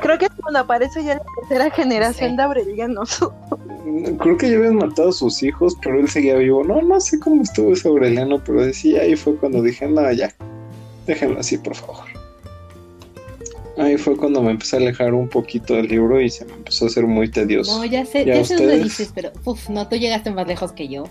Creo 0.00 0.18
que 0.18 0.28
cuando 0.40 0.60
aparece 0.60 1.04
ya 1.04 1.14
la 1.14 1.22
tercera 1.40 1.70
generación 1.70 2.36
de 2.36 2.42
Aurelianos. 2.42 3.18
Creo 4.18 4.36
que 4.36 4.50
ya 4.50 4.56
habían 4.56 4.76
matado 4.76 5.10
a 5.10 5.12
sus 5.12 5.42
hijos, 5.42 5.76
pero 5.82 6.00
él 6.00 6.08
seguía 6.08 6.36
vivo. 6.36 6.64
No, 6.64 6.82
no 6.82 7.00
sé 7.00 7.18
cómo 7.20 7.42
estuvo 7.42 7.72
ese 7.72 7.88
Aureliano, 7.88 8.42
pero 8.42 8.62
decía, 8.62 9.02
ahí 9.02 9.16
fue 9.16 9.36
cuando 9.36 9.62
dije, 9.62 9.86
no, 9.88 10.10
ya, 10.12 10.32
déjenlo 11.06 11.40
así, 11.40 11.58
por 11.58 11.74
favor. 11.74 12.04
Ahí 13.78 13.98
fue 13.98 14.16
cuando 14.16 14.42
me 14.42 14.52
empecé 14.52 14.76
a 14.76 14.78
alejar 14.78 15.12
un 15.12 15.28
poquito 15.28 15.74
del 15.74 15.88
libro 15.88 16.20
y 16.20 16.30
se 16.30 16.46
me 16.46 16.54
empezó 16.54 16.86
a 16.86 16.88
hacer 16.88 17.06
muy 17.06 17.30
tedioso. 17.30 17.78
No, 17.78 17.84
ya 17.84 18.06
sé, 18.06 18.24
ya, 18.24 18.42
sé 18.42 18.56
dónde 18.56 18.82
dices, 18.82 19.12
pero 19.14 19.32
uf, 19.44 19.68
no, 19.68 19.86
tú 19.86 19.96
llegaste 19.96 20.30
más 20.30 20.46
lejos 20.46 20.72
que 20.72 20.88
yo. 20.88 21.04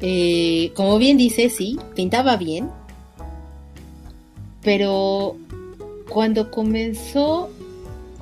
Eh, 0.00 0.72
como 0.74 0.98
bien 0.98 1.18
dices, 1.18 1.54
sí, 1.56 1.78
pintaba 1.94 2.36
bien, 2.36 2.70
pero 4.62 5.36
cuando 6.08 6.50
comenzó 6.50 7.50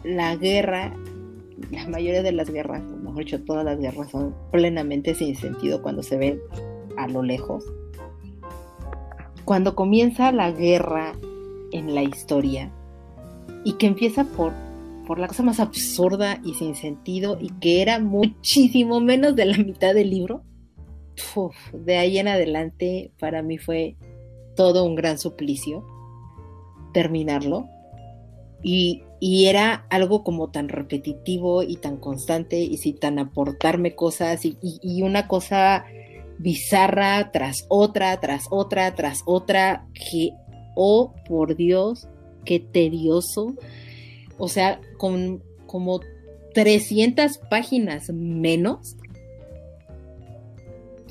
la 0.04 0.36
guerra, 0.36 0.92
la 1.70 1.88
mayoría 1.88 2.22
de 2.22 2.32
las 2.32 2.50
guerras, 2.50 2.82
o 2.92 2.96
mejor 2.96 3.24
dicho, 3.24 3.42
todas 3.42 3.64
las 3.64 3.78
guerras 3.78 4.10
son 4.10 4.34
plenamente 4.50 5.14
sin 5.14 5.36
sentido 5.36 5.82
cuando 5.82 6.02
se 6.02 6.16
ven 6.16 6.40
a 6.96 7.08
lo 7.08 7.22
lejos. 7.22 7.64
Cuando 9.44 9.74
comienza 9.74 10.32
la 10.32 10.52
guerra 10.52 11.12
en 11.72 11.94
la 11.94 12.02
historia 12.02 12.70
y 13.64 13.74
que 13.74 13.86
empieza 13.86 14.24
por, 14.24 14.52
por 15.06 15.18
la 15.18 15.28
cosa 15.28 15.42
más 15.42 15.60
absurda 15.60 16.40
y 16.44 16.54
sin 16.54 16.74
sentido 16.74 17.38
y 17.40 17.50
que 17.60 17.82
era 17.82 17.98
muchísimo 17.98 19.00
menos 19.00 19.34
de 19.36 19.46
la 19.46 19.58
mitad 19.58 19.94
del 19.94 20.10
libro, 20.10 20.42
de 21.72 21.96
ahí 21.96 22.18
en 22.18 22.28
adelante 22.28 23.12
para 23.18 23.42
mí 23.42 23.58
fue 23.58 23.96
todo 24.56 24.84
un 24.84 24.94
gran 24.94 25.18
suplicio 25.18 25.84
terminarlo. 26.92 27.68
Y, 28.62 29.02
era 29.24 29.86
algo 29.88 30.24
como 30.24 30.50
tan 30.50 30.68
repetitivo 30.68 31.62
y 31.62 31.76
tan 31.76 31.96
constante 31.96 32.60
y 32.60 32.76
sin 32.78 32.98
tan 32.98 33.18
aportarme 33.18 33.94
cosas 33.94 34.44
y, 34.44 35.02
una 35.02 35.28
cosa 35.28 35.84
bizarra 36.38 37.30
tras 37.30 37.66
otra, 37.68 38.18
tras 38.20 38.46
otra, 38.50 38.94
tras 38.94 39.22
otra, 39.26 39.86
que, 39.94 40.30
oh 40.74 41.14
por 41.28 41.56
Dios, 41.56 42.08
qué 42.44 42.58
tedioso. 42.58 43.54
O 44.38 44.48
sea, 44.48 44.80
con 44.98 45.42
como 45.66 46.00
300 46.54 47.38
páginas 47.50 48.10
menos, 48.12 48.96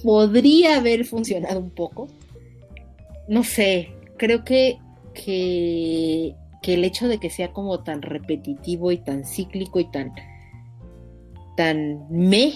podría 0.03 0.77
haber 0.77 1.05
funcionado 1.05 1.59
un 1.59 1.71
poco. 1.71 2.07
No 3.27 3.43
sé, 3.43 3.93
creo 4.17 4.43
que 4.43 4.77
que, 5.13 6.35
el 6.63 6.83
hecho 6.83 7.07
de 7.07 7.19
que 7.19 7.29
sea 7.29 7.51
como 7.51 7.83
tan 7.83 8.01
repetitivo 8.01 8.91
y 8.91 8.97
tan 8.97 9.25
cíclico 9.25 9.79
y 9.79 9.89
tan 9.91 10.13
tan 11.57 12.07
me, 12.09 12.53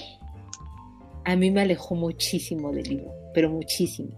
a 1.23 1.35
mí 1.35 1.51
me 1.51 1.61
alejó 1.61 1.95
muchísimo 1.95 2.71
del 2.71 2.87
libro, 2.87 3.13
pero 3.33 3.49
muchísimo. 3.49 4.11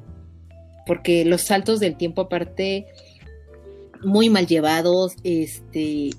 Porque 0.86 1.26
los 1.26 1.42
saltos 1.42 1.80
del 1.80 1.98
tiempo 1.98 2.22
aparte, 2.22 2.86
muy 4.04 4.30
mal 4.30 4.48
llevados, 4.48 5.16
este, 5.24 6.12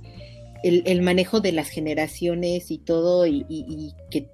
el, 0.62 1.02
manejo 1.02 1.40
de 1.40 1.52
las 1.52 1.68
generaciones 1.68 2.70
y 2.70 2.78
todo, 2.78 3.26
y, 3.26 3.94
que 4.10 4.28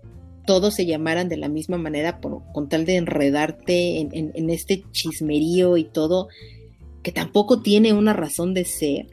todos 0.47 0.75
se 0.75 0.87
llamaran 0.87 1.29
de 1.29 1.37
la 1.37 1.49
misma 1.49 1.79
manera 1.79 2.21
con 2.21 2.69
tal 2.69 2.85
de 2.85 2.97
enredarte 2.97 4.01
en, 4.01 4.51
este 4.51 4.85
chismerío 4.93 5.77
y 5.77 5.85
todo, 5.85 6.29
que 7.03 7.13
tampoco 7.13 7.63
tiene 7.63 7.93
una 7.93 8.13
razón 8.13 8.55
de 8.55 8.65
ser. 8.65 9.07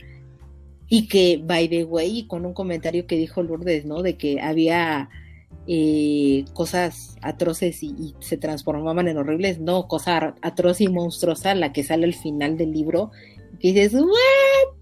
Y 0.93 1.07
que, 1.07 1.41
by 1.41 1.69
the 1.69 1.85
way, 1.85 2.27
con 2.27 2.45
un 2.45 2.53
comentario 2.53 3.07
que 3.07 3.15
dijo 3.15 3.41
Lourdes, 3.41 3.85
¿no? 3.85 4.01
De 4.01 4.17
que 4.17 4.41
había 4.41 5.09
eh, 5.67 6.43
cosas 6.53 7.15
atroces 7.21 7.81
y, 7.81 8.13
se 8.19 8.35
transformaban 8.35 9.07
en 9.07 9.17
horribles, 9.17 9.61
no, 9.61 9.87
cosa 9.87 10.35
atroz 10.41 10.81
y 10.81 10.89
monstruosa, 10.89 11.55
la 11.55 11.71
que 11.71 11.83
sale 11.83 12.05
al 12.05 12.13
final 12.13 12.57
del 12.57 12.73
libro, 12.73 13.11
que 13.59 13.69
dices, 13.69 13.93
¿what? 13.93 14.75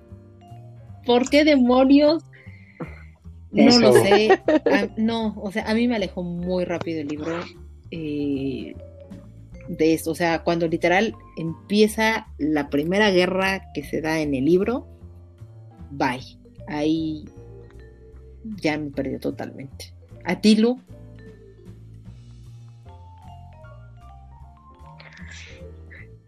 ¿Por 1.06 1.30
qué 1.30 1.44
demonios? 1.44 2.24
No 3.52 3.78
lo 3.78 3.94
sé, 3.94 4.42
no, 4.98 5.36
o 5.42 5.52
sea, 5.52 5.70
a 5.70 5.74
mí 5.74 5.88
me 5.88 5.98
alejó 5.98 6.24
muy 6.24 6.66
rápido 6.66 7.02
el 7.02 7.08
libro 7.08 7.40
eh, 7.92 8.74
de 9.68 9.94
esto, 9.94 10.12
o 10.12 10.16
sea, 10.16 10.44
cuando 10.44 10.68
literal 10.68 11.14
empieza 11.38 12.28
la 12.40 12.70
primera 12.70 13.12
guerra 13.12 13.72
que 13.74 13.84
se 13.84 14.02
da 14.02 14.22
en 14.22 14.34
el 14.34 14.46
libro, 14.46 14.88
bye, 15.92 16.22
ahí 16.68 17.26
ya 18.62 18.78
me 18.78 18.90
perdió 18.92 19.20
totalmente. 19.20 19.94
¿A 20.26 20.40
ti, 20.40 20.56
Lu? 20.56 20.80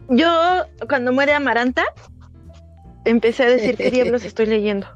Yo, 0.09 0.27
cuando 0.89 1.13
muere 1.13 1.33
Amaranta, 1.33 1.83
empecé 3.05 3.43
a 3.43 3.49
decir 3.49 3.77
qué 3.77 3.91
diablos 3.91 4.25
estoy 4.25 4.45
leyendo. 4.47 4.87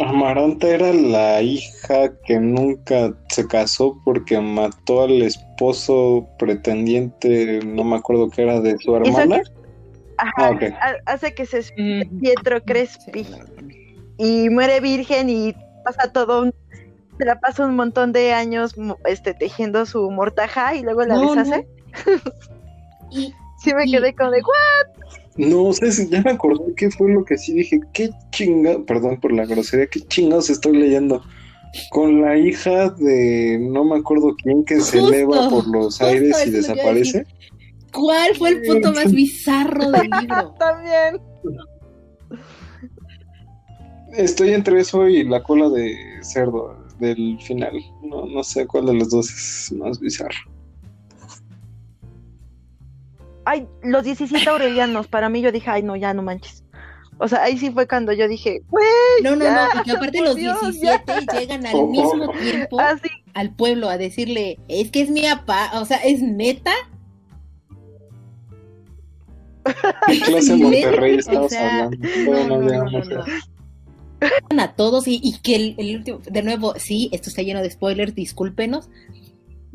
Amaranta 0.00 0.66
era 0.66 0.94
la 0.94 1.42
hija 1.42 2.10
que 2.24 2.40
nunca 2.40 3.14
se 3.28 3.46
casó 3.46 4.00
porque 4.02 4.40
mató 4.40 5.02
al 5.02 5.20
esposo 5.20 6.26
pretendiente, 6.38 7.60
no 7.66 7.84
me 7.84 7.96
acuerdo 7.96 8.30
qué 8.30 8.42
era, 8.42 8.60
de 8.60 8.78
su 8.78 8.96
hermana. 8.96 9.42
Ajá, 10.20 10.58
hace 11.06 11.34
que 11.34 11.46
se 11.46 11.62
Pietro 12.20 12.62
Crespi 12.62 13.26
y 14.18 14.50
muere 14.50 14.80
virgen 14.80 15.30
y 15.30 15.54
pasa 15.84 16.12
todo 16.12 16.42
un 16.42 16.54
se 17.20 17.26
la 17.26 17.38
pasa 17.38 17.66
un 17.66 17.76
montón 17.76 18.12
de 18.12 18.32
años 18.32 18.74
este, 19.04 19.34
tejiendo 19.34 19.84
su 19.84 20.10
mortaja 20.10 20.74
y 20.74 20.82
luego 20.82 21.02
la 21.02 21.18
deshace. 21.18 21.68
y, 23.10 23.34
sí 23.62 23.74
me 23.74 23.84
quedé 23.84 24.14
como 24.14 24.30
de, 24.30 24.38
¿what? 24.38 25.00
No 25.36 25.72
sé 25.74 25.92
si 25.92 26.08
ya 26.08 26.22
me 26.22 26.30
acordé 26.30 26.74
qué 26.76 26.90
fue 26.90 27.12
lo 27.12 27.24
que 27.24 27.36
sí 27.36 27.52
dije, 27.52 27.78
qué 27.92 28.10
chinga, 28.30 28.78
perdón 28.86 29.20
por 29.20 29.32
la 29.32 29.44
grosería, 29.44 29.86
qué 29.86 30.00
chingados 30.00 30.48
estoy 30.48 30.78
leyendo. 30.78 31.22
Con 31.90 32.22
la 32.22 32.38
hija 32.38 32.88
de 32.90 33.58
no 33.60 33.84
me 33.84 33.98
acuerdo 33.98 34.34
quién 34.42 34.64
que 34.64 34.80
se 34.80 34.98
eleva 34.98 35.50
por 35.50 35.68
los 35.68 36.00
aires 36.00 36.46
y 36.46 36.50
desaparece. 36.50 37.26
¿Cuál 37.92 38.34
fue 38.36 38.50
el 38.50 38.62
punto 38.62 38.92
más 38.92 39.12
bizarro 39.12 39.90
del 39.90 40.10
libro? 40.20 40.54
También. 40.58 41.20
Estoy 44.12 44.52
entre 44.52 44.80
eso 44.80 45.08
y 45.08 45.24
la 45.24 45.42
cola 45.42 45.68
de 45.68 45.96
cerdo 46.22 46.76
del 46.98 47.38
final. 47.40 47.72
No, 48.02 48.26
no 48.26 48.42
sé 48.42 48.66
cuál 48.66 48.86
de 48.86 48.94
los 48.94 49.10
dos 49.10 49.30
es 49.30 49.72
más 49.72 49.98
bizarro. 50.00 50.38
Ay, 53.44 53.66
los 53.82 54.04
17 54.04 54.48
aurelianos, 54.48 55.08
para 55.08 55.28
mí 55.28 55.40
yo 55.40 55.50
dije, 55.50 55.70
ay, 55.70 55.82
no, 55.82 55.96
ya 55.96 56.12
no 56.14 56.22
manches. 56.22 56.62
O 57.18 57.28
sea, 57.28 57.42
ahí 57.42 57.58
sí 57.58 57.70
fue 57.70 57.86
cuando 57.86 58.12
yo 58.12 58.26
dije, 58.28 58.62
güey. 58.68 58.84
No, 59.22 59.36
no, 59.36 59.44
no, 59.50 59.68
porque 59.74 59.90
aparte 59.90 60.22
los 60.22 60.36
17 60.36 61.12
llegan 61.32 61.66
al 61.66 61.86
mismo 61.88 62.32
tiempo 62.40 62.80
ah, 62.80 62.96
al 63.34 63.54
pueblo 63.54 63.90
a 63.90 63.98
decirle, 63.98 64.58
es 64.68 64.90
que 64.90 65.02
es 65.02 65.10
mi 65.10 65.22
papá, 65.22 65.70
o 65.74 65.84
sea, 65.84 65.98
es 65.98 66.22
neta. 66.22 66.72
¿Qué 70.06 70.20
clase 70.20 70.52
de 70.52 70.56
Monterrey 70.56 71.16
estamos 71.16 71.52
hablando? 71.52 71.96
No, 72.26 72.60
no, 72.60 72.90
no, 74.50 74.62
a 74.62 74.74
todos 74.74 75.04
y, 75.06 75.38
que 75.42 75.74
el, 75.78 75.96
último, 75.96 76.18
de 76.30 76.42
nuevo, 76.42 76.74
sí, 76.76 77.08
esto 77.12 77.30
está 77.30 77.42
lleno 77.42 77.62
de 77.62 77.70
spoilers, 77.70 78.14
discúlpenos, 78.14 78.90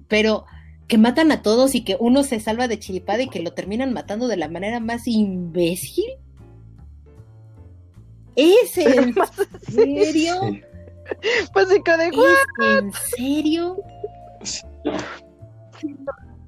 pero 0.07 0.45
que 0.87 0.97
matan 0.97 1.31
a 1.31 1.41
todos 1.41 1.73
y 1.73 1.83
que 1.83 1.97
uno 1.99 2.23
se 2.23 2.39
salva 2.39 2.67
de 2.67 2.79
chiripada 2.79 3.23
y 3.23 3.29
que 3.29 3.41
lo 3.41 3.53
terminan 3.53 3.93
matando 3.93 4.27
de 4.27 4.37
la 4.37 4.47
manera 4.47 4.79
más 4.79 5.07
imbécil. 5.07 6.05
¿Es 8.35 8.77
en 8.77 9.15
serio? 9.67 10.35
Pues 11.53 11.69
de 11.69 11.81
¿En 12.59 12.91
serio? 12.93 13.77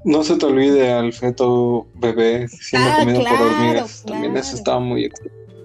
No 0.08 0.24
se 0.24 0.38
te 0.38 0.46
olvide 0.46 0.94
al 0.94 1.12
feto 1.12 1.86
bebé 1.96 2.48
siendo 2.48 2.90
ah, 2.90 2.96
comido 3.00 3.24
por 3.26 3.42
hormigas. 3.42 4.04
También 4.06 4.38
eso 4.38 4.56
estaba 4.56 4.80
muy 4.80 5.12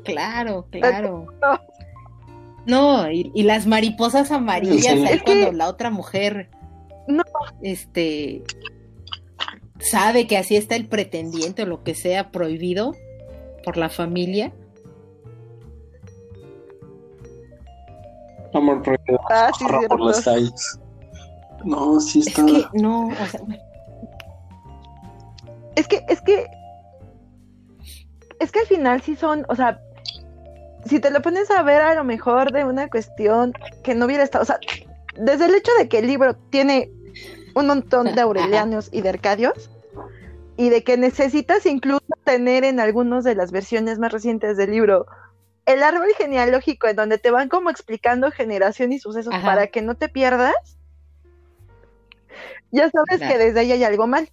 Claro, 0.02 0.66
claro. 0.68 1.26
No, 2.66 3.08
y, 3.08 3.30
las 3.44 3.68
mariposas 3.68 4.32
amarillas 4.32 4.98
ahí 5.08 5.20
cuando 5.20 5.52
la 5.52 5.68
otra 5.68 5.90
mujer 5.90 6.50
no. 7.06 7.22
este 7.62 8.42
sabe 9.78 10.26
que 10.26 10.36
así 10.36 10.56
está 10.56 10.74
el 10.74 10.88
pretendiente 10.88 11.62
o 11.62 11.66
lo 11.66 11.84
que 11.84 11.94
sea 11.94 12.32
prohibido 12.32 12.96
por 13.64 13.76
la 13.76 13.90
familia. 13.90 14.52
Amor 18.52 18.82
prohibido. 18.82 19.20
Ah, 19.30 19.52
sí, 19.56 19.64
por 19.86 20.00
las 20.00 20.20
calles. 20.22 20.80
No, 21.64 22.00
sí 22.00 22.24
está. 22.26 22.44
Es 22.44 22.66
que, 22.66 22.78
no, 22.80 23.06
o 23.06 23.26
sea, 23.26 23.40
Es 25.76 25.88
que, 25.88 26.04
es 26.08 26.20
que. 26.20 26.46
Es 28.38 28.50
que 28.50 28.60
al 28.60 28.66
final 28.66 29.02
sí 29.02 29.14
son, 29.14 29.44
o 29.48 29.54
sea, 29.54 29.80
si 30.84 30.98
te 30.98 31.10
lo 31.10 31.22
pones 31.22 31.50
a 31.50 31.62
ver 31.62 31.80
a 31.80 31.94
lo 31.94 32.02
mejor 32.02 32.52
de 32.52 32.64
una 32.64 32.88
cuestión 32.88 33.52
que 33.84 33.94
no 33.94 34.06
hubiera 34.06 34.24
estado, 34.24 34.42
o 34.42 34.46
sea, 34.46 34.58
desde 35.16 35.44
el 35.44 35.54
hecho 35.54 35.70
de 35.78 35.88
que 35.88 36.00
el 36.00 36.08
libro 36.08 36.34
tiene 36.50 36.90
un 37.54 37.68
montón 37.68 38.12
de 38.14 38.20
aurelianos 38.20 38.88
y 38.90 39.02
de 39.02 39.10
arcadios, 39.10 39.70
y 40.56 40.70
de 40.70 40.82
que 40.82 40.96
necesitas 40.96 41.66
incluso 41.66 42.02
tener 42.24 42.64
en 42.64 42.80
algunas 42.80 43.22
de 43.22 43.36
las 43.36 43.52
versiones 43.52 44.00
más 44.00 44.10
recientes 44.10 44.56
del 44.56 44.72
libro 44.72 45.06
el 45.66 45.82
árbol 45.82 46.08
genealógico 46.16 46.88
en 46.88 46.96
donde 46.96 47.18
te 47.18 47.30
van 47.30 47.48
como 47.48 47.70
explicando 47.70 48.30
generación 48.30 48.92
y 48.92 48.98
sucesos 48.98 49.34
para 49.42 49.68
que 49.68 49.82
no 49.82 49.94
te 49.94 50.08
pierdas, 50.08 50.54
ya 52.70 52.90
sabes 52.90 53.20
que 53.20 53.38
desde 53.38 53.60
ahí 53.60 53.72
hay 53.72 53.84
algo 53.84 54.06
mal. 54.06 54.28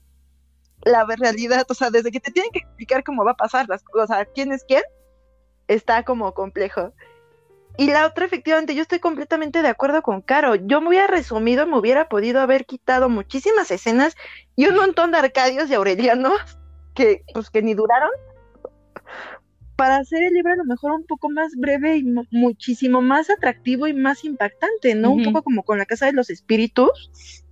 La 0.84 1.06
realidad, 1.06 1.66
o 1.70 1.74
sea, 1.74 1.90
desde 1.90 2.12
que 2.12 2.20
te 2.20 2.32
tienen 2.32 2.52
que 2.52 2.60
explicar 2.60 3.04
cómo 3.04 3.26
va 3.26 3.32
a 3.32 3.38
pasar 3.38 3.68
las 3.68 3.84
cosas, 3.84 4.28
quién 4.34 4.52
es 4.52 4.64
quién, 4.64 4.84
está 5.68 6.04
como 6.04 6.34
complejo. 6.34 6.94
Y 7.78 7.88
la 7.88 8.06
otra, 8.06 8.26
efectivamente, 8.26 8.76
yo 8.76 8.82
estoy 8.82 9.00
completamente 9.00 9.62
de 9.62 9.70
acuerdo 9.70 10.02
con 10.02 10.22
Caro. 10.22 10.56
Yo 10.56 10.82
me 10.82 10.90
hubiera 10.90 11.08
resumido, 11.08 11.66
me 11.66 11.78
hubiera 11.78 12.10
podido 12.10 12.42
haber 12.42 12.66
quitado 12.66 13.08
muchísimas 13.08 13.72
escenas 13.72 14.16
y 14.56 14.68
un 14.68 14.76
montón 14.76 15.12
de 15.12 15.20
Arcadios 15.20 15.70
y 15.70 15.76
Aurelianos 15.76 16.34
que, 16.94 17.24
pues, 17.34 17.50
que 17.50 17.62
ni 17.62 17.74
duraron 17.74 18.10
para 19.80 19.96
hacer 19.96 20.22
el 20.24 20.34
libro 20.34 20.52
a 20.52 20.58
lo 20.58 20.66
mejor 20.66 20.92
un 20.92 21.06
poco 21.06 21.30
más 21.30 21.56
breve 21.56 21.96
y 21.96 22.04
muchísimo 22.32 23.02
más 23.02 23.30
atractivo 23.30 23.88
y 23.88 23.94
más 23.94 24.26
impactante, 24.26 24.94
¿no? 24.94 25.12
Un 25.12 25.24
poco 25.24 25.42
como 25.42 25.64
con 25.64 25.78
la 25.78 25.86
Casa 25.86 26.08
de 26.08 26.12
los 26.12 26.30
Espíritus 26.30 27.46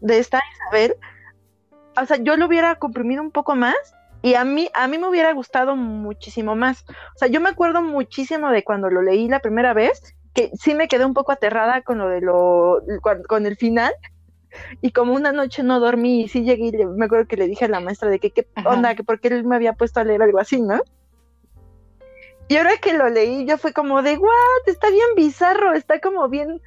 de 0.00 0.18
esta 0.18 0.42
Isabel. 0.54 0.94
O 1.96 2.06
sea, 2.06 2.16
yo 2.18 2.36
lo 2.36 2.46
hubiera 2.46 2.76
comprimido 2.76 3.22
un 3.22 3.30
poco 3.30 3.54
más 3.54 3.76
y 4.24 4.34
a 4.36 4.44
mí, 4.44 4.70
a 4.72 4.88
mí 4.88 4.96
me 4.96 5.06
hubiera 5.08 5.32
gustado 5.34 5.76
muchísimo 5.76 6.56
más. 6.56 6.84
O 6.88 7.18
sea, 7.18 7.28
yo 7.28 7.42
me 7.42 7.50
acuerdo 7.50 7.82
muchísimo 7.82 8.50
de 8.50 8.64
cuando 8.64 8.88
lo 8.88 9.02
leí 9.02 9.28
la 9.28 9.40
primera 9.40 9.74
vez, 9.74 10.14
que 10.32 10.50
sí 10.58 10.74
me 10.74 10.88
quedé 10.88 11.04
un 11.04 11.12
poco 11.12 11.30
aterrada 11.30 11.82
con 11.82 11.98
lo 11.98 12.08
de 12.08 12.22
lo, 12.22 12.82
con, 13.28 13.44
el 13.44 13.56
final. 13.56 13.92
Y 14.80 14.92
como 14.92 15.12
una 15.12 15.32
noche 15.32 15.62
no 15.62 15.78
dormí 15.78 16.22
y 16.22 16.28
sí 16.28 16.42
llegué 16.42 16.68
y 16.68 16.86
me 16.86 17.04
acuerdo 17.04 17.26
que 17.26 17.36
le 17.36 17.48
dije 17.48 17.66
a 17.66 17.68
la 17.68 17.80
maestra 17.80 18.08
de 18.08 18.18
que 18.18 18.30
qué 18.30 18.46
onda, 18.64 18.94
que 18.94 19.04
porque 19.04 19.28
él 19.28 19.44
me 19.44 19.56
había 19.56 19.74
puesto 19.74 20.00
a 20.00 20.04
leer 20.04 20.22
algo 20.22 20.38
así, 20.38 20.62
¿no? 20.62 20.80
Y 22.48 22.56
ahora 22.56 22.76
que 22.78 22.94
lo 22.94 23.10
leí, 23.10 23.44
yo 23.44 23.58
fue 23.58 23.74
como 23.74 24.02
de, 24.02 24.16
what, 24.16 24.68
está 24.68 24.88
bien 24.90 25.08
bizarro, 25.16 25.74
está 25.74 26.00
como 26.00 26.28
bien... 26.28 26.60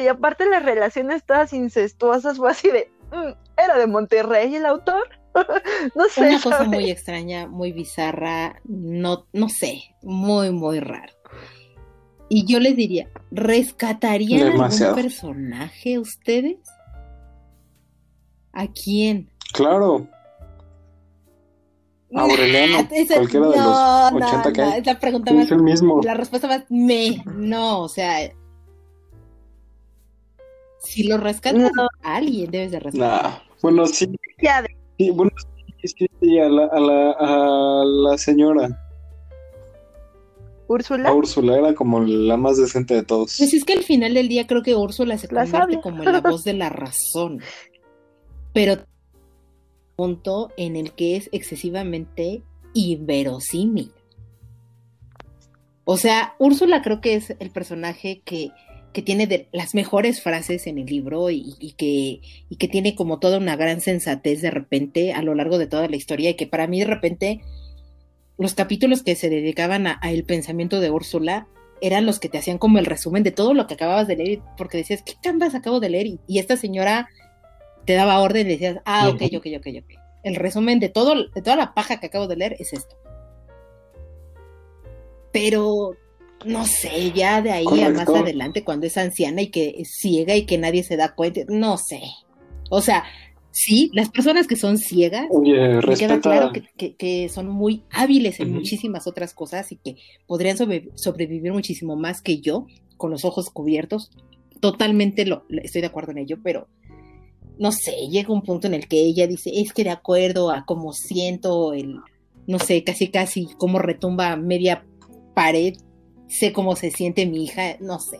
Y 0.00 0.06
aparte 0.06 0.46
las 0.46 0.64
relaciones 0.64 1.24
todas 1.24 1.52
incestuosas 1.52 2.36
fue 2.36 2.50
así 2.50 2.70
de, 2.70 2.88
mm, 3.10 3.32
era 3.64 3.78
de 3.78 3.86
Monterrey 3.86 4.54
el 4.54 4.66
autor. 4.66 5.08
no 5.94 6.04
sé. 6.08 6.28
Una 6.28 6.40
cosa 6.40 6.64
muy 6.64 6.90
extraña, 6.90 7.46
muy 7.46 7.72
bizarra, 7.72 8.60
no, 8.64 9.26
no 9.32 9.48
sé, 9.48 9.82
muy, 10.02 10.50
muy 10.50 10.80
raro. 10.80 11.12
Y 12.28 12.46
yo 12.46 12.60
les 12.60 12.76
diría, 12.76 13.08
¿rescatarían 13.32 14.48
algún 14.48 14.94
personaje 14.94 15.98
ustedes? 15.98 16.58
¿A 18.52 18.66
quién? 18.68 19.30
Claro. 19.52 20.06
Aureliano, 22.14 22.78
ah, 22.78 22.88
cualquiera 23.14 23.48
de 23.48 23.56
los 23.56 24.28
80 24.28 24.52
que 24.52 24.62
hay. 24.62 24.82
la 24.82 24.98
pregunta 24.98 25.32
más, 25.32 25.50
el 25.50 25.62
mismo. 25.62 26.00
La 26.02 26.14
respuesta 26.14 26.48
más 26.48 26.64
me, 26.68 27.22
no, 27.24 27.82
o 27.82 27.88
sea, 27.88 28.32
si 30.82 31.04
lo 31.04 31.18
rescatas, 31.18 31.70
alguien 32.02 32.50
debes 32.50 32.72
de 32.72 32.80
rescatar. 32.80 33.49
Bueno, 33.62 33.86
sí. 33.86 34.10
sí 34.98 35.10
bueno, 35.10 35.32
sí, 35.82 36.06
sí, 36.20 36.38
a 36.38 36.48
la, 36.48 36.66
a 36.66 36.80
la, 36.80 37.10
a 37.12 37.84
la 37.84 38.18
señora. 38.18 38.68
Úrsula. 40.70 41.12
Úrsula 41.12 41.58
era 41.58 41.74
como 41.74 42.00
la 42.00 42.36
más 42.36 42.56
decente 42.56 42.94
de 42.94 43.02
todos. 43.02 43.34
Pues 43.38 43.52
es 43.52 43.64
que 43.64 43.72
al 43.72 43.82
final 43.82 44.14
del 44.14 44.28
día 44.28 44.46
creo 44.46 44.62
que 44.62 44.76
Úrsula 44.76 45.18
se 45.18 45.26
convierte 45.26 45.80
como 45.80 46.04
en 46.04 46.12
la 46.12 46.20
voz 46.20 46.44
de 46.44 46.52
la 46.52 46.68
razón. 46.68 47.40
Pero 48.52 48.84
punto 49.96 50.50
en 50.56 50.76
el 50.76 50.92
que 50.92 51.16
es 51.16 51.28
excesivamente 51.32 52.42
inverosímil. 52.72 53.92
O 55.84 55.96
sea, 55.96 56.36
Úrsula 56.38 56.82
creo 56.82 57.00
que 57.00 57.16
es 57.16 57.34
el 57.40 57.50
personaje 57.50 58.22
que, 58.24 58.52
que 58.92 59.02
tiene 59.02 59.26
de 59.26 59.48
las 59.52 59.74
mejores 59.74 60.22
frases 60.22 60.66
en 60.66 60.78
el 60.78 60.86
libro 60.86 61.30
y, 61.30 61.74
que, 61.76 62.20
y 62.48 62.56
que 62.56 62.68
tiene 62.68 62.94
como 62.94 63.18
toda 63.20 63.38
una 63.38 63.56
gran 63.56 63.80
sensatez 63.80 64.42
de 64.42 64.50
repente 64.50 65.12
a 65.12 65.22
lo 65.22 65.34
largo 65.34 65.58
de 65.58 65.66
toda 65.66 65.88
la 65.88 65.96
historia 65.96 66.30
y 66.30 66.34
que 66.34 66.46
para 66.46 66.66
mí 66.66 66.80
de 66.80 66.86
repente 66.86 67.40
los 68.36 68.54
capítulos 68.54 69.02
que 69.02 69.14
se 69.14 69.30
dedicaban 69.30 69.86
a, 69.86 70.00
el 70.02 70.24
pensamiento 70.24 70.80
de 70.80 70.90
Úrsula 70.90 71.46
eran 71.80 72.04
los 72.04 72.18
que 72.18 72.28
te 72.28 72.38
hacían 72.38 72.58
como 72.58 72.78
el 72.78 72.86
resumen 72.86 73.22
de 73.22 73.30
todo 73.30 73.54
lo 73.54 73.66
que 73.66 73.74
acababas 73.74 74.08
de 74.08 74.16
leer 74.16 74.40
porque 74.56 74.78
decías, 74.78 75.02
¿qué 75.02 75.14
cambas 75.22 75.54
acabo 75.54 75.78
de 75.78 75.90
leer? 75.90 76.06
y 76.26 76.38
esta 76.38 76.56
señora 76.56 77.08
te 77.84 77.94
daba 77.94 78.20
orden 78.20 78.46
y 78.46 78.50
decías, 78.50 78.78
ah, 78.84 79.08
ok, 79.08 79.22
ok, 79.36 79.46
ok, 79.58 79.66
ok. 79.78 80.00
El 80.22 80.36
resumen 80.36 80.80
de, 80.80 80.88
todo, 80.88 81.14
de 81.14 81.42
toda 81.42 81.56
la 81.56 81.74
paja 81.74 81.98
que 81.98 82.06
acabo 82.06 82.26
de 82.26 82.36
leer 82.36 82.56
es 82.58 82.72
esto. 82.72 82.96
Pero, 85.32 85.96
no 86.44 86.64
sé, 86.64 87.12
ya 87.12 87.42
de 87.42 87.52
ahí 87.52 87.82
a 87.82 87.90
más 87.90 88.08
adelante, 88.08 88.64
cuando 88.64 88.86
es 88.86 88.96
anciana 88.96 89.42
y 89.42 89.48
que 89.48 89.74
es 89.78 89.96
ciega 89.98 90.34
y 90.36 90.46
que 90.46 90.58
nadie 90.58 90.82
se 90.82 90.96
da 90.96 91.14
cuenta, 91.14 91.42
no 91.48 91.76
sé. 91.76 92.00
O 92.70 92.80
sea, 92.80 93.04
sí, 93.50 93.90
las 93.92 94.10
personas 94.10 94.46
que 94.46 94.56
son 94.56 94.78
ciegas, 94.78 95.26
Oye, 95.30 95.80
me 95.86 95.96
queda 95.96 96.20
claro 96.20 96.52
que, 96.76 97.28
son 97.28 97.48
muy 97.48 97.82
hábiles 97.90 98.40
en 98.40 98.52
muchísimas 98.52 99.06
otras 99.06 99.34
cosas 99.34 99.70
y 99.72 99.76
que 99.76 99.96
podrían 100.26 100.56
sobrevivir 100.94 101.52
muchísimo 101.52 101.96
más 101.96 102.22
que 102.22 102.40
yo, 102.40 102.66
con 102.96 103.10
los 103.10 103.24
ojos 103.24 103.50
cubiertos. 103.50 104.10
Totalmente 104.60 105.26
lo, 105.26 105.44
estoy 105.48 105.80
de 105.80 105.86
acuerdo 105.88 106.12
en 106.12 106.18
ello, 106.18 106.38
pero 106.42 106.68
no 107.58 107.72
sé, 107.72 108.08
llega 108.08 108.32
un 108.32 108.42
punto 108.42 108.66
en 108.66 108.74
el 108.74 108.88
que 108.88 109.00
ella 109.00 109.26
dice, 109.26 109.50
es 109.54 109.72
que 109.72 109.84
de 109.84 109.90
acuerdo 109.90 110.50
a 110.50 110.64
cómo 110.64 110.92
siento 110.92 111.74
el, 111.74 111.96
no 112.46 112.58
sé, 112.58 112.82
casi 112.84 113.08
casi 113.08 113.48
cómo 113.58 113.78
retumba 113.78 114.36
media 114.36 114.86
pared, 115.34 115.74
sé 116.30 116.52
cómo 116.52 116.76
se 116.76 116.90
siente 116.90 117.26
mi 117.26 117.44
hija, 117.44 117.76
no 117.80 117.98
sé. 117.98 118.18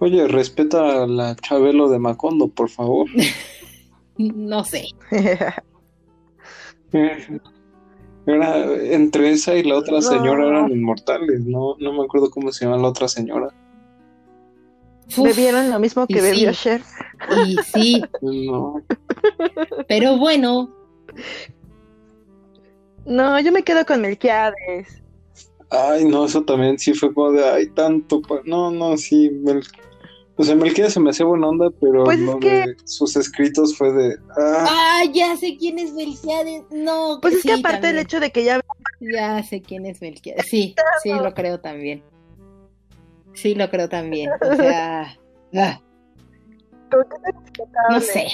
Oye, 0.00 0.28
respeta 0.28 1.04
a 1.04 1.06
la 1.06 1.36
Chabelo 1.36 1.88
de 1.88 1.98
Macondo, 1.98 2.48
por 2.48 2.68
favor. 2.68 3.06
no 4.18 4.64
sé. 4.64 4.84
Era, 8.26 8.74
entre 8.92 9.30
esa 9.30 9.54
y 9.54 9.62
la 9.62 9.76
otra 9.76 10.02
señora 10.02 10.46
eran 10.46 10.70
inmortales, 10.70 11.40
no, 11.40 11.74
no 11.78 11.92
me 11.94 12.04
acuerdo 12.04 12.30
cómo 12.30 12.52
se 12.52 12.64
llama 12.64 12.76
la 12.76 12.88
otra 12.88 13.08
señora. 13.08 13.48
Bebieron 15.16 15.70
lo 15.70 15.80
mismo 15.80 16.06
que 16.06 16.20
bebió 16.20 16.52
Cher. 16.52 16.82
Y 17.46 17.56
sí. 17.64 18.02
Pero 19.88 20.16
bueno. 20.18 20.70
No, 23.10 23.40
yo 23.40 23.50
me 23.50 23.64
quedo 23.64 23.84
con 23.84 24.02
Melquiades. 24.02 25.02
Ay, 25.68 26.04
no, 26.04 26.26
eso 26.26 26.44
también 26.44 26.78
sí 26.78 26.94
fue 26.94 27.12
como 27.12 27.32
de, 27.32 27.44
ay, 27.44 27.66
tanto. 27.70 28.22
No, 28.44 28.70
no, 28.70 28.96
sí. 28.96 29.32
O 30.36 30.44
sea, 30.44 30.54
Melquiades 30.54 30.92
se 30.92 31.00
me 31.00 31.10
hacía 31.10 31.26
buena 31.26 31.48
onda, 31.48 31.70
pero 31.80 32.04
pues 32.04 32.20
sus 32.84 33.16
escritos 33.16 33.76
fue 33.76 33.92
de. 33.92 34.16
Ah. 34.38 35.02
ya 35.12 35.36
sé 35.36 35.56
quién 35.58 35.80
es 35.80 35.92
Melquiades. 35.92 36.62
No, 36.70 37.18
pues 37.20 37.34
es 37.34 37.42
que 37.42 37.54
aparte 37.54 37.88
del 37.88 37.98
hecho 37.98 38.20
de 38.20 38.30
que 38.30 38.44
ya. 38.44 38.60
Ya 39.00 39.42
sé 39.42 39.60
quién 39.60 39.86
es 39.86 40.00
Melquiades. 40.00 40.46
Sí, 40.46 40.76
sí, 41.02 41.10
lo 41.10 41.34
creo 41.34 41.58
también. 41.58 42.04
Sí, 43.34 43.56
lo 43.56 43.68
creo 43.70 43.88
también. 43.88 44.30
O 44.40 44.54
sea, 44.54 45.18
ah. 45.56 45.80
no 47.90 48.00
sé. 48.00 48.28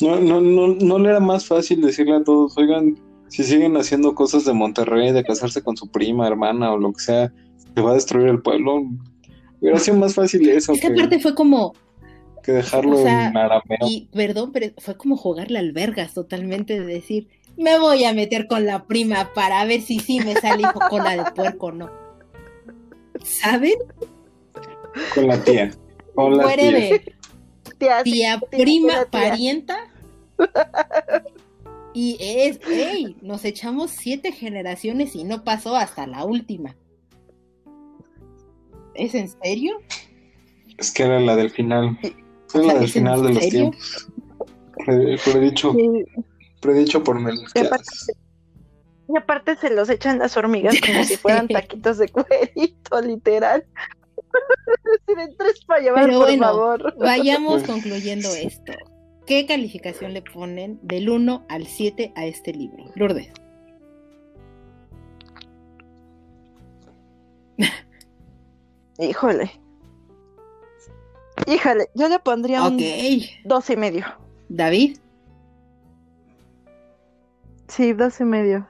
No, 0.00 0.20
no, 0.20 0.40
no, 0.40 0.68
no 0.74 0.98
le 0.98 1.10
era 1.10 1.20
más 1.20 1.46
fácil 1.46 1.80
decirle 1.80 2.16
a 2.16 2.22
todos, 2.22 2.56
oigan, 2.56 2.96
si 3.28 3.44
siguen 3.44 3.76
haciendo 3.76 4.14
cosas 4.14 4.44
de 4.44 4.52
Monterrey, 4.52 5.12
de 5.12 5.24
casarse 5.24 5.62
con 5.62 5.76
su 5.76 5.88
prima, 5.88 6.26
hermana 6.26 6.72
o 6.72 6.78
lo 6.78 6.92
que 6.92 7.00
sea, 7.00 7.32
se 7.74 7.80
va 7.80 7.90
a 7.90 7.94
destruir 7.94 8.28
el 8.28 8.42
pueblo. 8.42 8.82
Hubiera 9.60 9.78
sido 9.78 9.96
más 9.96 10.14
fácil 10.14 10.48
eso. 10.48 10.72
Esa 10.72 10.88
que, 10.88 10.94
parte 10.94 11.18
fue 11.18 11.34
como. 11.34 11.74
Que 12.42 12.52
dejarlo 12.52 13.00
en 13.00 13.36
arameo. 13.36 13.78
Y 13.88 14.08
perdón, 14.12 14.52
pero 14.52 14.72
fue 14.78 14.96
como 14.96 15.16
jugarle 15.16 15.58
albergas 15.58 16.14
totalmente 16.14 16.80
de 16.80 16.86
decir, 16.86 17.28
me 17.56 17.78
voy 17.78 18.04
a 18.04 18.14
meter 18.14 18.46
con 18.46 18.64
la 18.64 18.86
prima 18.86 19.32
para 19.34 19.64
ver 19.64 19.82
si 19.82 19.98
sí 19.98 20.20
me 20.20 20.34
sale 20.34 20.62
hijo 20.62 20.80
cola 20.88 21.16
de 21.16 21.30
puerco 21.32 21.66
o 21.66 21.72
no. 21.72 21.90
¿Saben? 23.22 23.74
Con 25.14 25.26
la 25.26 25.42
tía. 25.42 25.70
Con 26.14 26.36
la 26.36 26.54
tía. 26.54 27.00
Tía, 27.76 28.40
prima, 28.50 29.06
parienta. 29.10 29.76
Y 31.94 32.16
es, 32.20 32.60
hey, 32.64 33.16
nos 33.22 33.44
echamos 33.44 33.90
siete 33.90 34.30
generaciones 34.30 35.16
y 35.16 35.24
no 35.24 35.42
pasó 35.42 35.74
hasta 35.74 36.06
la 36.06 36.24
última. 36.24 36.76
¿Es 38.94 39.16
en 39.16 39.28
serio? 39.28 39.78
Es 40.76 40.92
que 40.92 41.02
era 41.04 41.18
la 41.18 41.34
del 41.34 41.50
final. 41.50 41.98
Fue 42.46 42.64
la 42.64 42.74
del 42.74 42.88
final 42.88 43.22
de 43.24 43.34
los 43.34 43.48
tiempos. 43.48 44.08
Por 44.84 45.40
dicho 45.40 45.74
predicho 46.60 47.02
por 47.02 47.18
Mel. 47.18 47.36
Y 49.08 49.16
aparte, 49.16 49.56
se 49.56 49.70
los 49.70 49.88
echan 49.88 50.18
las 50.18 50.36
hormigas 50.36 50.76
como 50.80 51.02
si 51.02 51.16
fueran 51.16 51.48
taquitos 51.48 51.98
de 51.98 52.08
cuerito, 52.08 53.00
literal. 53.00 53.64
Tienen 55.06 55.36
tres 55.36 55.64
para 55.66 55.80
llevar, 55.80 56.04
Pero 56.04 56.18
por 56.18 56.26
bueno, 56.26 56.44
favor. 56.44 56.94
Vayamos 56.98 57.62
concluyendo 57.66 58.28
esto. 58.34 58.72
¿Qué 59.26 59.46
calificación 59.46 60.14
le 60.14 60.22
ponen 60.22 60.78
del 60.82 61.10
1 61.10 61.46
al 61.48 61.66
7 61.66 62.12
a 62.16 62.24
este 62.26 62.52
libro? 62.52 62.90
Lourdes. 62.94 63.28
Híjole. 68.98 69.50
Híjole, 71.46 71.88
yo 71.94 72.08
le 72.08 72.18
pondría 72.18 72.62
un 72.64 72.78
dos 73.44 73.70
y 73.70 73.76
medio. 73.76 74.04
David. 74.48 74.98
Sí, 77.68 77.92
dos 77.92 78.18
y 78.20 78.24
medio. 78.24 78.66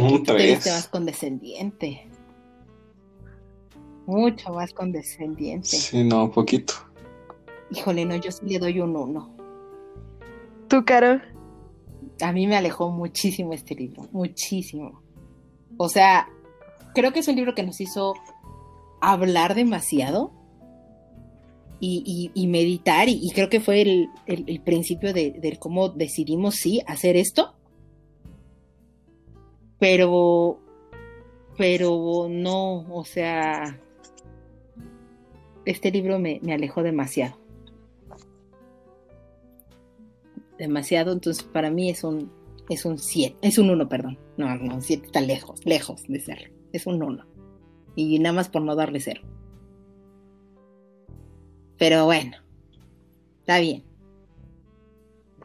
Un 0.00 0.22
tres. 0.22 0.64
Te 0.64 0.70
más 0.70 0.88
condescendiente. 0.88 2.05
Mucho 4.06 4.52
más 4.52 4.72
condescendiente. 4.72 5.68
Sí, 5.68 6.04
no, 6.04 6.30
poquito. 6.30 6.74
Híjole, 7.70 8.04
no, 8.04 8.16
yo 8.16 8.30
sí 8.30 8.46
le 8.46 8.58
doy 8.58 8.80
un 8.80 8.96
uno. 8.96 9.34
¿Tú, 10.68 10.84
Caro? 10.84 11.20
A 12.20 12.32
mí 12.32 12.46
me 12.46 12.56
alejó 12.56 12.90
muchísimo 12.90 13.52
este 13.52 13.74
libro, 13.74 14.08
muchísimo. 14.12 15.02
O 15.76 15.88
sea, 15.88 16.28
creo 16.94 17.12
que 17.12 17.20
es 17.20 17.28
un 17.28 17.36
libro 17.36 17.54
que 17.54 17.62
nos 17.62 17.80
hizo 17.80 18.14
hablar 19.00 19.54
demasiado 19.54 20.32
y, 21.78 22.46
meditar, 22.48 23.08
y, 23.08 23.30
creo 23.34 23.50
que 23.50 23.60
fue 23.60 23.82
el, 23.82 24.60
principio 24.64 25.12
de, 25.12 25.32
de, 25.32 25.58
cómo 25.58 25.90
decidimos, 25.90 26.54
sí, 26.54 26.80
hacer 26.86 27.16
esto 27.16 27.56
pero, 29.78 30.58
pero 31.56 32.28
no, 32.30 32.86
o 32.94 33.04
sea, 33.04 33.80
este 35.66 35.90
libro 35.90 36.18
me, 36.18 36.40
alejó 36.50 36.82
demasiado. 36.82 37.36
Demasiado, 40.58 41.12
entonces 41.12 41.42
para 41.42 41.70
mí 41.70 41.90
es 41.90 42.02
un, 42.02 42.32
es 42.70 42.84
un 42.86 42.98
7, 42.98 43.36
es 43.42 43.58
un 43.58 43.68
1, 43.68 43.88
perdón. 43.88 44.18
No, 44.36 44.56
no, 44.56 44.80
7 44.80 45.06
está 45.06 45.20
lejos, 45.20 45.60
lejos 45.66 46.04
de 46.08 46.20
ser. 46.20 46.52
Es 46.72 46.86
un 46.86 47.02
1. 47.02 47.26
Y 47.96 48.18
nada 48.18 48.34
más 48.34 48.48
por 48.48 48.62
no 48.62 48.74
darle 48.74 49.00
cero. 49.00 49.22
Pero 51.78 52.04
bueno, 52.04 52.36
está 53.40 53.58
bien. 53.58 53.84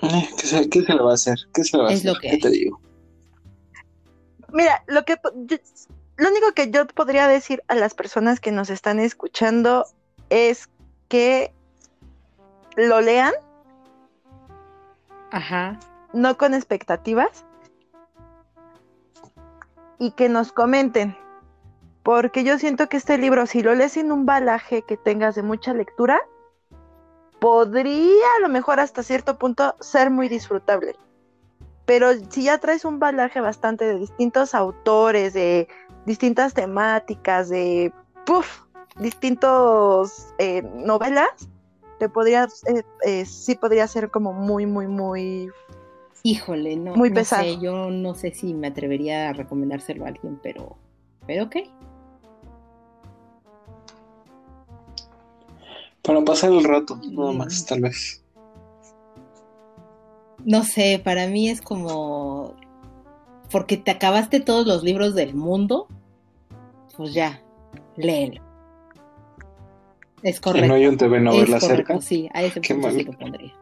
Eh, 0.01 0.29
¿Qué 0.37 0.81
se, 0.81 0.93
le 0.93 1.01
va 1.01 1.11
a 1.11 1.13
hacer? 1.13 1.37
¿Qué 1.53 1.63
se 1.63 1.77
le 1.77 1.83
va 1.83 1.89
a 1.89 1.93
hacer? 1.93 2.13
Lo 2.13 2.19
que 2.19 2.29
¿Qué 2.29 2.37
te 2.37 2.49
digo? 2.49 2.81
mira, 4.53 4.83
lo 4.87 5.05
que 5.05 5.15
lo 6.17 6.29
único 6.29 6.51
que 6.53 6.69
yo 6.71 6.85
podría 6.87 7.27
decir 7.27 7.63
a 7.67 7.75
las 7.75 7.93
personas 7.93 8.39
que 8.39 8.51
nos 8.51 8.69
están 8.69 8.99
escuchando 8.99 9.85
es 10.31 10.69
que 11.09 11.53
lo 12.75 13.01
lean. 13.01 13.33
Ajá. 15.29 15.77
No 16.13 16.37
con 16.37 16.55
expectativas. 16.55 17.45
Y 19.99 20.11
que 20.11 20.29
nos 20.29 20.51
comenten. 20.51 21.15
Porque 22.01 22.43
yo 22.43 22.57
siento 22.57 22.89
que 22.89 22.97
este 22.97 23.19
libro, 23.19 23.45
si 23.45 23.61
lo 23.61 23.75
lees 23.75 23.97
en 23.97 24.11
un 24.11 24.25
balaje 24.25 24.81
que 24.81 24.97
tengas 24.97 25.35
de 25.35 25.43
mucha 25.43 25.73
lectura, 25.73 26.19
podría 27.39 28.25
a 28.37 28.41
lo 28.41 28.49
mejor 28.49 28.79
hasta 28.79 29.03
cierto 29.03 29.37
punto 29.37 29.75
ser 29.79 30.09
muy 30.09 30.27
disfrutable. 30.27 30.95
Pero 31.85 32.13
si 32.29 32.43
ya 32.43 32.57
traes 32.57 32.85
un 32.85 32.99
balaje 32.99 33.41
bastante 33.41 33.85
de 33.85 33.99
distintos 33.99 34.55
autores, 34.55 35.33
de 35.33 35.67
distintas 36.05 36.53
temáticas, 36.53 37.49
de 37.49 37.93
puff, 38.25 38.61
distintos 38.99 40.27
eh, 40.37 40.61
novelas, 40.75 41.49
te 41.99 42.09
podría, 42.09 42.47
eh, 42.67 42.83
eh, 43.05 43.25
sí 43.25 43.55
podría 43.55 43.87
ser 43.87 44.09
como 44.09 44.33
muy, 44.33 44.65
muy, 44.65 44.87
muy... 44.87 45.49
Híjole, 46.23 46.75
no, 46.75 46.95
muy 46.95 47.09
no 47.09 47.15
pesado. 47.15 47.43
sé, 47.43 47.59
yo 47.59 47.89
no 47.89 48.13
sé 48.13 48.31
si 48.33 48.53
me 48.53 48.67
atrevería 48.67 49.29
a 49.29 49.33
recomendárselo 49.33 50.05
a 50.05 50.09
alguien, 50.09 50.39
pero, 50.41 50.77
pero 51.25 51.45
ok. 51.45 51.55
Para 56.03 56.21
pasar 56.23 56.51
el 56.51 56.63
rato, 56.63 56.99
nada 57.11 57.31
más, 57.31 57.65
tal 57.65 57.81
vez. 57.81 58.23
No 60.43 60.63
sé, 60.63 60.99
para 61.03 61.27
mí 61.27 61.49
es 61.49 61.61
como 61.61 62.55
porque 63.51 63.77
te 63.77 63.91
acabaste 63.91 64.39
todos 64.39 64.65
los 64.65 64.83
libros 64.83 65.13
del 65.13 65.35
mundo, 65.35 65.87
pues 66.95 67.13
ya, 67.13 67.41
léelo. 67.97 68.41
Es 70.23 70.39
correcto. 70.39 70.65
Y 70.65 70.69
no 70.69 70.75
hay 70.75 70.87
un 70.87 70.97
TV 70.97 71.19
novela 71.19 71.57
es 71.57 71.63
correcto, 71.63 71.93
cerca. 71.93 72.01
Sí, 72.01 72.29
a 72.33 72.43
ese 72.43 72.61
Qué 72.61 72.73
punto 72.75 72.91
sí 72.91 72.97
mal. 72.97 73.05
lo 73.05 73.13
pondría. 73.17 73.53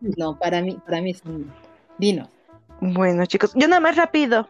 No, 0.00 0.38
para 0.38 0.60
mí, 0.62 0.78
para 0.84 1.00
mí 1.00 1.10
es 1.10 1.22
un 1.24 1.50
vino. 1.98 2.28
Bueno, 2.80 3.24
chicos, 3.26 3.52
yo 3.54 3.68
nada 3.68 3.80
más 3.80 3.96
rápido. 3.96 4.48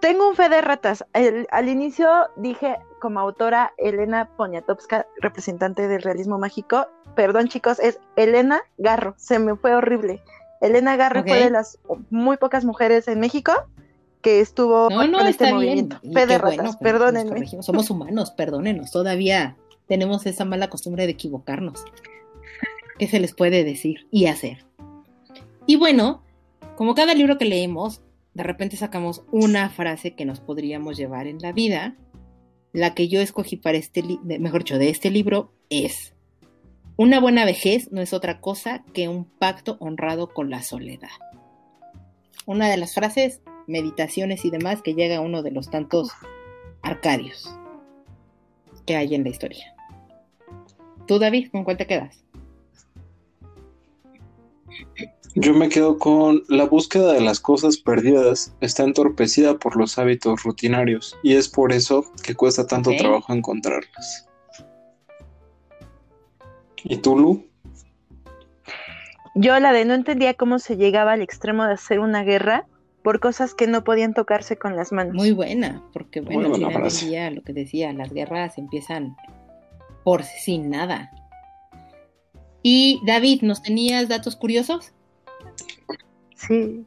Tengo 0.00 0.28
un 0.28 0.34
fe 0.36 0.48
de 0.48 0.60
ratas. 0.62 1.04
El- 1.12 1.46
al 1.50 1.68
inicio 1.68 2.08
dije 2.36 2.76
como 3.00 3.20
autora 3.20 3.72
Elena 3.76 4.28
Poniatowska, 4.36 5.06
representante 5.20 5.88
del 5.88 6.02
realismo 6.02 6.38
mágico. 6.38 6.86
Perdón, 7.14 7.48
chicos, 7.48 7.78
es 7.80 7.98
Elena 8.16 8.62
Garro. 8.78 9.14
Se 9.18 9.38
me 9.38 9.56
fue 9.56 9.74
horrible. 9.74 10.22
Elena 10.60 10.96
Garro 10.96 11.22
fue 11.22 11.38
de 11.44 11.50
las 11.50 11.78
muy 12.10 12.36
pocas 12.36 12.64
mujeres 12.64 13.08
en 13.08 13.18
México 13.20 13.52
que 14.22 14.40
estuvo 14.40 14.88
No, 14.90 15.06
no, 15.06 15.18
con 15.18 15.26
este 15.26 15.44
está 15.44 15.54
movimiento. 15.54 16.00
Fe 16.00 16.26
de 16.26 16.38
ratas, 16.38 16.56
bueno 16.56 16.78
perdónenme. 16.80 17.46
Somos 17.62 17.90
humanos, 17.90 18.30
perdónenos. 18.32 18.90
Todavía 18.90 19.56
tenemos 19.86 20.26
esa 20.26 20.44
mala 20.44 20.70
costumbre 20.70 21.06
de 21.06 21.12
equivocarnos. 21.12 21.84
¿Qué 22.98 23.06
se 23.06 23.18
les 23.18 23.34
puede 23.34 23.64
decir 23.64 24.06
y 24.10 24.26
hacer? 24.26 24.66
Y 25.66 25.76
bueno, 25.76 26.22
como 26.76 26.94
cada 26.94 27.14
libro 27.14 27.38
que 27.38 27.44
leemos, 27.44 28.02
de 28.34 28.42
repente 28.42 28.76
sacamos 28.76 29.22
una 29.32 29.70
frase 29.70 30.14
que 30.14 30.24
nos 30.24 30.40
podríamos 30.40 30.96
llevar 30.96 31.26
en 31.26 31.38
la 31.38 31.52
vida. 31.52 31.96
La 32.72 32.94
que 32.94 33.08
yo 33.08 33.20
escogí 33.20 33.56
para 33.56 33.78
este, 33.78 34.02
mejor 34.22 34.62
dicho, 34.62 34.78
de 34.78 34.90
este 34.90 35.10
libro 35.10 35.52
es: 35.70 36.14
Una 36.96 37.20
buena 37.20 37.44
vejez 37.44 37.90
no 37.90 38.00
es 38.00 38.12
otra 38.12 38.40
cosa 38.40 38.84
que 38.92 39.08
un 39.08 39.24
pacto 39.24 39.76
honrado 39.80 40.32
con 40.32 40.50
la 40.50 40.62
soledad. 40.62 41.08
Una 42.46 42.68
de 42.68 42.76
las 42.76 42.94
frases, 42.94 43.40
meditaciones 43.70 44.44
y 44.44 44.50
demás, 44.50 44.82
que 44.82 44.94
llega 44.94 45.16
a 45.16 45.20
uno 45.20 45.42
de 45.42 45.50
los 45.50 45.70
tantos 45.70 46.10
arcadios 46.82 47.54
que 48.86 48.96
hay 48.96 49.14
en 49.14 49.24
la 49.24 49.30
historia. 49.30 49.74
Tú, 51.06 51.18
David, 51.18 51.50
¿con 51.50 51.64
cuál 51.64 51.76
te 51.76 51.86
quedas? 51.86 52.24
Yo 55.34 55.54
me 55.54 55.68
quedo 55.68 55.98
con 55.98 56.42
la 56.48 56.64
búsqueda 56.64 57.12
de 57.12 57.20
las 57.20 57.38
cosas 57.38 57.76
perdidas 57.76 58.52
está 58.60 58.82
entorpecida 58.82 59.58
por 59.58 59.76
los 59.76 59.96
hábitos 59.96 60.42
rutinarios 60.42 61.16
y 61.22 61.36
es 61.36 61.48
por 61.48 61.72
eso 61.72 62.04
que 62.24 62.34
cuesta 62.34 62.66
tanto 62.66 62.90
trabajo 62.96 63.32
encontrarlas. 63.32 64.28
¿Y 66.82 66.96
tú, 66.96 67.16
Lu? 67.16 67.46
Yo 69.36 69.58
la 69.60 69.72
de 69.72 69.84
no 69.84 69.94
entendía 69.94 70.34
cómo 70.34 70.58
se 70.58 70.76
llegaba 70.76 71.12
al 71.12 71.22
extremo 71.22 71.64
de 71.64 71.74
hacer 71.74 72.00
una 72.00 72.24
guerra 72.24 72.66
por 73.02 73.20
cosas 73.20 73.54
que 73.54 73.66
no 73.66 73.84
podían 73.84 74.14
tocarse 74.14 74.56
con 74.56 74.76
las 74.76 74.92
manos. 74.92 75.14
Muy 75.14 75.32
buena, 75.32 75.82
porque 75.92 76.20
bueno, 76.20 76.42
al 76.42 76.48
buena 76.50 76.68
final 76.68 76.90
día, 76.90 77.30
lo 77.30 77.42
que 77.42 77.52
decía, 77.52 77.92
las 77.92 78.12
guerras 78.12 78.58
empiezan 78.58 79.16
por 80.04 80.22
sin 80.22 80.70
nada. 80.70 81.10
Y 82.62 83.00
David, 83.06 83.42
¿nos 83.42 83.62
tenías 83.62 84.08
datos 84.08 84.36
curiosos? 84.36 84.92
Sí. 86.34 86.84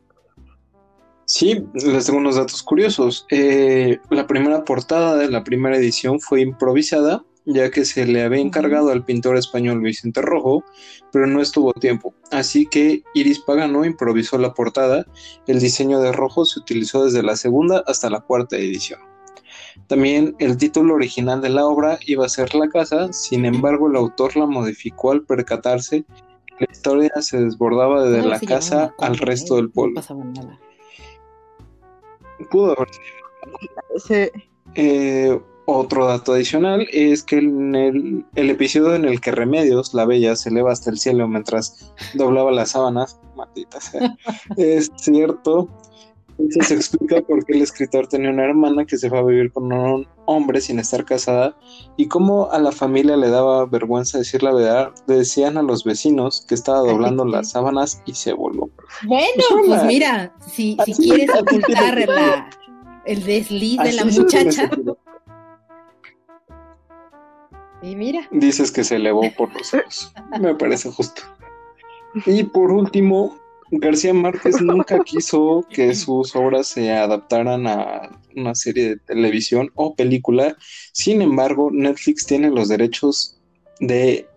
Sí, 1.26 1.66
les 1.74 2.06
tengo 2.06 2.20
unos 2.20 2.36
datos 2.36 2.62
curiosos. 2.62 3.26
Eh, 3.32 3.98
la 4.10 4.28
primera 4.28 4.64
portada 4.66 5.16
de 5.16 5.32
la 5.32 5.44
primera 5.44 5.78
edición 5.78 6.20
fue 6.20 6.42
improvisada, 6.42 7.24
ya 7.46 7.70
que 7.72 7.86
se 7.86 8.06
le 8.06 8.24
había 8.24 8.40
encargado 8.42 8.90
al 8.92 9.04
pintor 9.04 9.38
español 9.38 9.82
Vicente 9.82 10.22
Rojo, 10.22 10.64
pero 11.12 11.28
no 11.28 11.42
estuvo 11.42 11.74
tiempo. 11.74 12.14
Así 12.32 12.66
que 12.66 13.04
Iris 13.14 13.40
Pagano 13.40 13.86
improvisó 13.86 14.38
la 14.38 14.54
portada. 14.54 15.06
El 15.48 15.60
diseño 15.60 16.00
de 16.00 16.12
Rojo 16.12 16.46
se 16.46 16.60
utilizó 16.60 17.06
desde 17.06 17.24
la 17.24 17.36
segunda 17.36 17.84
hasta 17.88 18.10
la 18.10 18.22
cuarta 18.22 18.58
edición. 18.58 19.00
También 19.88 20.36
el 20.40 20.58
título 20.58 20.96
original 20.96 21.42
de 21.42 21.50
la 21.50 21.66
obra 21.66 22.00
iba 22.06 22.26
a 22.26 22.30
ser 22.30 22.54
La 22.56 22.70
Casa, 22.70 23.12
sin 23.12 23.46
embargo 23.46 23.90
el 23.90 23.96
autor 23.96 24.36
la 24.38 24.46
modificó 24.46 25.12
al 25.12 25.24
percatarse 25.24 26.06
que 26.58 26.66
la 26.66 26.72
historia 26.72 27.12
se 27.20 27.42
desbordaba 27.42 28.06
desde 28.06 28.22
No, 28.24 28.30
la 28.30 28.40
casa 28.40 28.94
al 29.00 29.16
¿eh? 29.16 29.20
resto 29.22 29.56
del 29.56 29.66
No 29.66 29.72
pueblo. 29.72 30.02
Pudo 32.50 32.76
haber 32.78 32.88
Sí. 33.98 34.30
Eh, 34.76 35.40
otro 35.66 36.08
dato 36.08 36.34
adicional 36.34 36.88
es 36.92 37.24
que 37.24 37.38
en 37.38 37.76
el, 37.76 38.26
el 38.36 38.50
episodio 38.50 38.96
en 38.96 39.06
el 39.06 39.22
que 39.22 39.32
Remedios, 39.32 39.94
la 39.94 40.06
bella, 40.06 40.36
se 40.36 40.50
eleva 40.50 40.72
hasta 40.72 40.90
el 40.90 40.98
cielo 40.98 41.28
mientras 41.28 41.94
doblaba 42.14 42.52
las 42.52 42.72
sábanas, 42.72 43.20
maldita 43.36 43.80
sea, 43.80 44.16
es 44.58 44.92
cierto. 44.96 45.70
Eso 46.40 46.68
se 46.68 46.74
explica 46.74 47.22
por 47.22 47.46
qué 47.46 47.54
el 47.54 47.62
escritor 47.62 48.08
tenía 48.08 48.32
una 48.32 48.44
hermana 48.44 48.86
que 48.86 48.98
se 48.98 49.08
fue 49.08 49.20
a 49.20 49.24
vivir 49.24 49.52
con 49.52 49.72
un 49.72 50.08
hombre 50.26 50.62
sin 50.62 50.80
estar 50.80 51.06
casada 51.06 51.56
y 51.96 52.08
cómo 52.08 52.52
a 52.52 52.58
la 52.58 52.72
familia 52.72 53.16
le 53.16 53.30
daba 53.30 53.68
vergüenza 53.68 54.18
decir 54.18 54.42
la 54.42 54.52
verdad. 54.52 54.92
Decían 55.06 55.58
a 55.58 55.62
los 55.62 55.84
vecinos 55.84 56.44
que 56.48 56.56
estaba 56.56 56.80
doblando 56.80 57.24
las 57.24 57.52
sábanas 57.52 58.02
y 58.08 58.16
se 58.16 58.34
volvió. 58.34 58.68
Bueno, 59.06 59.44
Pues, 59.52 59.68
pues 59.68 59.84
mira, 59.84 60.34
si, 60.52 60.76
si 60.86 60.94
quieres 60.94 61.30
ocultar 61.40 62.00
la, 62.08 62.50
el 63.06 63.24
desliz 63.24 63.78
de 63.84 63.94
la 63.94 64.06
muchacha. 64.06 64.72
y 67.84 67.96
mira, 67.96 68.28
Dices 68.32 68.72
que 68.72 68.84
se 68.84 68.96
elevó 68.96 69.24
por 69.38 69.54
los 69.54 69.68
cielos. 69.68 70.14
Me 70.40 70.56
parece 70.56 70.90
justo. 70.90 71.22
Y 72.26 72.44
por 72.44 72.72
último, 72.72 73.38
García 73.72 74.14
Márquez 74.14 74.62
nunca 74.62 75.00
quiso 75.04 75.66
que 75.70 75.94
sus 75.96 76.36
obras 76.36 76.68
se 76.68 76.92
adaptaran 76.92 77.68
a 77.68 78.20
una 78.36 78.56
serie 78.56 78.90
de 78.90 78.98
televisión 78.98 79.72
o 79.76 79.96
película. 79.96 80.56
Sin 80.94 81.22
embargo, 81.22 81.70
Netflix 81.72 82.26
tiene 82.26 82.50
los 82.50 82.68
derechos 82.70 83.40
de... 83.80 84.28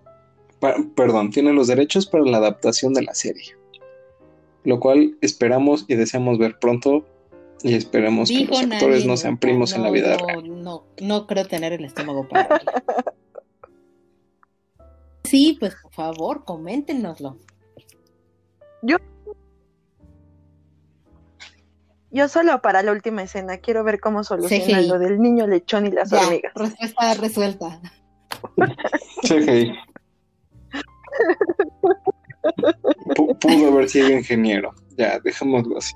pa- 0.59 0.77
perdón, 0.95 1.31
tiene 1.31 1.53
los 1.53 1.67
derechos 1.69 2.07
para 2.07 2.25
la 2.25 2.39
adaptación 2.39 2.95
de 2.95 3.03
la 3.03 3.15
serie. 3.15 3.57
Lo 4.65 4.81
cual 4.81 5.17
esperamos 5.21 5.85
y 5.87 5.95
deseamos 5.95 6.39
ver 6.39 6.59
pronto. 6.59 7.07
Y 7.63 7.75
esperemos 7.75 8.29
que 8.29 8.45
los 8.45 8.63
nadie 8.63 8.75
actores 8.77 9.07
no 9.07 9.17
sean 9.17 9.39
primos 9.39 9.73
en 9.73 9.83
la 9.83 9.91
vida 9.91 10.17
no, 10.17 10.27
real. 10.27 10.63
No, 10.63 10.85
no 11.01 11.27
creo 11.27 11.47
tener 11.47 11.73
el 11.73 11.85
estómago 11.85 12.29
para. 12.29 12.61
Sí, 15.27 15.57
pues 15.59 15.75
por 15.83 15.93
favor, 15.93 16.45
coméntenoslo. 16.45 17.37
Yo 22.11 22.29
solo 22.29 22.63
para 22.63 22.83
la 22.83 22.93
última 22.93 23.23
escena 23.23 23.59
quiero 23.59 23.85
ver 23.85 24.01
cómo 24.01 24.25
solucionan 24.25 24.81
CGI. 24.81 24.89
lo 24.89 24.99
del 24.99 25.21
niño 25.21 25.47
lechón 25.47 25.87
y 25.87 25.91
las 25.91 26.11
Ya, 26.11 26.21
hormigas. 26.23 26.53
respuesta 26.55 27.15
resuelta. 27.15 27.81
CGI. 29.23 29.73
Pu- 33.17 33.39
Pudo 33.39 33.73
haber 33.73 33.89
sido 33.89 34.09
ingeniero. 34.11 34.73
Ya, 34.97 35.19
dejémoslo 35.19 35.77
así. 35.79 35.95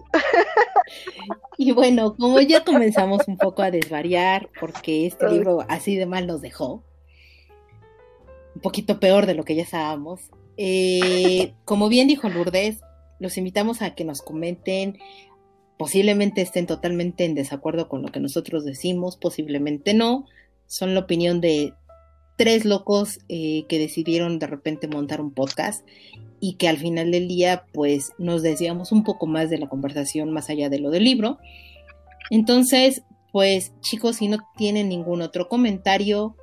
Y 1.56 1.72
bueno, 1.72 2.14
como 2.16 2.38
ya 2.40 2.64
comenzamos 2.64 3.26
un 3.28 3.38
poco 3.38 3.62
a 3.62 3.70
desvariar, 3.70 4.50
porque 4.60 5.06
este 5.06 5.30
libro 5.30 5.64
así 5.68 5.96
de 5.96 6.04
mal 6.06 6.26
nos 6.26 6.42
dejó, 6.42 6.82
un 8.54 8.60
poquito 8.60 9.00
peor 9.00 9.26
de 9.26 9.34
lo 9.34 9.44
que 9.44 9.54
ya 9.54 9.62
estábamos, 9.62 10.20
eh, 10.56 11.54
como 11.64 11.88
bien 11.88 12.08
dijo 12.08 12.28
Lourdes, 12.28 12.80
los 13.18 13.36
invitamos 13.38 13.82
a 13.82 13.94
que 13.94 14.04
nos 14.04 14.22
comenten 14.22 14.98
posiblemente 15.80 16.42
estén 16.42 16.66
totalmente 16.66 17.24
en 17.24 17.34
desacuerdo 17.34 17.88
con 17.88 18.02
lo 18.02 18.08
que 18.08 18.20
nosotros 18.20 18.66
decimos, 18.66 19.16
posiblemente 19.16 19.94
no. 19.94 20.26
Son 20.66 20.92
la 20.92 21.00
opinión 21.00 21.40
de 21.40 21.72
tres 22.36 22.66
locos 22.66 23.18
eh, 23.30 23.64
que 23.66 23.78
decidieron 23.78 24.38
de 24.38 24.46
repente 24.46 24.88
montar 24.88 25.22
un 25.22 25.32
podcast 25.32 25.88
y 26.38 26.56
que 26.56 26.68
al 26.68 26.76
final 26.76 27.10
del 27.10 27.28
día 27.28 27.64
pues 27.72 28.12
nos 28.18 28.42
decíamos 28.42 28.92
un 28.92 29.04
poco 29.04 29.26
más 29.26 29.48
de 29.48 29.56
la 29.56 29.70
conversación 29.70 30.30
más 30.32 30.50
allá 30.50 30.68
de 30.68 30.80
lo 30.80 30.90
del 30.90 31.04
libro. 31.04 31.38
Entonces, 32.28 33.02
pues 33.32 33.72
chicos, 33.80 34.16
si 34.16 34.28
no 34.28 34.36
tienen 34.58 34.90
ningún 34.90 35.22
otro 35.22 35.48
comentario, 35.48 36.36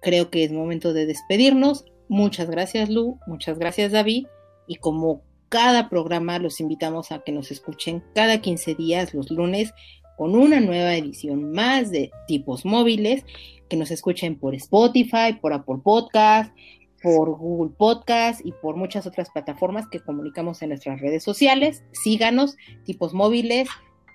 creo 0.00 0.30
que 0.30 0.44
es 0.44 0.52
momento 0.52 0.92
de 0.92 1.06
despedirnos. 1.06 1.84
Muchas 2.08 2.48
gracias 2.48 2.88
Lu, 2.88 3.18
muchas 3.26 3.58
gracias 3.58 3.92
David 3.92 4.26
y 4.66 4.76
como 4.76 5.22
cada 5.48 5.88
programa 5.88 6.38
los 6.38 6.60
invitamos 6.60 7.12
a 7.12 7.20
que 7.20 7.32
nos 7.32 7.50
escuchen 7.50 8.02
cada 8.14 8.40
15 8.40 8.74
días 8.74 9.14
los 9.14 9.30
lunes 9.30 9.72
con 10.16 10.34
una 10.34 10.60
nueva 10.60 10.96
edición 10.96 11.52
más 11.52 11.90
de 11.90 12.10
tipos 12.26 12.64
móviles, 12.64 13.24
que 13.68 13.76
nos 13.76 13.90
escuchen 13.90 14.38
por 14.38 14.54
Spotify, 14.54 15.34
por 15.40 15.52
Apple 15.52 15.80
Podcast, 15.84 16.54
por 17.02 17.36
Google 17.36 17.74
Podcast 17.76 18.40
y 18.44 18.52
por 18.52 18.76
muchas 18.76 19.06
otras 19.06 19.28
plataformas 19.30 19.86
que 19.88 20.00
comunicamos 20.00 20.62
en 20.62 20.70
nuestras 20.70 21.00
redes 21.00 21.22
sociales. 21.22 21.84
Síganos, 21.92 22.56
tipos 22.84 23.12
móviles 23.12 23.68